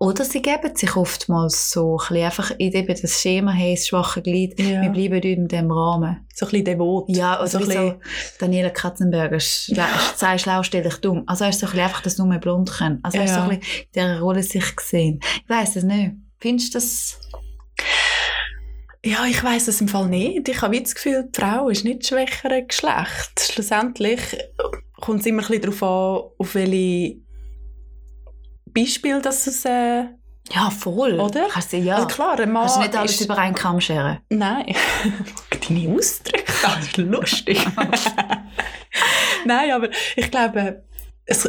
Oder 0.00 0.24
sie 0.24 0.40
geben 0.42 0.76
sich 0.76 0.94
oftmals 0.94 1.70
so, 1.72 1.96
ein 1.96 1.98
bisschen 2.08 2.24
einfach 2.24 2.50
in 2.58 2.72
eben 2.72 2.86
das 3.02 3.20
Schema, 3.20 3.50
hey, 3.50 3.74
das 3.74 3.88
schwache 3.88 4.22
Glied, 4.22 4.56
Ja. 4.60 4.80
wir 4.82 4.90
bleiben 4.90 5.14
dort 5.14 5.24
in 5.24 5.48
diesem 5.48 5.72
Rahmen. 5.72 6.24
So 6.32 6.46
ein 6.46 6.50
bisschen 6.50 6.64
devot. 6.66 7.06
Ja, 7.08 7.36
also 7.36 7.58
so 7.58 7.68
ein 7.68 7.76
so 7.76 7.94
Daniela 8.38 8.70
Katzenberger, 8.70 9.36
schla- 9.40 9.88
sei 10.16 10.38
schlau, 10.38 10.62
stell 10.62 10.84
dich 10.84 10.98
dumm. 10.98 11.24
Also 11.26 11.42
er 11.44 11.50
ist 11.50 11.58
so 11.58 11.66
ein 11.66 11.70
bisschen 11.72 11.84
einfach 11.84 12.02
das 12.02 12.16
nur 12.16 12.32
blond 12.38 12.70
können. 12.70 13.00
Also 13.02 13.18
er 13.18 13.24
ist 13.24 13.30
so 13.34 13.38
Ja. 13.40 13.48
ein 13.48 13.58
bisschen 13.58 13.74
in 13.80 13.92
dieser 13.92 14.20
Rolle 14.20 14.42
sich 14.44 14.76
gesehen. 14.76 15.18
Ich 15.42 15.48
weiss 15.50 15.74
es 15.74 15.82
nicht. 15.82 16.12
Findest 16.38 16.74
du 16.74 16.78
das? 16.78 17.18
Ja, 19.04 19.24
ich 19.26 19.42
weiß 19.42 19.68
es 19.68 19.80
im 19.80 19.88
Fall 19.88 20.08
nicht. 20.08 20.48
Ich 20.48 20.60
habe 20.60 20.80
das 20.80 20.94
Gefühl, 20.94 21.28
die 21.30 21.40
Frau 21.40 21.68
ist 21.68 21.84
nicht 21.84 22.06
schwächere 22.06 22.64
Geschlecht. 22.64 23.40
Schlussendlich 23.52 24.20
kommt 25.00 25.20
es 25.20 25.26
immer 25.26 25.42
ein 25.42 25.48
bisschen 25.48 25.62
darauf 25.62 25.82
an, 25.82 26.30
auf 26.38 26.54
welche 26.54 27.18
Beispiele 28.66 29.22
das 29.22 29.46
es... 29.46 29.64
Äh, 29.64 30.04
Ja, 30.52 30.70
voll. 30.70 31.18
Oder? 31.20 31.46
Kannst 31.48 31.72
du, 31.72 31.76
ja. 31.76 31.96
Also 31.96 32.08
klar, 32.08 32.38
ein 32.40 32.50
Mann 32.50 32.62
Kannst 32.62 32.76
du 32.76 32.80
nicht 32.80 32.96
alles 32.96 33.12
ist... 33.12 33.20
über 33.24 33.38
einen 33.38 33.54
Kamm 33.54 33.80
scheren? 33.80 34.18
Nein. 34.30 34.74
Deine 35.68 35.94
Ausdrücke, 35.94 36.52
das 36.62 36.78
ist 36.86 36.96
lustig. 36.96 37.64
Nein, 39.44 39.70
aber 39.70 39.90
ich 40.16 40.30
glaube, 40.30 40.84
es, 41.24 41.48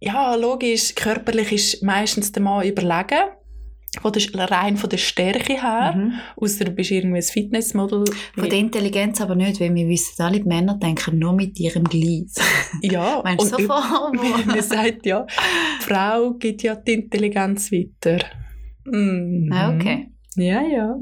ja, 0.00 0.34
logisch, 0.36 0.94
körperlich 0.94 1.52
ist 1.52 1.82
meistens 1.82 2.30
der 2.30 2.42
Mann 2.42 2.64
überlegen. 2.66 3.30
Von 4.02 4.12
der, 4.12 4.50
rein 4.50 4.76
von 4.76 4.90
der 4.90 4.98
Stärke 4.98 5.54
her. 5.54 5.94
Mhm. 5.96 6.12
Außer 6.36 6.66
du 6.66 6.70
bist 6.72 6.90
irgendwie 6.90 7.16
ein 7.18 7.22
Fitnessmodel. 7.22 8.04
Von 8.34 8.48
der 8.48 8.58
Intelligenz 8.58 9.20
aber 9.20 9.34
nicht, 9.34 9.60
weil 9.60 9.74
wir 9.74 9.88
wissen, 9.88 10.22
alle 10.22 10.44
Männer 10.44 10.74
denken 10.74 11.18
nur 11.18 11.32
mit 11.32 11.58
ihrem 11.58 11.84
Glied. 11.84 12.30
Ja, 12.82 13.20
Meinst 13.24 13.50
du 13.52 13.56
und 13.56 13.62
so? 13.62 13.68
Wie 14.12 14.44
man 14.44 14.62
sagt, 14.62 15.06
ja, 15.06 15.24
die 15.24 15.84
Frau 15.84 16.32
gibt 16.34 16.62
ja 16.62 16.74
die 16.76 16.92
Intelligenz 16.94 17.72
weiter. 17.72 18.18
Mhm. 18.84 19.50
Ah, 19.52 19.74
okay. 19.74 20.10
Ja, 20.36 20.60
ja. 20.62 20.96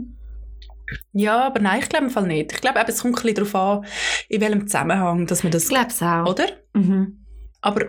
Ja, 1.12 1.46
aber 1.46 1.60
nein, 1.60 1.80
ich 1.82 1.88
glaube 1.88 2.04
im 2.06 2.10
Fall 2.12 2.28
nicht. 2.28 2.52
Ich 2.52 2.60
glaube, 2.60 2.78
es 2.86 3.02
kommt 3.02 3.16
ein 3.18 3.22
bisschen 3.22 3.34
darauf 3.34 3.54
an, 3.56 3.84
in 4.28 4.40
welchem 4.40 4.66
Zusammenhang, 4.68 5.26
dass 5.26 5.42
man 5.42 5.50
das... 5.50 5.64
Ich 5.64 5.68
glaube 5.70 5.88
es 5.88 6.00
auch. 6.00 6.26
Oder? 6.30 6.46
Mhm. 6.74 7.26
Aber 7.60 7.86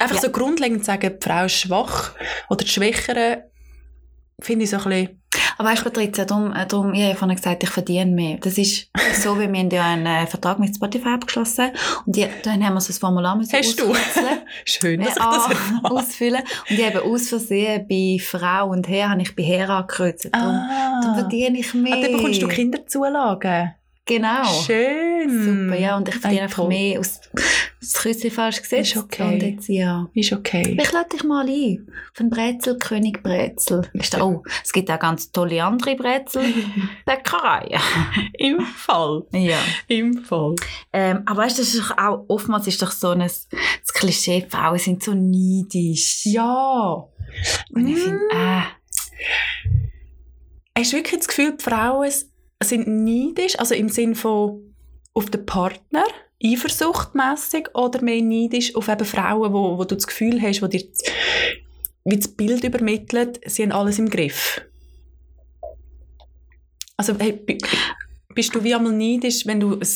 einfach 0.00 0.16
Ja. 0.16 0.22
so 0.22 0.30
grundlegend 0.30 0.84
sagen, 0.84 1.14
die 1.22 1.24
Frau 1.24 1.44
ist 1.44 1.52
schwach 1.52 2.14
oder 2.50 2.64
die 2.64 2.70
Schwächere, 2.70 3.44
finde 4.40 4.64
ich 4.64 4.70
so 4.70 4.76
ein 4.78 4.84
bisschen... 4.84 5.22
Aber 5.58 5.68
weißt 5.70 5.80
du, 5.84 5.90
Patrizia, 5.90 6.24
darum, 6.24 6.52
äh, 6.52 6.66
darum, 6.66 6.94
ich 6.94 7.00
habe 7.00 7.10
ja 7.10 7.14
vorhin 7.16 7.36
gesagt, 7.36 7.62
ich 7.64 7.68
verdiene 7.70 8.10
mehr. 8.12 8.38
Das 8.40 8.56
ist 8.58 8.88
so, 9.22 9.38
wie 9.38 9.50
wir 9.52 9.58
haben 9.58 9.70
ja 9.70 9.84
einen 9.84 10.06
äh, 10.06 10.26
Vertrag 10.26 10.58
mit 10.60 10.74
Spotify 10.74 11.08
abgeschlossen 11.10 11.70
und 12.06 12.14
die, 12.16 12.26
dann 12.44 12.64
haben 12.64 12.74
wir 12.74 12.80
so 12.80 12.92
ein 12.92 12.96
Formular 12.98 13.34
müssen 13.36 13.52
Hast 13.56 13.78
du? 13.80 13.92
Schön, 14.64 15.00
dass 15.00 15.10
ich 15.10 15.16
Ja, 15.16 15.30
das 15.32 15.48
erfahre. 15.48 15.94
ausfüllen. 15.94 16.42
Und 16.70 16.78
ich 16.78 16.86
habe 16.86 17.02
aus 17.02 17.28
Versehen 17.28 17.86
bei 17.88 18.18
Frau 18.22 18.70
und 18.70 18.88
Herr 18.88 19.10
habe 19.10 19.22
ich 19.22 19.34
bei 19.34 19.42
Herr 19.42 19.68
angekreuzt. 19.70 20.28
Darum, 20.32 20.54
darum 20.54 20.68
Ah, 20.70 21.14
verdiene 21.14 21.58
ich 21.58 21.74
mehr. 21.74 21.94
ah, 21.96 22.00
dann 22.02 22.12
bekommst 22.12 22.40
du 22.40 22.48
Kinderzulagen. 22.48 23.74
Genau. 24.08 24.44
Schön. 24.62 25.28
Super, 25.28 25.78
ja. 25.78 25.96
Und 25.98 26.08
ich 26.08 26.14
verdiene 26.14 26.40
Ei, 26.40 26.44
einfach 26.44 26.62
toll. 26.62 26.68
mehr 26.68 26.98
aus 26.98 27.20
das 27.78 27.92
Kreuzchen 27.92 28.30
falsch 28.30 28.62
gesetzt. 28.62 28.96
Ist 28.96 29.02
okay. 29.02 29.34
Und 29.34 29.42
jetzt, 29.42 29.68
ja. 29.68 30.08
Ist 30.14 30.32
okay. 30.32 30.76
Ich 30.80 30.92
lade 30.92 31.10
dich 31.10 31.24
mal 31.24 31.46
ein. 31.46 31.86
Von 32.14 32.30
Brezel, 32.30 32.78
König 32.78 33.22
Brezel. 33.22 33.86
Ist 33.92 34.14
da, 34.14 34.22
oh, 34.24 34.42
es 34.64 34.72
gibt 34.72 34.90
auch 34.90 34.98
ganz 34.98 35.30
tolle 35.30 35.62
andere 35.62 35.94
Brezelbäckereien. 35.94 37.80
Im 38.38 38.60
Fall. 38.60 39.24
ja. 39.32 39.58
Im 39.88 40.24
Fall. 40.24 40.54
Ähm, 40.94 41.22
aber 41.26 41.42
weißt 41.42 41.58
du, 41.58 41.62
das 41.62 41.74
ist 41.74 41.90
doch 41.90 41.98
auch, 41.98 42.24
oftmals 42.28 42.66
ist 42.66 42.80
doch 42.80 42.90
so 42.90 43.10
ein 43.10 43.20
das 43.20 43.46
Klischee, 43.92 44.46
Frauen 44.48 44.78
sind 44.78 45.02
so 45.02 45.12
neidisch. 45.12 46.24
Ja. 46.24 47.04
Und 47.74 47.86
ich 47.86 47.98
finde, 47.98 48.24
äh, 48.32 48.62
Hast 50.78 50.92
du 50.92 50.96
wirklich 50.98 51.18
das 51.18 51.26
Gefühl, 51.26 51.56
die 51.56 51.64
Frauen 51.64 52.08
sind 52.62 52.86
neidisch? 52.86 53.58
Also 53.58 53.74
im 53.74 53.88
Sinn 53.88 54.14
von 54.14 54.74
auf 55.14 55.30
den 55.30 55.46
Partner, 55.46 56.04
eifersuchtmässig 56.44 57.68
oder 57.74 58.02
mehr 58.02 58.22
neidisch 58.22 58.74
auf 58.76 58.88
eben 58.88 59.04
Frauen, 59.04 59.52
wo, 59.52 59.78
wo 59.78 59.84
du 59.84 59.94
das 59.94 60.06
Gefühl 60.06 60.40
hast, 60.40 60.62
wo 60.62 60.66
dir 60.66 60.80
das- 60.88 61.02
wie 62.04 62.16
das 62.16 62.28
Bild 62.28 62.64
übermitteln, 62.64 63.32
sie 63.46 63.62
haben 63.62 63.72
alles 63.72 63.98
im 63.98 64.08
Griff? 64.08 64.62
Also 66.96 67.14
hey, 67.18 67.32
bi- 67.32 67.58
bist 68.34 68.54
du 68.54 68.62
wie 68.64 68.74
einmal 68.74 68.92
neidisch, 68.92 69.46
wenn 69.46 69.60
du 69.60 69.74
ein 69.74 69.88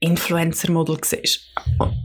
Influencer-Model 0.00 0.98
siehst 1.04 1.40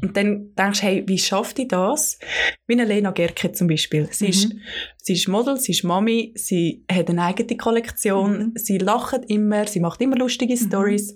und 0.02 0.16
dann 0.18 0.54
denkst, 0.56 0.82
hey, 0.82 1.04
wie 1.08 1.18
schafft 1.18 1.58
die 1.58 1.68
das? 1.68 2.20
Wie 2.68 2.74
eine 2.74 2.84
Lena 2.86 3.12
Gerke 3.12 3.52
zum 3.54 3.68
Beispiel. 3.68 4.08
Sie, 4.12 4.28
ist, 4.28 4.54
Mhm. 4.54 4.60
sie 4.98 5.14
ist 5.14 5.28
Model, 5.30 5.58
sie 5.58 5.72
ist 5.72 5.84
Mami, 5.84 6.34
sie 6.36 6.84
hat 6.92 7.10
eine 7.10 7.24
eigene 7.24 7.56
Kollektion, 7.58 8.38
Mhm. 8.38 8.52
sie 8.56 8.78
lacht 8.78 9.22
immer, 9.28 9.66
sie 9.68 9.80
macht 9.80 10.02
immer 10.02 10.18
lustige 10.18 10.58
Stories. 10.58 11.14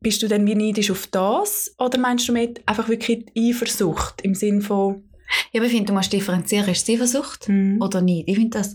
Bist 0.00 0.22
du 0.22 0.28
dann 0.28 0.46
wie 0.46 0.54
neidisch 0.54 0.90
auf 0.92 1.08
das 1.08 1.74
oder 1.78 1.98
meinst 1.98 2.28
du 2.28 2.32
mit 2.32 2.66
einfach 2.68 2.88
wirklich 2.88 3.26
die 3.34 3.50
Eifersucht 3.50 4.20
im 4.22 4.34
Sinn 4.34 4.62
von 4.62 5.04
ja, 5.52 5.60
aber 5.60 5.64
ich 5.66 5.72
finde, 5.72 5.86
du 5.86 5.94
musst 5.94 6.12
differenzieren, 6.12 6.68
ist 6.68 6.86
es 6.88 6.94
Eifersucht 6.94 7.48
oder 7.80 8.02
nicht? 8.02 8.28
Ich 8.28 8.36
finde 8.36 8.58
das, 8.58 8.74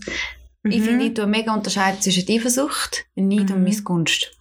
ich 0.68 0.80
Mhm. 0.80 0.84
finde, 0.84 1.04
ich 1.06 1.14
tue 1.14 1.26
mega 1.28 1.54
unterscheiden 1.54 2.00
zwischen 2.00 2.28
Eifersucht, 2.28 3.06
Neid 3.14 3.50
und 3.52 3.58
Mhm. 3.58 3.64
Missgunst. 3.64 4.32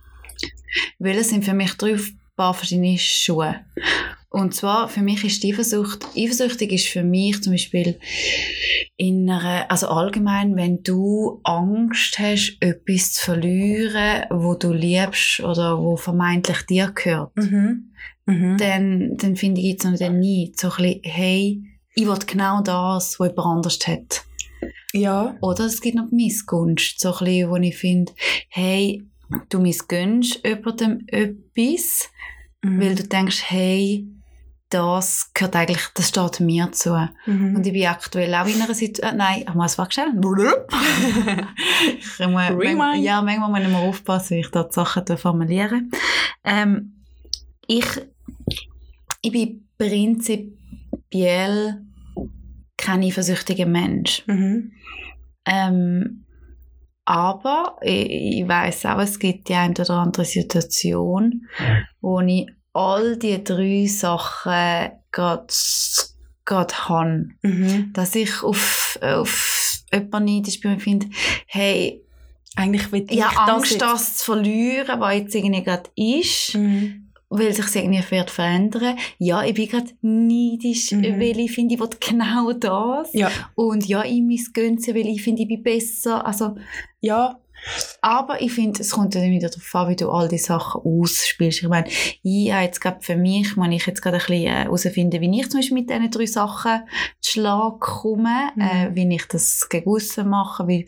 Weil 0.99 1.17
es 1.17 1.29
sind 1.29 1.45
für 1.45 1.53
mich 1.53 1.73
drei 1.73 1.95
paar 2.35 2.53
verschiedene 2.53 2.97
Schuhe. 2.97 3.61
Und 4.29 4.53
zwar, 4.53 4.89
für 4.89 5.01
mich 5.01 5.23
ist 5.23 5.41
die 5.41 5.53
Eifersucht, 5.53 6.05
eifersüchtig 6.15 6.71
ist 6.71 6.87
für 6.87 7.03
mich 7.03 7.41
zum 7.41 7.53
Beispiel 7.53 7.99
in 8.97 9.29
einer, 9.29 9.71
also 9.71 9.87
allgemein, 9.87 10.55
wenn 10.55 10.83
du 10.83 11.39
Angst 11.43 12.19
hast, 12.19 12.57
etwas 12.59 13.13
zu 13.13 13.25
verlieren, 13.25 14.25
wo 14.29 14.53
du 14.53 14.73
liebst 14.73 15.39
oder 15.39 15.79
wo 15.79 15.95
vermeintlich 15.95 16.61
dir 16.63 16.91
gehört, 16.93 17.35
Mhm. 17.35 17.93
Mhm. 18.25 18.57
dann, 18.57 19.17
dann 19.17 19.35
finde 19.37 19.61
ich, 19.61 19.67
gibt 19.67 19.85
es 19.85 19.89
noch 19.89 19.97
den 19.97 20.19
Neid. 20.19 20.59
So 20.59 20.69
ein 20.69 20.75
bisschen, 20.83 21.01
hey, 21.03 21.63
ich 21.95 22.05
will 22.05 22.19
genau 22.27 22.61
das, 22.61 23.19
was 23.19 23.29
jemand 23.29 23.47
anders 23.47 23.79
hat. 23.87 24.23
Ja. 24.93 25.35
Oder 25.41 25.65
es 25.65 25.81
gibt 25.81 25.95
noch 25.95 26.09
die 26.09 26.15
Missgunst, 26.15 26.99
so 26.99 27.13
ein 27.13 27.25
bisschen, 27.25 27.49
wo 27.49 27.55
ich 27.55 27.77
finde, 27.77 28.11
hey, 28.49 29.03
du 29.49 29.59
missgönnst 29.59 30.41
jemandem 30.45 31.03
etwas, 31.07 32.09
Mhm. 32.63 32.81
weil 32.81 32.95
du 32.95 33.03
denkst, 33.03 33.43
hey, 33.47 34.07
das 34.69 35.31
gehört 35.33 35.55
eigentlich, 35.55 35.87
das 35.93 36.09
steht 36.09 36.39
mir 36.41 36.71
zu. 36.71 36.89
Mhm. 37.25 37.55
Und 37.55 37.65
ich 37.65 37.71
bin 37.71 37.85
aktuell 37.85 38.33
auch 38.35 38.47
in 38.47 38.61
einer 38.61 38.73
Situation, 38.73 39.17
nein, 39.17 39.45
ich 39.47 39.53
muss 39.53 39.77
schnell. 39.93 40.07
ich 41.99 42.19
muss, 42.27 42.49
Rewind. 42.49 43.03
Ja, 43.03 43.21
manchmal 43.21 43.49
muss 43.51 43.61
ich 43.61 43.67
mal 43.69 43.87
aufpassen, 43.87 44.35
wie 44.37 44.41
ich 44.41 44.49
da 44.51 44.63
die 44.63 44.73
Sachen 44.73 45.05
formuliere. 45.17 45.83
Ähm, 46.43 47.03
ich, 47.67 47.85
ich 49.21 49.31
bin 49.31 49.67
prinzipiell 49.77 51.85
kein 52.75 53.03
eifersüchtiger 53.03 53.67
Mensch. 53.67 54.23
Mhm. 54.27 54.71
Ähm, 55.45 56.25
aber 57.07 57.77
ich, 57.81 58.41
ich 58.41 58.47
weiß 58.47 58.85
auch, 58.87 58.99
es 58.99 59.17
gibt 59.17 59.47
die 59.49 59.53
eine 59.53 59.73
oder 59.73 59.91
andere 59.91 60.25
Situation, 60.25 61.47
wo 62.01 62.19
ich 62.19 62.47
all 62.73 63.17
die 63.17 63.43
drei 63.43 63.87
Sachen 63.87 64.91
gerade 65.11 65.47
gerade 66.45 66.89
habe. 66.89 67.29
Mhm. 67.41 67.91
Dass 67.93 68.13
ich 68.15 68.43
auf, 68.43 68.99
auf 69.01 69.83
jemanden 69.93 70.35
neidisch 70.35 70.59
bin 70.59 70.73
und 70.73 70.81
finde, 70.81 71.07
hey, 71.47 72.03
Eigentlich 72.55 72.91
will 72.91 73.05
ich 73.07 73.17
ich 73.17 73.23
habe 73.23 73.35
das 73.35 73.55
Angst, 73.55 73.71
jetzt. 73.71 73.81
das 73.83 74.15
zu 74.17 74.25
verlieren, 74.25 74.99
was 74.99 75.13
jetzt 75.13 75.35
irgendwie 75.35 75.63
gerade 75.63 75.89
ist, 75.95 76.55
Mhm. 76.55 77.06
Weil 77.29 77.51
sich 77.53 77.75
irgendwie 77.75 78.03
wird 78.09 78.29
verändern. 78.29 78.97
Ja, 79.17 79.43
ich 79.43 79.53
bin 79.53 79.67
gerade 79.67 79.91
neidisch, 80.01 80.91
Mhm. 80.91 81.19
weil 81.19 81.39
ich 81.39 81.51
finde, 81.51 81.75
ich 81.75 81.79
will 81.81 81.89
genau 81.99 82.53
das. 82.53 83.13
Ja, 83.13 83.29
Und 83.55 83.85
ja, 83.85 84.03
ich 84.05 84.21
muss 84.21 84.53
gönnen, 84.53 84.77
weil 84.87 85.07
ich 85.07 85.21
finde, 85.23 85.41
ich 85.43 85.47
bin 85.47 85.63
besser. 85.63 86.25
Also, 86.25 86.55
ja, 87.01 87.39
aber 88.01 88.39
ich 88.41 88.51
finde, 88.53 88.81
es 88.81 88.91
kommt 88.91 89.15
dann 89.15 89.31
wieder 89.31 89.49
darauf 89.49 89.75
an, 89.75 89.89
wie 89.89 89.95
du 89.95 90.09
all 90.11 90.27
die 90.29 90.37
Sachen 90.37 90.81
ausspielst. 90.81 91.63
Ich 91.63 91.67
meine, 91.67 91.87
ich 92.23 92.51
habe 92.51 92.63
jetzt 92.63 92.79
gerade 92.79 92.99
für 93.01 93.15
mich, 93.17 93.57
wenn 93.57 93.71
ich 93.71 93.85
jetzt 93.87 94.01
gerade 94.01 94.17
ein 94.17 94.21
bisschen 94.25 94.43
äh, 94.45 94.49
herausfinden, 94.63 95.19
wie 95.19 95.39
ich 95.41 95.49
zum 95.49 95.59
Beispiel 95.59 95.77
mit 95.79 95.89
diesen 95.89 96.11
drei 96.11 96.25
Sachen 96.27 96.81
zu 97.19 97.31
Schlag 97.31 97.79
komme, 97.79 98.51
Mhm. 98.55 98.61
äh, 98.61 98.89
wie 98.95 99.15
ich 99.15 99.25
das 99.25 99.67
gegen 99.69 99.89
aussen 99.89 100.29
mache, 100.29 100.67
wie 100.67 100.85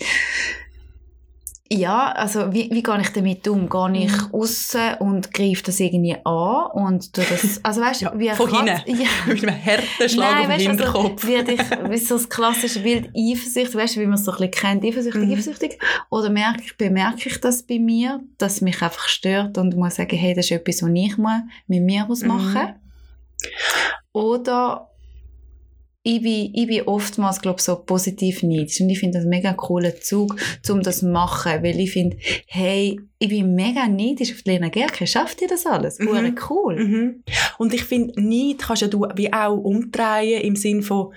ja, 1.71 2.11
also 2.13 2.51
wie, 2.51 2.67
wie 2.71 2.81
gehe 2.81 3.01
ich 3.01 3.09
damit 3.09 3.47
um? 3.47 3.69
Gehe 3.69 4.05
ich 4.05 4.11
Mhm. 4.11 4.31
raus 4.33 4.75
und 4.99 5.31
greife 5.33 5.63
das 5.65 5.79
irgendwie 5.79 6.15
an 6.25 6.65
und 6.73 7.13
tu 7.13 7.21
das, 7.21 7.59
also 7.63 7.81
weißt 7.81 8.01
du, 8.01 8.05
Ja, 8.05 8.13
wie 8.17 8.29
von 8.31 8.49
hinten. 8.49 8.81
Ja. 9.01 9.07
mit 9.27 9.43
einem 9.47 9.65
harten 9.65 10.09
Schlag 10.09 10.31
auf 10.33 10.41
den 10.41 10.49
weißt 10.49 10.65
du, 10.65 10.69
Hinterkopf. 10.69 11.23
Also, 11.23 11.27
werde 11.27 11.51
ich, 11.53 11.59
wie 11.91 11.97
so 11.97 12.15
das 12.15 12.27
klassische 12.29 12.79
Bild 12.79 13.09
Eifersucht, 13.15 13.75
weißt 13.75 13.95
du, 13.95 13.99
wie 14.01 14.05
man 14.07 14.15
es 14.15 14.25
so 14.25 14.31
ein 14.31 14.37
bisschen 14.37 14.51
kennt, 14.51 14.83
eifersüchtig, 14.83 15.23
Mhm. 15.25 15.31
eifersüchtig. 15.31 15.79
Oder 16.09 16.29
merke 16.31 16.61
ich, 16.65 16.75
bemerke 16.75 17.29
ich 17.29 17.39
das 17.39 17.61
bei 17.63 17.77
mir, 17.77 18.19
dass 18.39 18.53
es 18.55 18.61
mich 18.61 18.81
einfach 18.81 19.07
stört 19.07 19.57
und 19.59 19.75
muss 19.75 19.95
sagen, 19.95 20.17
hey, 20.17 20.33
das 20.33 20.45
ist 20.45 20.51
etwas, 20.51 20.81
was 20.81 20.89
ich 20.93 21.17
muss 21.17 21.31
mit 21.67 21.83
mir 21.83 22.05
muss 22.05 22.23
Mhm. 22.23 22.57
Oder 24.11 24.88
ich 26.01 26.21
bin, 26.21 26.51
ich 26.53 26.67
bin 26.67 26.81
oftmals, 26.83 27.41
glaube 27.41 27.61
so 27.61 27.75
positiv 27.75 28.41
neidisch. 28.41 28.79
Und 28.79 28.89
ich 28.89 28.99
finde 28.99 29.17
das 29.17 29.23
einen 29.23 29.31
mega 29.31 29.53
coolen 29.53 29.93
Zug, 30.01 30.37
um 30.69 30.81
das 30.81 30.99
zu 30.99 31.07
machen. 31.07 31.61
Weil 31.61 31.79
ich 31.79 31.91
finde, 31.91 32.17
hey, 32.47 32.99
ich 33.17 33.29
bin 33.29 33.53
mega 33.53 33.85
neidisch 33.87 34.31
auf 34.31 34.41
die 34.43 34.51
Lena 34.51 34.69
Gerke. 34.69 35.05
Schafft 35.05 35.41
ihr 35.41 35.49
das 35.49 35.65
alles? 35.65 35.99
Mhm. 35.99 36.37
Cool. 36.49 36.83
Mhm. 36.83 37.23
Und 37.57 37.73
ich 37.73 37.83
finde, 37.83 38.13
Neid 38.21 38.59
kannst 38.59 38.81
ja 38.81 38.87
du 38.87 39.05
wie 39.15 39.33
auch 39.33 39.57
umdrehen 39.57 40.41
im 40.41 40.55
Sinn 40.55 40.83
von, 40.83 41.13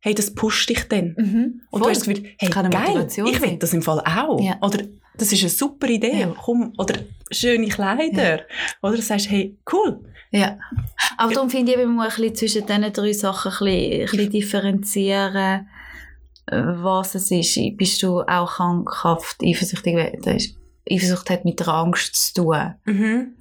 hey, 0.00 0.14
das 0.14 0.34
pusht 0.34 0.70
dich 0.70 0.88
dann. 0.88 1.14
Mhm. 1.18 1.60
Und 1.70 1.80
Voll. 1.80 1.80
du 1.80 1.88
hast 1.90 1.98
das 1.98 2.08
Gefühl, 2.08 2.30
hey, 2.38 2.48
kann 2.48 2.70
geil, 2.70 3.06
ich 3.08 3.42
will 3.42 3.56
das 3.58 3.74
im 3.74 3.82
Fall 3.82 4.00
auch. 4.00 4.40
Ja. 4.40 4.56
Oder 4.62 4.84
das 5.18 5.30
ist 5.30 5.42
eine 5.42 5.50
super 5.50 5.88
Idee. 5.88 6.20
Ja. 6.20 6.34
Komm, 6.42 6.72
oder 6.78 6.94
schöne 7.30 7.68
Kleider. 7.68 8.40
Oder 8.82 8.96
du 8.96 9.02
sagst, 9.02 9.30
hey, 9.30 9.58
cool. 9.70 10.00
Ja. 10.32 10.58
Aber 11.18 11.32
darum 11.32 11.50
finde 11.50 11.72
ich, 11.72 11.78
man 11.78 11.94
muss 11.94 12.16
ein 12.16 12.30
bisschen 12.30 12.34
zwischen 12.34 12.66
diesen 12.66 12.92
drei 12.92 13.12
Sachen 13.12 13.52
ein 13.52 13.58
bisschen, 13.58 14.00
ein 14.00 14.06
bisschen 14.06 14.30
differenzieren, 14.30 15.68
äh, 16.46 16.56
was 16.56 17.14
es 17.14 17.30
ist. 17.30 17.58
Bist 17.76 18.02
du 18.02 18.22
auch 18.22 18.50
krankhaft 18.50 19.42
eifersüchtig? 19.44 20.56
Eifersucht 20.90 21.30
hat 21.30 21.44
mit 21.44 21.60
der 21.60 21.68
Angst 21.68 22.34
zu 22.34 22.42
tun. 22.42 22.74
Mhm. 22.86 23.36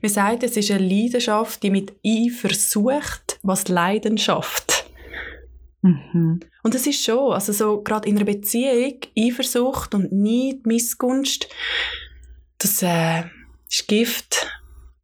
Man 0.00 0.10
sagt, 0.10 0.42
es 0.44 0.56
ist 0.56 0.70
eine 0.70 0.86
Leidenschaft, 0.86 1.62
die 1.62 1.70
mit 1.70 1.92
I 2.04 2.30
versucht, 2.30 3.38
was 3.42 3.68
Leidenschaft. 3.68 4.86
Mhm. 5.82 6.40
Und 6.62 6.74
das 6.74 6.86
ist 6.86 7.04
schon, 7.04 7.32
also 7.32 7.52
so 7.52 7.82
gerade 7.82 8.08
in 8.08 8.16
einer 8.16 8.24
Beziehung, 8.24 8.98
Eifersucht 9.18 9.94
und 9.94 10.12
Neid, 10.12 10.64
Missgunst, 10.64 11.48
das 12.58 12.82
äh, 12.82 13.24
ist 13.68 13.86
Gift, 13.88 14.46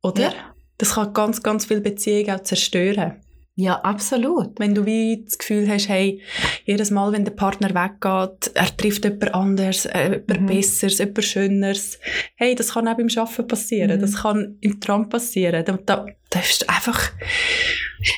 oder? 0.03 0.33
Ja. 0.33 0.52
Das 0.83 0.95
kann 0.95 1.13
ganz, 1.13 1.41
ganz 1.45 1.67
viele 1.67 1.81
Beziehungen 1.81 2.33
auch 2.33 2.43
zerstören. 2.43 3.21
Ja, 3.55 3.77
absolut. 3.83 4.59
Wenn 4.59 4.75
du 4.75 4.85
wie 4.85 5.23
das 5.25 5.39
Gefühl 5.39 5.69
hast, 5.69 5.89
hey, 5.89 6.21
jedes 6.65 6.91
Mal, 6.91 7.13
wenn 7.13 7.25
der 7.25 7.31
Partner 7.31 7.69
weggeht, 7.69 8.51
er 8.55 8.77
trifft 8.77 9.05
jemand 9.05 9.33
anderes, 9.33 9.87
äh, 9.87 10.23
jemand 10.27 10.41
Mhm. 10.41 10.47
Besseres, 10.47 10.99
jemand 10.99 11.23
Schöneres. 11.23 12.01
Hey, 12.35 12.57
das 12.57 12.75
kann 12.75 12.89
auch 12.89 12.97
beim 12.97 13.07
Arbeiten 13.15 13.47
passieren. 13.47 13.97
Mhm. 13.97 14.01
Das 14.01 14.23
kann 14.23 14.57
im 14.61 14.81
Tram 14.81 15.09
passieren. 15.09 15.65
Da, 15.65 15.79
da, 15.87 16.07
das 16.31 16.51
ist 16.51 16.69
einfach... 16.69 17.13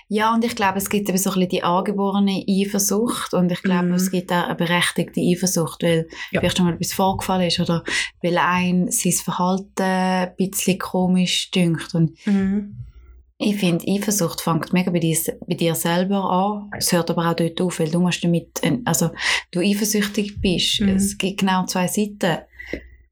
Ja, 0.09 0.35
und 0.35 0.45
ich 0.45 0.55
glaube, 0.57 0.79
es 0.79 0.89
gibt 0.91 1.09
eben 1.09 1.19
so 1.19 1.31
ein 1.31 1.35
bisschen 1.35 1.49
die 1.51 1.63
angeborene 1.63 2.45
Eifersucht 2.49 3.35
und 3.35 3.51
ich 3.53 3.63
glaube, 3.63 3.87
Mhm. 3.89 3.95
es 3.95 4.11
gibt 4.11 4.33
auch 4.33 4.45
eine 4.47 4.55
berechtigte 4.55 5.21
Eifersucht, 5.21 5.83
weil 5.83 6.09
Ja. 6.31 6.41
vielleicht 6.41 6.57
schon 6.57 6.67
mal 6.67 6.75
etwas 6.75 6.93
vorgefallen 6.93 7.49
ist 7.49 7.61
oder 7.61 7.83
weil 8.23 8.39
ein 8.39 8.91
sein 8.91 9.13
Verhalten 9.13 9.83
ein 9.83 10.37
bisschen 10.37 10.79
komisch 10.79 11.51
dünkt 11.51 11.95
und 11.95 12.13
Mhm. 12.27 12.77
Ich 13.37 13.57
finde, 13.57 13.85
Eifersucht 13.93 14.41
fängt 14.41 14.73
mega 14.73 14.93
bei 14.93 15.01
dir, 15.01 15.19
bei 15.47 15.55
dir 15.57 15.75
selber 15.75 16.31
an. 16.31 16.71
Es 16.79 16.93
hört 16.93 17.11
aber 17.11 17.29
auch 17.29 17.35
dort 17.35 17.61
auf, 17.61 17.81
weil 17.81 17.91
du 17.91 17.99
musst 17.99 18.23
damit, 18.23 18.61
also 18.85 19.11
du 19.51 19.59
eifersüchtig 19.61 20.41
bist. 20.41 20.81
Mhm. 20.81 20.91
Es 20.91 21.19
gibt 21.19 21.41
genau 21.41 21.67
zwei 21.67 21.89
Seiten. 21.89 22.39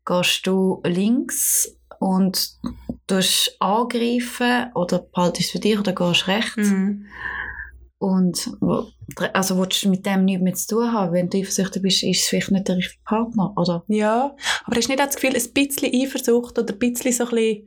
Gehst 0.06 0.46
du 0.46 0.80
links 0.84 1.76
und 2.02 2.50
tust 3.06 3.56
angreifen 3.60 4.70
oder 4.74 5.00
behaltest 5.14 5.46
es 5.46 5.52
für 5.52 5.58
dich 5.58 5.78
oder 5.78 5.92
gehst 5.92 6.26
rechts. 6.28 6.56
Mhm. 6.70 7.06
Und 7.98 8.50
also 9.32 9.58
willst 9.58 9.84
du 9.84 9.88
mit 9.90 10.04
dem 10.04 10.24
nichts 10.24 10.42
mehr 10.42 10.54
zu 10.54 10.74
tun 10.74 10.92
haben. 10.92 11.12
Wenn 11.12 11.30
du 11.30 11.38
eifersüchtig 11.38 11.82
bist, 11.82 12.02
ist 12.02 12.22
es 12.22 12.28
vielleicht 12.28 12.50
nicht 12.50 12.66
der 12.66 12.76
richtige 12.78 13.02
Partner, 13.04 13.52
oder? 13.56 13.84
Ja, 13.86 14.34
aber 14.64 14.76
hast 14.76 14.88
du 14.88 14.92
nicht 14.92 15.00
auch 15.00 15.06
das 15.06 15.14
Gefühl, 15.16 15.36
ein 15.36 15.52
bisschen 15.52 15.92
Eifersucht 15.94 16.58
oder 16.58 16.72
ein 16.72 16.78
bisschen 16.78 17.12
so 17.12 17.24
ein 17.24 17.30
bisschen 17.30 17.66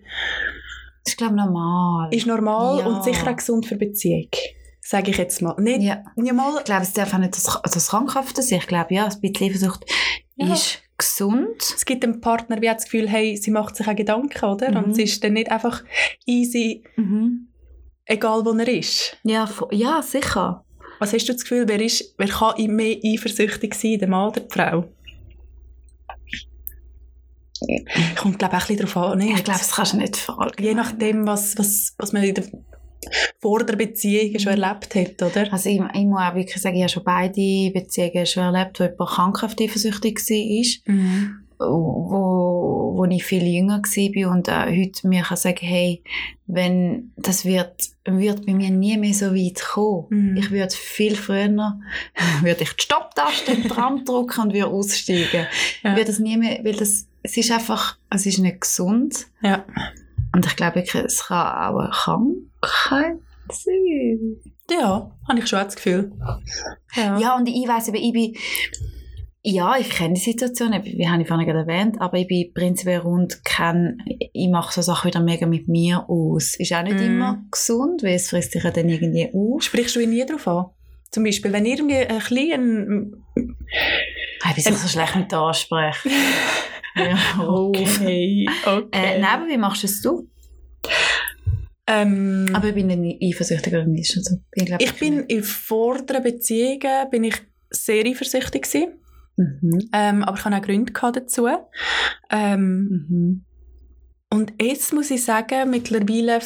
Das 1.05 1.13
ist, 1.13 1.17
glaube 1.17 1.35
ich, 1.37 1.45
normal. 1.45 2.13
ist 2.13 2.27
normal 2.27 2.79
Ja. 2.79 2.85
und 2.87 3.03
sicher 3.03 3.31
auch 3.31 3.35
gesund 3.35 3.65
für 3.65 3.77
Beziehung? 3.77 4.27
Sage 4.81 5.11
ich 5.11 5.17
jetzt 5.17 5.41
mal. 5.41 5.55
Nicht, 5.57 5.81
ja. 5.83 6.03
ja. 6.17 6.33
mal, 6.33 6.57
Ich 6.59 6.65
glaube, 6.65 6.83
es 6.83 6.93
darf 6.93 7.13
auch 7.13 7.17
nicht 7.17 7.35
das, 7.35 7.59
das 7.63 7.87
Krankhafte 7.87 8.41
sein. 8.43 8.59
Ich 8.59 8.67
glaube, 8.67 8.93
ja, 8.93 9.05
ein 9.05 9.21
bisschen 9.21 9.49
Eifersucht 9.49 9.85
Ja. 10.35 10.53
ist 10.53 10.79
gesund. 10.97 11.61
es 11.61 11.85
gibt 11.85 12.03
dem 12.03 12.21
Partner 12.21 12.61
wie 12.61 12.67
das 12.67 12.85
Gefühl, 12.85 13.09
hey, 13.09 13.37
sie 13.37 13.51
macht 13.51 13.75
sich 13.75 13.87
auch 13.87 13.95
Gedanken, 13.95 14.45
oder? 14.45 14.71
Mhm. 14.71 14.77
Und 14.77 14.95
sie 14.95 15.03
ist 15.03 15.23
dann 15.23 15.33
nicht 15.33 15.51
einfach 15.51 15.83
easy, 16.25 16.83
egal 18.05 18.45
wo 18.45 18.51
er 18.51 18.67
ist. 18.67 19.17
Ja, 19.23 19.49
ja, 19.71 20.01
sicher. 20.01 20.63
Was 20.99 21.13
hast 21.13 21.27
du 21.27 21.33
das 21.33 21.41
Gefühl, 21.41 21.67
wer, 21.67 21.81
ist, 21.81 22.15
wer 22.17 22.27
kann 22.27 22.65
mehr 22.67 22.97
eifersüchtig 23.03 23.73
sein, 23.73 23.99
der 23.99 24.07
Mann 24.07 24.29
oder 24.29 24.41
die 24.41 24.53
Frau? 24.53 24.85
Kommt, 28.17 28.39
glaube 28.39 28.55
ich, 28.55 28.63
auch 28.63 28.69
ein 28.69 28.77
bisschen 28.77 28.77
darauf 28.77 28.97
an. 28.97 29.17
Nicht? 29.17 29.37
Ich 29.37 29.43
glaube, 29.43 29.59
das 29.59 29.71
kannst 29.71 29.93
du 29.93 29.97
nicht 29.97 30.17
fragen. 30.17 30.63
Je 30.63 30.73
nachdem, 30.73 31.25
was, 31.25 31.57
was, 31.57 31.95
was 31.97 32.13
man 32.13 32.23
in 32.23 32.35
der, 32.35 32.45
vor 33.39 33.63
der 33.65 33.75
Beziehung 33.75 34.39
schon 34.39 34.55
Mhm. 34.57 34.63
erlebt 34.63 34.95
hat, 34.95 35.21
oder? 35.21 35.51
Also 35.53 35.69
ich, 35.69 35.79
ich 35.93 36.05
muss 36.05 36.19
auch 36.21 36.35
wirklich 36.35 36.61
sagen, 36.61 36.75
ich 36.75 36.81
habe 36.83 36.89
schon 36.89 37.03
beide 37.03 37.71
Beziehungen 37.71 38.25
schon 38.25 38.43
erlebt, 38.53 38.79
wo 38.79 38.83
jemand 38.83 39.09
krankhaft 39.09 39.61
eifersüchtig 39.61 40.17
war, 40.19 40.93
Mhm. 40.93 41.39
wo, 41.59 42.93
wo 42.97 43.05
ich 43.05 43.23
viel 43.23 43.43
jünger 43.45 43.81
war 43.81 44.31
und 44.31 44.49
auch 44.49 44.65
heute 44.67 45.07
mir 45.07 45.23
kann 45.23 45.37
sagen, 45.37 45.59
hey, 45.65 46.01
wenn, 46.47 47.11
das 47.15 47.45
wird, 47.45 47.89
wird 48.05 48.45
bei 48.45 48.53
mir 48.53 48.69
nie 48.69 48.97
mehr 48.97 49.13
so 49.13 49.33
weit 49.33 49.61
kommen. 49.63 50.05
Mhm. 50.09 50.37
Ich 50.37 50.51
würde 50.51 50.73
viel 50.75 51.15
früher, 51.15 51.49
würde 52.41 52.63
ich 52.63 52.73
die 52.73 52.81
Stopptaste 52.83 53.51
im 53.53 53.67
Tram 53.67 54.05
drücken 54.05 54.41
und 54.41 54.53
würde 54.53 54.67
aussteigen. 54.67 55.47
Ja. 55.83 55.91
Ich 55.91 55.97
würde 55.97 56.05
das 56.05 56.19
nie 56.19 56.37
mehr, 56.37 56.59
weil 56.63 56.73
das, 56.75 57.07
es 57.23 57.37
ist 57.37 57.51
einfach, 57.51 57.97
es 58.09 58.25
ist 58.25 58.39
nicht 58.39 58.61
gesund. 58.61 59.27
Ja. 59.41 59.65
Und 60.33 60.45
ich 60.45 60.55
glaube, 60.55 60.83
es 60.83 61.23
kann 61.27 61.75
auch 61.75 61.89
Krankheit 61.91 62.35
sein. 62.65 63.19
Ja, 64.69 65.11
habe 65.27 65.39
ich 65.39 65.47
schon 65.47 65.59
das 65.59 65.75
Gefühl. 65.75 66.11
Ja. 66.95 67.19
Ja, 67.19 67.35
und 67.37 67.47
ich 67.47 67.67
weiss 67.67 67.87
eben, 67.87 67.97
ich 67.97 68.13
bin, 68.13 68.35
ja, 69.43 69.77
ich 69.77 69.89
kenne 69.91 70.15
die 70.15 70.19
Situation, 70.21 70.71
wie 70.83 71.07
habe 71.07 71.21
ich 71.21 71.27
vorhin 71.27 71.45
gerade 71.45 71.59
erwähnt, 71.59 72.01
aber 72.01 72.17
ich 72.17 72.27
bin 72.27 72.51
prinzipiell 72.53 73.01
rund, 73.01 73.45
kenn, 73.45 73.99
ich 74.07 74.49
mache 74.49 74.73
so 74.73 74.81
Sachen 74.81 75.07
wieder 75.09 75.19
mega 75.21 75.45
mit 75.45 75.67
mir 75.67 76.09
aus. 76.09 76.55
Ist 76.55 76.73
auch 76.73 76.81
nicht 76.81 76.95
Mhm. 76.95 77.05
immer 77.05 77.43
gesund, 77.51 78.01
weil 78.01 78.15
es 78.15 78.29
frisst 78.31 78.53
sich 78.53 78.63
ja 78.63 78.71
dann 78.71 78.89
irgendwie 78.89 79.29
auf. 79.33 79.61
Sprichst 79.61 79.95
du 79.95 79.99
ihn 79.99 80.09
nie 80.09 80.25
darauf 80.25 80.47
an? 80.47 80.65
Zum 81.11 81.23
Beispiel, 81.23 81.53
wenn 81.53 81.65
irgendwie 81.65 81.97
ein 81.97 82.19
kleinen... 82.19 83.23
Ich 84.57 84.63
bin 84.63 84.73
so 84.75 84.87
schlecht 84.87 85.15
mit 85.15 85.31
ansprechen. 85.33 86.11
ja, 86.95 87.17
Okay, 87.39 88.47
okay. 88.65 88.87
Äh, 88.91 89.19
nein, 89.19 89.25
aber 89.25 89.47
wie 89.47 89.57
machst 89.57 89.83
du 89.83 89.87
es 89.87 90.01
du? 90.01 90.27
Ähm, 91.87 92.47
Aber 92.53 92.69
ich 92.69 92.75
bin 92.75 92.87
nicht 92.87 93.21
eifersüchtig 93.21 93.73
oder 93.73 93.85
nicht. 93.85 94.15
Also, 94.17 94.37
ich, 94.53 94.65
glaub, 94.65 94.81
ich 94.81 94.93
bin 94.93 95.19
in 95.23 95.43
vorderen 95.43 96.23
Beziehungen 96.23 97.09
bin 97.11 97.23
ich 97.25 97.35
sehr 97.69 98.05
eifersüchtig 98.05 98.63
gewesen. 98.63 98.99
Mhm. 99.37 99.89
Ähm, 99.93 100.23
aber 100.23 100.37
ich 100.37 100.45
hatte 100.45 100.55
auch 100.57 100.61
Gründe 100.61 100.93
dazu. 100.93 101.47
Ähm, 102.31 103.05
Mhm. 103.09 103.45
und 104.31 104.53
jetzt 104.61 104.93
muss 104.93 105.11
ich 105.11 105.23
sagen, 105.23 105.69
mittlerweile 105.69 106.39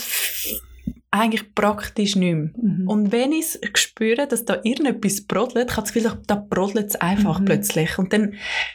eigentlich 1.11 1.55
praktisch 1.55 2.15
nicht 2.15 2.35
mehr. 2.35 2.51
Mhm. 2.61 2.87
Und 2.87 3.11
wenn 3.11 3.31
ich 3.31 3.57
spüre, 3.75 4.27
dass 4.27 4.45
da 4.45 4.59
irgendetwas 4.63 5.21
brodelt, 5.25 5.69
ich 5.71 5.77
habe 5.77 5.85
das 5.87 5.93
Gefühl, 5.93 6.11
da 6.27 6.35
brodelt 6.35 6.87
es 6.89 6.95
einfach 6.97 7.39
Mhm. 7.39 7.45
plötzlich. 7.45 7.97
Und 7.97 8.13
dann 8.13 8.33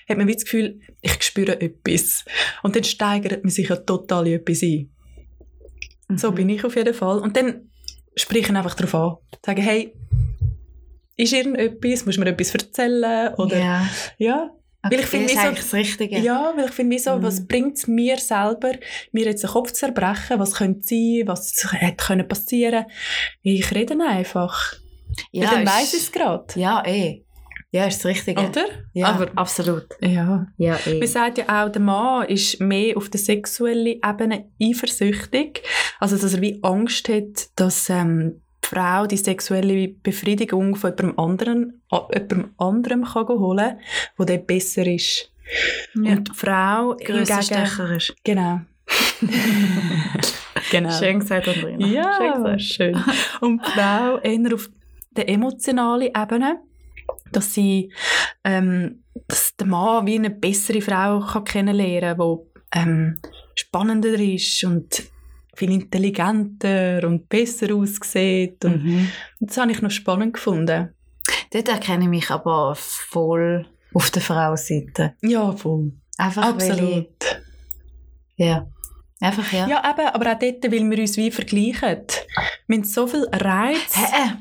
hat 0.09 0.17
man 0.17 0.27
wie 0.27 0.35
das 0.35 0.45
Gefühl, 0.45 0.81
ich 1.01 1.23
spüre 1.23 1.61
etwas. 1.61 2.25
Und 2.63 2.75
dann 2.75 2.85
steigert 2.85 3.45
man 3.45 3.51
sich 3.51 3.69
ja 3.69 3.77
total 3.77 4.27
in 4.27 4.35
etwas 4.41 4.63
ein. 4.63 4.91
So 6.17 6.31
Mhm. 6.31 6.35
bin 6.35 6.49
ich 6.51 6.65
auf 6.65 6.77
jeden 6.77 6.95
Fall. 6.95 7.19
Und 7.19 7.37
dann 7.37 7.71
sprechen 8.17 8.57
einfach 8.57 8.75
darauf 8.75 8.95
an. 8.95 9.17
Sagen, 9.45 9.63
hey, 9.63 9.93
ist 11.17 11.33
irgendetwas? 11.33 12.05
Musst 12.07 12.19
du 12.19 12.23
mir 12.23 12.31
etwas 12.31 12.55
erzählen? 12.55 13.35
Oder, 13.35 13.59
ja. 13.59 13.89
ja. 14.19 14.51
Weil 14.83 15.01
ich 15.01 15.07
finde, 15.07 15.27
das 15.33 15.35
wie 15.35 15.39
ist 15.39 15.45
so- 15.57 15.63
das 15.63 15.75
Richtige. 15.75 16.19
Ja, 16.19 16.53
weil 16.57 16.67
ich 16.67 16.71
finde, 16.73 16.95
wieso, 16.97 17.17
Mhm. 17.17 17.23
was 17.23 17.47
bringt 17.47 17.79
es 17.79 17.87
mir 17.87 18.19
selber, 18.19 18.73
mir 19.13 19.25
jetzt 19.25 19.43
den 19.43 19.51
Kopf 19.51 19.69
zu 19.69 19.81
zerbrechen, 19.81 20.39
was 20.39 20.55
könnte 20.55 20.83
sein, 20.87 21.23
was 21.27 21.55
hätte 21.73 22.05
können 22.05 22.29
passieren 22.29 22.85
Ich 23.43 23.71
rede 23.75 23.97
einfach. 24.07 24.75
ja 25.33 25.45
Ja, 25.45 25.51
dann 25.53 25.67
weiss 25.67 25.95
ich 25.95 26.01
es 26.03 26.13
gerade. 26.13 26.45
Ja, 26.61 26.83
eh. 26.85 27.24
Ja, 27.75 27.87
ist 27.87 28.05
das 28.05 28.07
Richtige. 28.07 28.41
Oder? 28.41 28.67
Ja, 28.93 29.07
Aber- 29.09 29.33
absolut. 29.35 29.87
Ja. 30.01 30.47
Ja, 30.59 30.79
eh. 30.87 31.01
Man 31.01 31.09
sagt 31.09 31.39
ja 31.39 31.45
auch, 31.65 31.73
der 31.73 31.83
Mann 31.83 32.29
ist 32.29 32.61
mehr 32.61 32.97
auf 32.97 33.09
der 33.09 33.19
sexuellen 33.19 34.01
Ebene 34.01 34.45
eifersüchtig. 34.63 35.61
Also, 35.99 36.17
dass 36.17 36.35
er 36.35 36.41
wie 36.41 36.61
Angst 36.63 37.09
hat, 37.09 37.49
dass 37.57 37.91
ähm, 37.91 38.41
die 38.63 38.69
Frau 38.69 39.09
die 39.09 39.17
sexuelle 39.17 39.89
Befriedigung 39.89 40.77
von 40.77 40.91
jemandem 40.97 41.19
anderen, 41.19 41.83
jemandem 41.91 42.55
anderem 42.59 43.05
kann 43.07 43.27
holen 43.27 43.77
kann, 44.19 44.27
der 44.27 44.39
besser 44.39 44.87
ist. 44.87 45.33
Ja. 45.97 46.13
Und 46.13 46.29
die 46.29 46.33
Frau 46.33 46.95
grösser 46.95 47.41
hingegen... 47.41 47.67
Stecher 47.67 47.97
ist. 47.97 48.15
Genau. 48.23 48.61
genau. 50.71 50.91
Schön 50.93 51.19
gesagt, 51.19 51.49
Andrina. 51.49 51.87
Ja, 51.89 52.19
Schön 52.19 52.35
gesagt. 52.35 52.63
schön. 52.63 53.05
Und 53.41 53.67
die 53.67 53.71
Frau 53.73 54.19
eher 54.19 54.55
auf 54.55 54.71
der 55.11 55.29
emotionalen 55.29 56.13
Ebene, 56.17 56.61
dass 57.37 57.55
sie, 57.55 57.93
ähm, 58.45 59.03
dass 59.29 59.55
der 59.57 59.67
Mann 59.67 60.07
wie 60.07 60.17
eine 60.17 60.31
bessere 60.31 60.81
Frau 60.81 61.21
kann 61.21 61.45
kennenlernen 61.45 62.17
kann, 62.19 62.39
die 62.75 62.79
ähm, 62.79 63.21
spannender 63.55 64.15
ist 64.19 64.65
und 64.65 65.03
viel 65.57 65.71
intelligenter 65.71 67.07
und 67.07 67.29
besser 67.29 67.75
aussieht. 67.75 68.65
Und 68.65 68.85
Mhm. 68.85 69.09
das 69.41 69.57
habe 69.57 69.71
ich 69.73 69.81
noch 69.83 69.91
spannend 69.91 70.35
gefunden. 70.35 70.93
Dort 71.53 71.69
erkenne 71.69 72.05
ich 72.05 72.11
mich 72.11 72.31
aber 72.31 72.75
voll 72.75 73.67
auf 73.93 74.11
der 74.11 74.23
Frauenseite. 74.23 75.15
Ja, 75.23 75.53
voll. 75.53 75.93
Einfach 76.19 76.45
Absolut. 76.45 77.07
ich, 77.23 77.37
ja. 78.37 78.67
Einfach 79.21 79.53
ja. 79.53 79.69
Ja, 79.69 79.91
eben, 79.91 80.09
aber 80.09 80.33
auch 80.33 80.39
dort, 80.39 80.65
weil 80.65 80.91
wir 80.91 80.99
uns 80.99 81.17
wie 81.17 81.31
vergleichen. 81.31 82.03
Wir 82.67 82.77
haben 82.77 82.85
so 82.85 83.07
viel 83.07 83.27
Reiz. 83.33 83.95
Hä? 83.95 84.33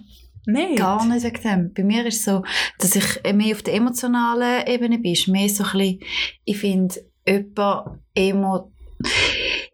Nicht. 0.45 0.77
Gar 0.77 1.05
nicht 1.05 1.23
wegen 1.23 1.41
dem. 1.41 1.73
Bei 1.73 1.83
mir 1.83 2.05
ist 2.05 2.17
es 2.19 2.25
so, 2.25 2.43
dass 2.79 2.95
ich 2.95 3.21
mehr 3.33 3.55
auf 3.55 3.61
der 3.63 3.75
emotionalen 3.75 4.67
Ebene 4.67 4.99
bin. 4.99 5.15
Mehr 5.27 5.49
so 5.49 5.63
ein 5.63 5.71
bisschen, 5.71 5.99
ich 6.45 6.57
finde, 6.57 6.95
jemand 7.25 7.99
emo 8.13 8.71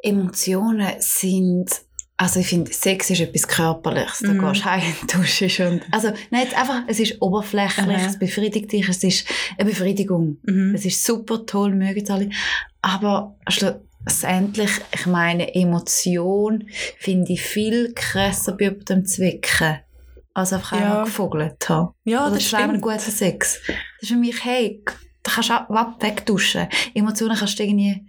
Emotionen 0.01 0.87
sind, 0.99 1.69
also 2.17 2.39
ich 2.39 2.47
finde, 2.47 2.71
Sex 2.73 3.09
ist 3.09 3.21
etwas 3.21 3.47
Körperliches. 3.47 4.19
Da 4.19 4.33
Mhm. 4.33 4.39
gehst 4.41 4.61
du 4.61 4.65
heim, 4.65 4.93
duschst 5.13 5.59
und, 5.61 5.81
also, 5.91 6.09
nein, 6.31 6.43
jetzt 6.43 6.57
einfach, 6.57 6.83
es 6.87 6.99
ist 6.99 7.21
oberflächlich, 7.21 7.87
Aha. 7.97 8.05
es 8.07 8.19
befriedigt 8.19 8.71
dich, 8.71 8.87
es 8.87 9.03
ist 9.03 9.27
eine 9.57 9.69
Befriedigung. 9.69 10.37
Mhm. 10.43 10.73
Es 10.75 10.85
ist 10.85 11.03
super 11.05 11.45
toll, 11.45 11.73
mögen 11.75 12.09
alle. 12.09 12.29
Aber 12.81 13.35
schlussendlich, 13.49 14.71
ich 14.93 15.05
meine, 15.05 15.53
Emotion 15.55 16.67
finde 16.97 17.33
ich 17.33 17.41
viel 17.41 17.93
krasser 17.93 18.53
bei 18.57 18.69
dem 18.69 19.05
Zwicken, 19.05 19.79
als 20.33 20.53
einfach 20.53 20.73
Ja. 20.73 20.85
einmal 20.85 21.03
gefogelt 21.05 21.67
haben. 21.69 21.89
Ja, 22.03 22.25
Oder 22.27 22.35
das 22.35 22.53
einem 22.53 22.69
stimmt. 22.69 22.81
guten 22.81 22.99
Sex. 22.99 23.61
Das 23.67 23.75
ist 24.01 24.09
für 24.09 24.15
mich, 24.17 24.43
hey, 24.45 24.83
da 25.23 25.31
kannst 25.31 25.49
du 25.49 25.53
auch 25.53 26.01
wegduschen. 26.01 26.67
Emotionen 26.93 27.35
kannst 27.37 27.59
du 27.59 27.63
irgendwie, 27.63 28.05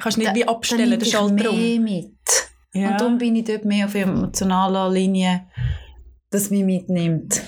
Kannst 0.00 0.16
nicht 0.18 0.30
Da- 0.30 0.34
wie 0.36 0.46
abstellen, 0.46 0.90
nimmt 0.90 1.02
das 1.02 1.10
Schalter 1.10 1.50
um. 1.50 1.56
mehr 1.58 1.80
mit. 1.80 2.12
Ja. 2.72 2.90
Und 2.90 3.00
darum 3.00 3.18
bin 3.18 3.34
ich 3.34 3.44
dort 3.44 3.64
mehr 3.64 3.86
auf 3.86 3.94
emotionaler 3.96 4.88
Linie, 4.90 5.46
dass 6.30 6.50
mich 6.50 6.62
mitnimmt. 6.64 7.42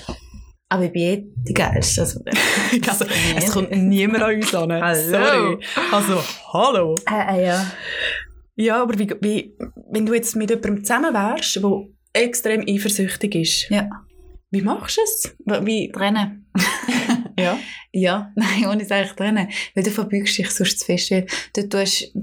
Aber 0.67 0.83
ich 0.83 0.91
bin 0.91 1.01
eh 1.01 1.23
die 1.47 1.53
Geilste. 1.53 2.01
Also, 2.01 2.19
also, 2.89 3.05
es 3.37 3.51
kommt 3.51 3.71
niemand 3.71 4.23
an 4.23 4.35
uns 4.35 4.53
an. 4.53 4.71
Hallo. 4.71 5.01
Sorry. 5.09 5.59
Also, 5.93 6.23
hallo. 6.51 6.95
äh, 7.09 7.37
äh, 7.39 7.45
ja. 7.47 7.71
Ja, 8.55 8.81
aber 8.83 8.99
wie, 8.99 9.09
wie, 9.21 9.57
wenn 9.91 10.05
du 10.05 10.13
jetzt 10.13 10.35
mit 10.35 10.49
jemandem 10.49 10.83
zusammen 10.83 11.13
wärst, 11.13 11.55
der 11.55 11.83
extrem 12.13 12.65
eifersüchtig 12.67 13.35
ist, 13.35 13.69
Ja. 13.69 13.89
Wie 14.51 14.61
machst 14.61 14.97
du 14.97 15.01
es? 15.01 15.35
Wie, 15.65 15.91
Trennen. 15.91 16.45
ja. 17.37 17.57
Ja, 17.93 18.31
nein, 18.35 18.67
ohne 18.67 18.83
es 18.83 18.91
eigentlich 18.91 19.13
trennen. 19.13 19.49
Weil 19.75 19.83
du 19.83 19.91
verbeugst 19.91 20.37
dich 20.37 20.49
sonst 20.49 20.79
zu 20.79 20.85
fest. 20.85 21.11
Du 21.53 21.67
tust, 21.67 22.13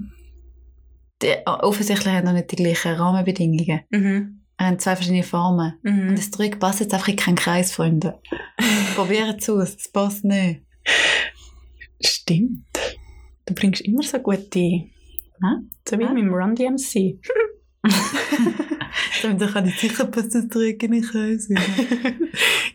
die, 1.23 1.35
offensichtlich 1.45 2.15
haben 2.15 2.27
wir 2.27 2.33
nicht 2.33 2.51
die 2.53 2.57
gleichen 2.57 2.95
Rahmenbedingungen. 2.95 3.81
Mhm. 3.91 4.41
Wir 4.57 4.67
haben 4.67 4.79
zwei 4.79 4.97
verschiedene 4.97 5.23
Formen. 5.23 5.75
Mhm. 5.83 6.09
Und 6.09 6.19
das 6.19 6.31
Zeug 6.31 6.59
passt 6.59 6.81
jetzt 6.81 6.95
einfach 6.95 7.09
in 7.09 7.17
keinen 7.17 7.37
Kreis, 7.37 7.73
Freunde. 7.73 8.19
Probieren 8.95 9.37
es 9.39 9.49
aus, 9.49 9.77
es 9.77 9.93
passt 9.93 10.25
nicht. 10.25 10.63
Stimmt. 12.01 12.65
Du 13.47 13.55
bringst 13.55 13.83
immer 13.83 14.03
so 14.03 14.19
gute... 14.19 14.59
Hä? 14.59 14.89
So 15.89 15.99
wie 15.99 16.07
Hä? 16.07 16.13
mit 16.13 16.23
dem 16.23 16.35
Run 16.35 16.55
DMC. 17.89 19.39
Dann 19.39 19.53
kann 19.53 19.67
ich 19.67 19.79
sicher 19.79 20.11
Zeug 20.13 20.83
in 20.83 21.03
Kreis. 21.03 21.49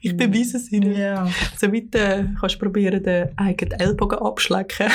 ich 0.01 0.17
beweise 0.17 0.57
es 0.57 0.71
ihnen. 0.71 0.95
Ja. 0.95 1.27
So 1.57 1.71
weit 1.71 1.95
äh, 1.95 2.25
kannst 2.39 2.55
du 2.55 2.59
probieren, 2.59 3.01
den 3.03 3.37
eigenen 3.37 3.79
Ellbogen 3.79 4.19
abschlecken. 4.19 4.87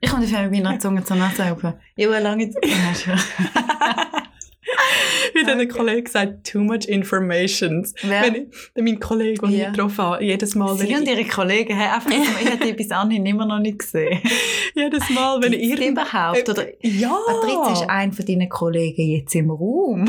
Ich 0.00 0.10
komme 0.10 0.26
dafür 0.26 0.48
mit 0.48 0.64
meiner 0.64 0.78
Zunge 0.78 1.04
zur 1.04 1.16
Nase 1.16 1.44
helfen. 1.44 1.74
Ich 1.94 2.08
will 2.08 2.18
lange 2.18 2.50
Zunge. 2.50 2.64
Wie 5.34 5.40
ein 5.50 5.58
Okay. 5.60 5.68
Kollege 5.68 6.10
sagt, 6.10 6.50
too 6.50 6.60
much 6.60 6.86
information. 6.86 7.86
Wer? 8.02 8.22
Wenn 8.22 8.34
ich, 8.34 8.42
mein 8.76 9.00
Kollege, 9.00 9.40
den 9.46 9.50
Ja. 9.56 9.66
ich 9.68 9.72
getroffen 9.72 9.98
habe, 10.04 10.24
jedes 10.24 10.54
Mal, 10.54 10.76
Sie 10.76 10.94
und 10.94 11.02
ich, 11.02 11.08
ihre 11.08 11.24
Kollegen 11.24 11.78
haben 11.78 12.12
einfach, 12.12 12.40
ich 12.42 12.60
die 12.66 12.72
bis 12.72 12.90
anhin 12.90 13.26
immer 13.26 13.46
noch 13.46 13.58
nicht 13.58 13.78
gesehen. 13.80 14.20
jedes 14.74 15.08
Mal, 15.10 15.42
wenn 15.42 15.52
irgend... 15.52 15.80
überhaupt? 15.98 16.48
Oder 16.48 16.66
Ja! 16.80 17.16
Patrizia 17.26 17.72
ist 17.72 17.90
einer 17.90 18.12
von 18.12 18.24
deinen 18.26 18.48
Kollegen 18.48 19.02
jetzt 19.08 19.34
im 19.34 19.50
Raum. 19.50 20.08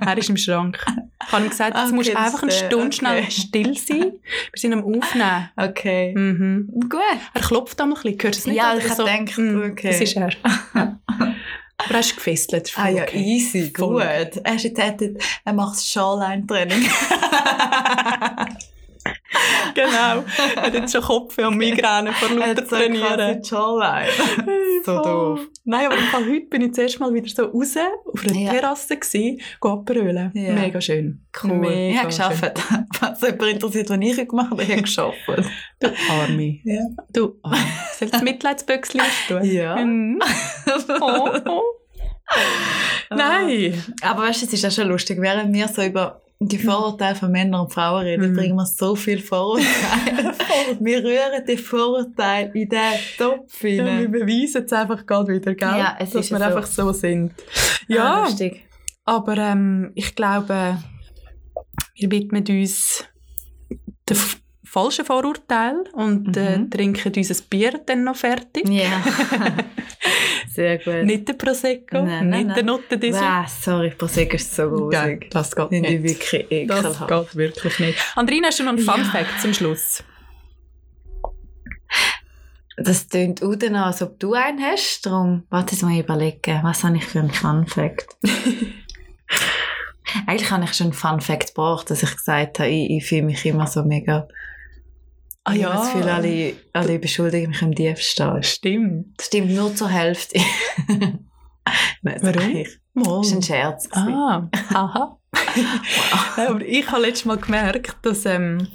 er 0.00 0.18
ist 0.18 0.28
im 0.30 0.36
Schrank. 0.36 0.84
Ich 1.26 1.32
habe 1.32 1.44
ihm 1.44 1.50
gesagt, 1.50 1.76
Okay, 1.76 1.92
musst 1.92 2.08
du 2.08 2.14
das 2.14 2.24
einfach 2.24 2.42
eine 2.42 2.50
der, 2.50 2.56
Stunde 2.66 2.86
okay. 2.86 2.92
schnell 2.96 3.30
still 3.30 3.76
sein. 3.76 4.12
Wir 4.52 4.60
sind 4.60 4.72
am 4.72 4.84
Aufnehmen. 4.84 5.48
Okay. 5.56 6.14
Mhm. 6.16 6.68
Gut. 6.88 7.00
Er 7.34 7.40
klopft 7.40 7.80
einmal 7.80 7.98
ein 7.98 8.02
bisschen. 8.04 8.22
Hörst 8.22 8.38
es 8.40 8.46
nicht? 8.46 8.56
Ja, 8.56 8.74
ich 8.76 8.84
so? 8.88 9.04
gedacht, 9.04 9.38
Mm, 9.38 9.62
okay. 9.70 9.88
Das 9.88 10.00
ist 10.00 10.16
er. 10.16 10.30
Aber 11.88 11.94
er 11.94 12.00
ist 12.00 12.16
gefesselt. 12.16 12.72
Ah 12.76 12.88
ja, 12.88 13.04
okay. 13.04 13.18
easy, 13.18 13.70
gut. 13.70 13.94
okay. 13.96 14.30
Er, 14.44 14.54
ist 14.54 14.64
jetzt, 14.64 14.78
er, 14.78 14.94
er 15.44 15.52
macht 15.54 15.76
das 15.76 15.88
Shawline-Training. 15.88 16.84
genau. 19.74 20.24
Er 20.56 20.62
hat 20.62 20.74
jetzt 20.74 20.92
schon 20.92 21.02
Kopf 21.02 21.38
und 21.38 21.56
Migräne 21.56 22.12
vor 22.12 22.36
lauter 22.36 22.66
Trainieren. 22.66 23.44
Shawline. 23.44 24.08
So 24.84 25.02
doof. 25.02 25.40
Nein, 25.64 25.86
aber 25.86 25.96
im 25.98 26.04
Fall 26.04 26.24
heute 26.24 26.46
bin 26.46 26.62
ich 26.62 26.72
zuerst 26.72 27.00
mal 27.00 27.12
wieder 27.12 27.28
so 27.28 27.44
raus 27.46 27.74
auf 28.06 28.24
einer 28.24 28.34
Ja. 28.34 28.52
Terrasse 28.52 28.96
go 29.60 29.70
abrölen. 29.70 30.30
Ja. 30.32 30.54
Mega 30.54 30.80
schön. 30.80 31.26
Cool. 31.42 31.54
Mega 31.58 31.90
ich 31.90 31.98
habe 31.98 32.06
geschafft. 32.08 32.62
Was 33.00 33.20
jemand 33.20 33.42
interessiert, 33.42 33.90
was 33.90 33.98
ich 34.00 34.28
gemacht 34.28 34.50
habe, 34.50 34.62
ich 34.62 34.70
habe 34.70 34.82
geschafft. 34.82 35.18
Du 35.80 35.88
Arme. 36.10 36.60
Ja. 36.64 36.82
Du 37.12 37.38
Arme. 37.42 37.58
Soll 37.98 38.06
ich 38.06 38.12
das 38.12 38.22
Mitleidsbüchschen 38.22 39.00
tun? 39.26 39.44
Ja. 39.44 39.76
Mhm. 39.76 40.20
Oh, 41.00 41.30
oh. 41.46 41.62
Nein. 43.10 43.82
Aber 44.02 44.22
weißt 44.22 44.42
du, 44.42 44.46
es 44.46 44.52
ist 44.52 44.64
auch 44.64 44.70
schon 44.70 44.88
lustig, 44.88 45.20
während 45.20 45.52
wir 45.54 45.68
so 45.68 45.82
über 45.82 46.22
die 46.40 46.58
Vorurteile 46.58 47.16
von 47.16 47.32
Männern 47.32 47.62
und 47.62 47.72
Frauen 47.72 48.04
reden, 48.04 48.30
Mhm. 48.30 48.36
bringen 48.36 48.56
wir 48.56 48.66
so 48.66 48.94
viel 48.94 49.18
Vorurteile. 49.20 49.66
wir 50.80 51.02
rühren 51.04 51.44
die 51.48 51.56
Vorurteile 51.56 52.52
in 52.54 52.68
den 52.68 52.92
Topf 53.18 53.62
Ja, 53.64 53.84
wir 54.00 54.08
beweisen 54.08 54.64
es 54.64 54.72
einfach 54.72 55.04
gerade 55.04 55.32
wieder, 55.32 55.54
gell? 55.54 55.68
Ja, 55.68 55.96
es 55.98 56.10
dass 56.10 56.26
ist 56.26 56.30
wir 56.30 56.38
so. 56.38 56.44
einfach 56.44 56.66
so 56.66 56.92
sind. 56.92 57.32
Ah, 57.36 57.92
Ja, 57.92 58.20
lustig. 58.24 58.64
aber 59.04 59.36
ähm, 59.36 59.90
ich 59.96 60.14
glaube, 60.14 60.78
wir 61.96 62.10
widmen 62.10 62.44
uns 62.48 63.04
den 64.08 64.16
f- 64.16 64.40
falschen 64.68 65.04
Vorurteil 65.04 65.84
und 65.92 66.36
äh, 66.36 66.58
Mhm. 66.58 66.70
trinken 66.70 67.12
unser 67.16 67.42
Bier 67.48 67.80
dann 67.86 68.04
noch 68.04 68.16
fertig. 68.16 68.68
Ja. 68.68 69.02
Sehr 70.54 70.78
gut. 70.78 71.04
Nicht 71.04 71.28
den 71.28 71.38
Prosecco, 71.38 71.96
Nein, 72.02 72.06
nein, 72.06 72.28
nicht 72.30 72.46
nein. 72.48 72.56
den 72.56 72.66
Nuttendisel. 72.66 73.20
Was? 73.20 73.64
Sorry, 73.64 73.90
Prosecco 73.90 74.36
ist 74.36 74.54
so 74.54 74.88
Geil, 74.88 75.16
grusig. 75.16 75.30
das 75.30 75.54
geht 75.56 75.70
nicht. 75.70 76.02
wirklich 76.02 76.66
Das 76.68 76.84
ekelhaft. 76.84 77.08
geht 77.08 77.36
wirklich 77.36 77.78
nicht. 77.78 77.98
Andrina, 78.16 78.48
hast 78.48 78.58
du 78.60 78.64
noch 78.64 78.72
einen 78.72 78.78
Fun 78.80 78.98
Ja. 79.00 79.04
Fact 79.10 79.40
zum 79.40 79.54
Schluss? 79.54 80.02
Das 82.76 83.08
tönt 83.08 83.42
auch 83.42 83.56
danach, 83.56 83.86
als 83.86 84.02
ob 84.02 84.20
du 84.20 84.34
einen 84.34 84.60
hast. 84.62 85.04
Darum, 85.04 85.42
warte, 85.50 85.74
jetzt 85.74 85.82
mal 85.82 85.98
überlegen. 85.98 86.60
Was 86.62 86.84
habe 86.84 86.96
ich 86.96 87.04
für 87.04 87.18
einen 87.20 87.30
Fun 87.32 87.66
Fact? 87.66 88.16
Eigentlich 90.26 90.50
habe 90.50 90.64
ich 90.64 90.72
schon 90.74 90.86
einen 90.88 90.94
Fun 90.94 91.20
Fact 91.20 91.48
gebracht, 91.54 91.90
dass 91.90 92.02
ich 92.02 92.10
gesagt 92.14 92.60
habe, 92.60 92.68
ich, 92.70 92.90
ich 92.90 93.06
fühle 93.06 93.22
mich 93.22 93.44
immer 93.46 93.66
so 93.66 93.82
mega... 93.84 94.28
Ah 95.48 95.54
ich 95.54 95.60
ja. 95.60 95.72
habe 95.72 95.78
das 95.82 95.92
Gefühl, 95.92 96.08
alle, 96.10 96.52
alle 96.72 96.98
beschuldigen 96.98 97.50
mich 97.50 97.62
im 97.62 97.74
Diebstahl. 97.74 98.42
Stimmt. 98.42 99.18
Das 99.18 99.26
stimmt 99.26 99.50
nur 99.52 99.74
zur 99.74 99.88
Hälfte. 99.88 100.38
Nein, 102.02 102.18
Warum? 102.22 102.64
Mal. 102.94 103.20
Das 103.22 103.30
war 103.30 103.36
ein 103.38 103.42
Scherz. 103.42 103.88
Ah, 103.92 104.48
aha. 104.74 105.18
Nein, 106.36 106.46
aber 106.48 106.60
ich 106.64 106.90
habe 106.90 107.02
letztes 107.02 107.24
Mal 107.26 107.36
gemerkt, 107.36 107.96
dass 108.02 108.24
ähm, 108.26 108.68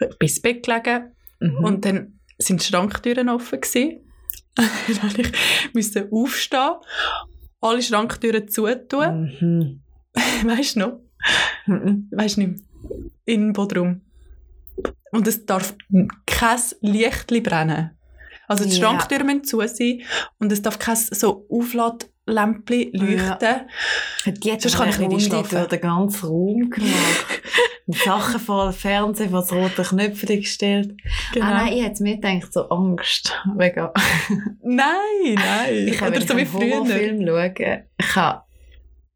ich 0.00 0.08
bin 0.18 0.28
ins 0.28 0.40
Bett 0.42 0.64
gelegen 0.64 1.12
Mhm. 1.38 1.64
und 1.64 1.84
dann 1.84 2.18
sind 2.38 2.62
die 2.62 2.64
Schranktüren 2.66 3.28
offen 3.28 3.60
gewesen. 3.60 4.00
dann 4.56 5.14
ich 5.18 5.74
musste 5.74 6.08
aufstehen, 6.10 6.76
alle 7.60 7.82
Schranktüren 7.82 8.48
zutun. 8.48 9.36
Mhm. 9.38 9.82
Weißt 10.48 10.76
du 10.76 10.80
noch? 10.80 11.00
Mhm. 11.66 12.08
Weißt 12.10 12.38
du 12.38 12.40
nicht? 12.40 12.62
mehr? 12.62 12.98
In 13.26 13.52
Bodrum. 13.52 14.00
Und 15.16 15.26
es 15.26 15.44
darf 15.46 15.74
kein 16.26 16.60
Lichtli 16.80 17.40
brennen. 17.40 17.90
Also 18.48 18.64
die 18.64 18.70
Ja. 18.76 18.76
Schranktüren 18.88 19.26
müssen 19.26 19.44
zu 19.44 19.60
sein 19.66 20.02
und 20.38 20.52
es 20.52 20.62
darf 20.62 20.78
kein 20.78 20.94
so 20.96 21.46
Aufladlämpchen 21.50 22.92
leuchten. 22.92 23.60
Die 24.26 24.52
hat 24.52 24.62
Sonst 24.62 24.76
kann 24.76 24.88
ich 24.88 24.98
nicht 24.98 25.10
Runde 25.10 25.16
einschlafen. 25.16 25.50
durch 25.58 25.68
den 25.68 25.80
ganzen 25.80 26.26
Raum 26.28 26.70
gemacht. 26.70 27.42
Sachen 28.04 28.40
vor 28.40 28.70
dem 28.70 28.72
Fernseher, 28.74 29.28
vor 29.30 29.40
das 29.40 29.52
rote 29.52 29.82
Knöpfchen 29.82 30.40
gestellt. 30.40 30.94
Genau. 31.32 31.46
Ah 31.46 31.50
nein, 31.50 31.72
ich 31.72 31.84
hätte 31.84 32.02
mir 32.02 32.16
gedacht, 32.16 32.52
so 32.52 32.68
Angst. 32.68 33.32
Wegen 33.56 33.88
nein, 34.62 35.34
nein. 35.34 35.88
Ich 35.88 35.96
kann, 35.98 36.08
Oder 36.12 36.20
so 36.20 36.36
ich 36.36 36.36
wie 36.36 36.40
einen 36.40 36.46
früher. 36.46 36.74
Horrorfilm 36.78 37.26
schauen, 37.26 37.84
ich 37.98 38.06
kann, 38.08 38.38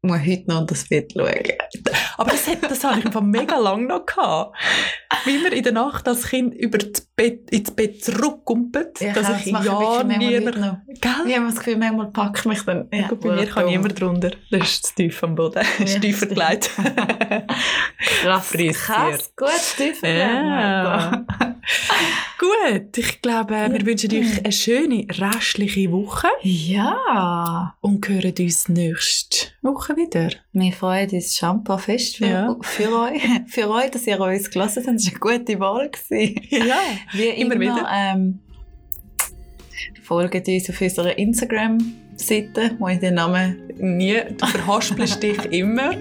muss 0.03 0.19
heute 0.19 0.43
noch 0.47 0.65
das 0.65 0.87
Bett 0.87 1.13
schauen. 1.13 1.29
Aber 2.17 2.31
das, 2.31 2.47
hat, 2.47 2.63
das 2.63 2.83
habe 2.83 2.99
ich 2.99 3.05
einfach 3.05 3.21
mega 3.21 3.57
lange 3.57 3.87
noch 3.87 4.05
gehabt. 4.05 4.57
Wie 5.25 5.37
man 5.37 5.51
in 5.51 5.63
der 5.63 5.73
Nacht 5.73 6.07
als 6.07 6.27
Kind 6.27 6.55
über 6.55 6.79
das 6.79 7.01
Bett, 7.15 7.51
ins 7.51 7.71
Bett 7.71 8.03
zurückkumpelt, 8.03 8.99
dass 8.99 9.01
ich 9.01 9.13
das 9.13 9.27
ja 9.27 9.29
wirklich 9.29 9.53
manchmal 9.53 10.05
nie 10.05 10.35
heute 10.35 10.41
mehr... 10.41 10.57
noch. 10.57 10.77
Gell? 10.87 11.27
Ich 11.27 11.35
habe 11.35 11.45
das 11.45 11.55
Gefühl, 11.57 11.77
manchmal 11.77 12.11
packt 12.11 12.45
mich 12.47 12.61
dann... 12.63 12.87
Ja, 12.91 13.09
bei 13.13 13.35
mir 13.35 13.45
kann 13.45 13.65
niemand 13.65 13.99
drunter. 13.99 14.31
Das 14.49 14.61
ist 14.61 14.87
zu 14.87 14.95
tief 14.95 15.23
am 15.23 15.35
Boden. 15.35 15.63
Ja, 15.79 15.85
ist 15.85 16.01
tiefer 16.01 16.25
gelegt. 16.25 16.71
Krass, 18.21 18.51
krass, 18.51 19.33
gut, 19.35 19.77
tiefer 19.77 20.09
Ja. 20.09 21.25
Gut, 22.39 22.97
ich 22.97 23.21
glaube, 23.21 23.53
wir 23.71 23.85
wünschen 23.85 24.11
euch 24.11 24.39
eine 24.43 24.51
schöne 24.51 25.05
restliche 25.09 25.91
Woche 25.91 26.27
Ja. 26.41 27.75
und 27.81 28.07
hören 28.07 28.33
uns 28.39 28.67
nächste 28.69 29.47
Woche 29.61 29.95
wieder. 29.95 30.29
Wir 30.53 30.71
freuen 30.73 31.09
uns 31.11 31.37
Shampoo 31.37 31.77
fest 31.77 32.17
für, 32.17 32.25
Ja. 32.27 32.55
für 32.61 32.99
euch. 32.99 33.21
Für 33.47 33.69
euch, 33.69 33.91
dass 33.91 34.07
ihr 34.07 34.19
uns 34.19 34.49
gelassen 34.49 34.83
habt. 34.87 34.97
Das 34.97 35.05
war 35.05 35.29
eine 35.31 35.39
gute 35.39 35.59
Wahl. 35.59 35.89
Gewesen. 35.89 36.41
Ja, 36.49 36.79
Wie 37.13 37.23
Immer 37.29 37.55
immer, 37.55 37.59
wieder. 37.61 37.87
Ähm, 37.91 38.39
folgt 40.03 40.47
uns 40.47 40.69
auf 40.69 40.81
unserer 40.81 41.17
Instagram-Seite, 42.21 42.75
wo 42.79 42.87
ich 42.87 42.99
den 42.99 43.15
Namen 43.15 43.61
nie, 43.77 44.21
du 44.37 44.45
verhaspelst 44.45 45.21
dich 45.21 45.45
immer 45.51 45.91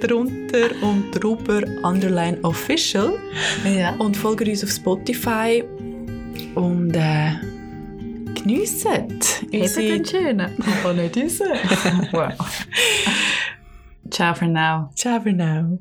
drunter 0.00 0.70
und 0.82 1.10
drüber 1.12 1.62
underline 1.82 2.38
official 2.42 3.18
ja. 3.64 3.94
und 3.96 4.16
folgt 4.16 4.48
uns 4.48 4.62
auf 4.64 4.70
Spotify 4.70 5.64
und 6.54 6.94
äh, 6.94 7.32
geniessen 8.34 9.20
Eben 9.50 9.74
den 9.74 10.04
schönen, 10.04 10.52
aber 10.82 10.92
nicht 10.94 11.16
unseren. 11.16 11.58
wow. 12.12 12.32
Ciao 14.10 14.34
for 14.34 14.48
now. 14.48 14.90
Ciao 14.94 15.20
for 15.20 15.32
now. 15.32 15.78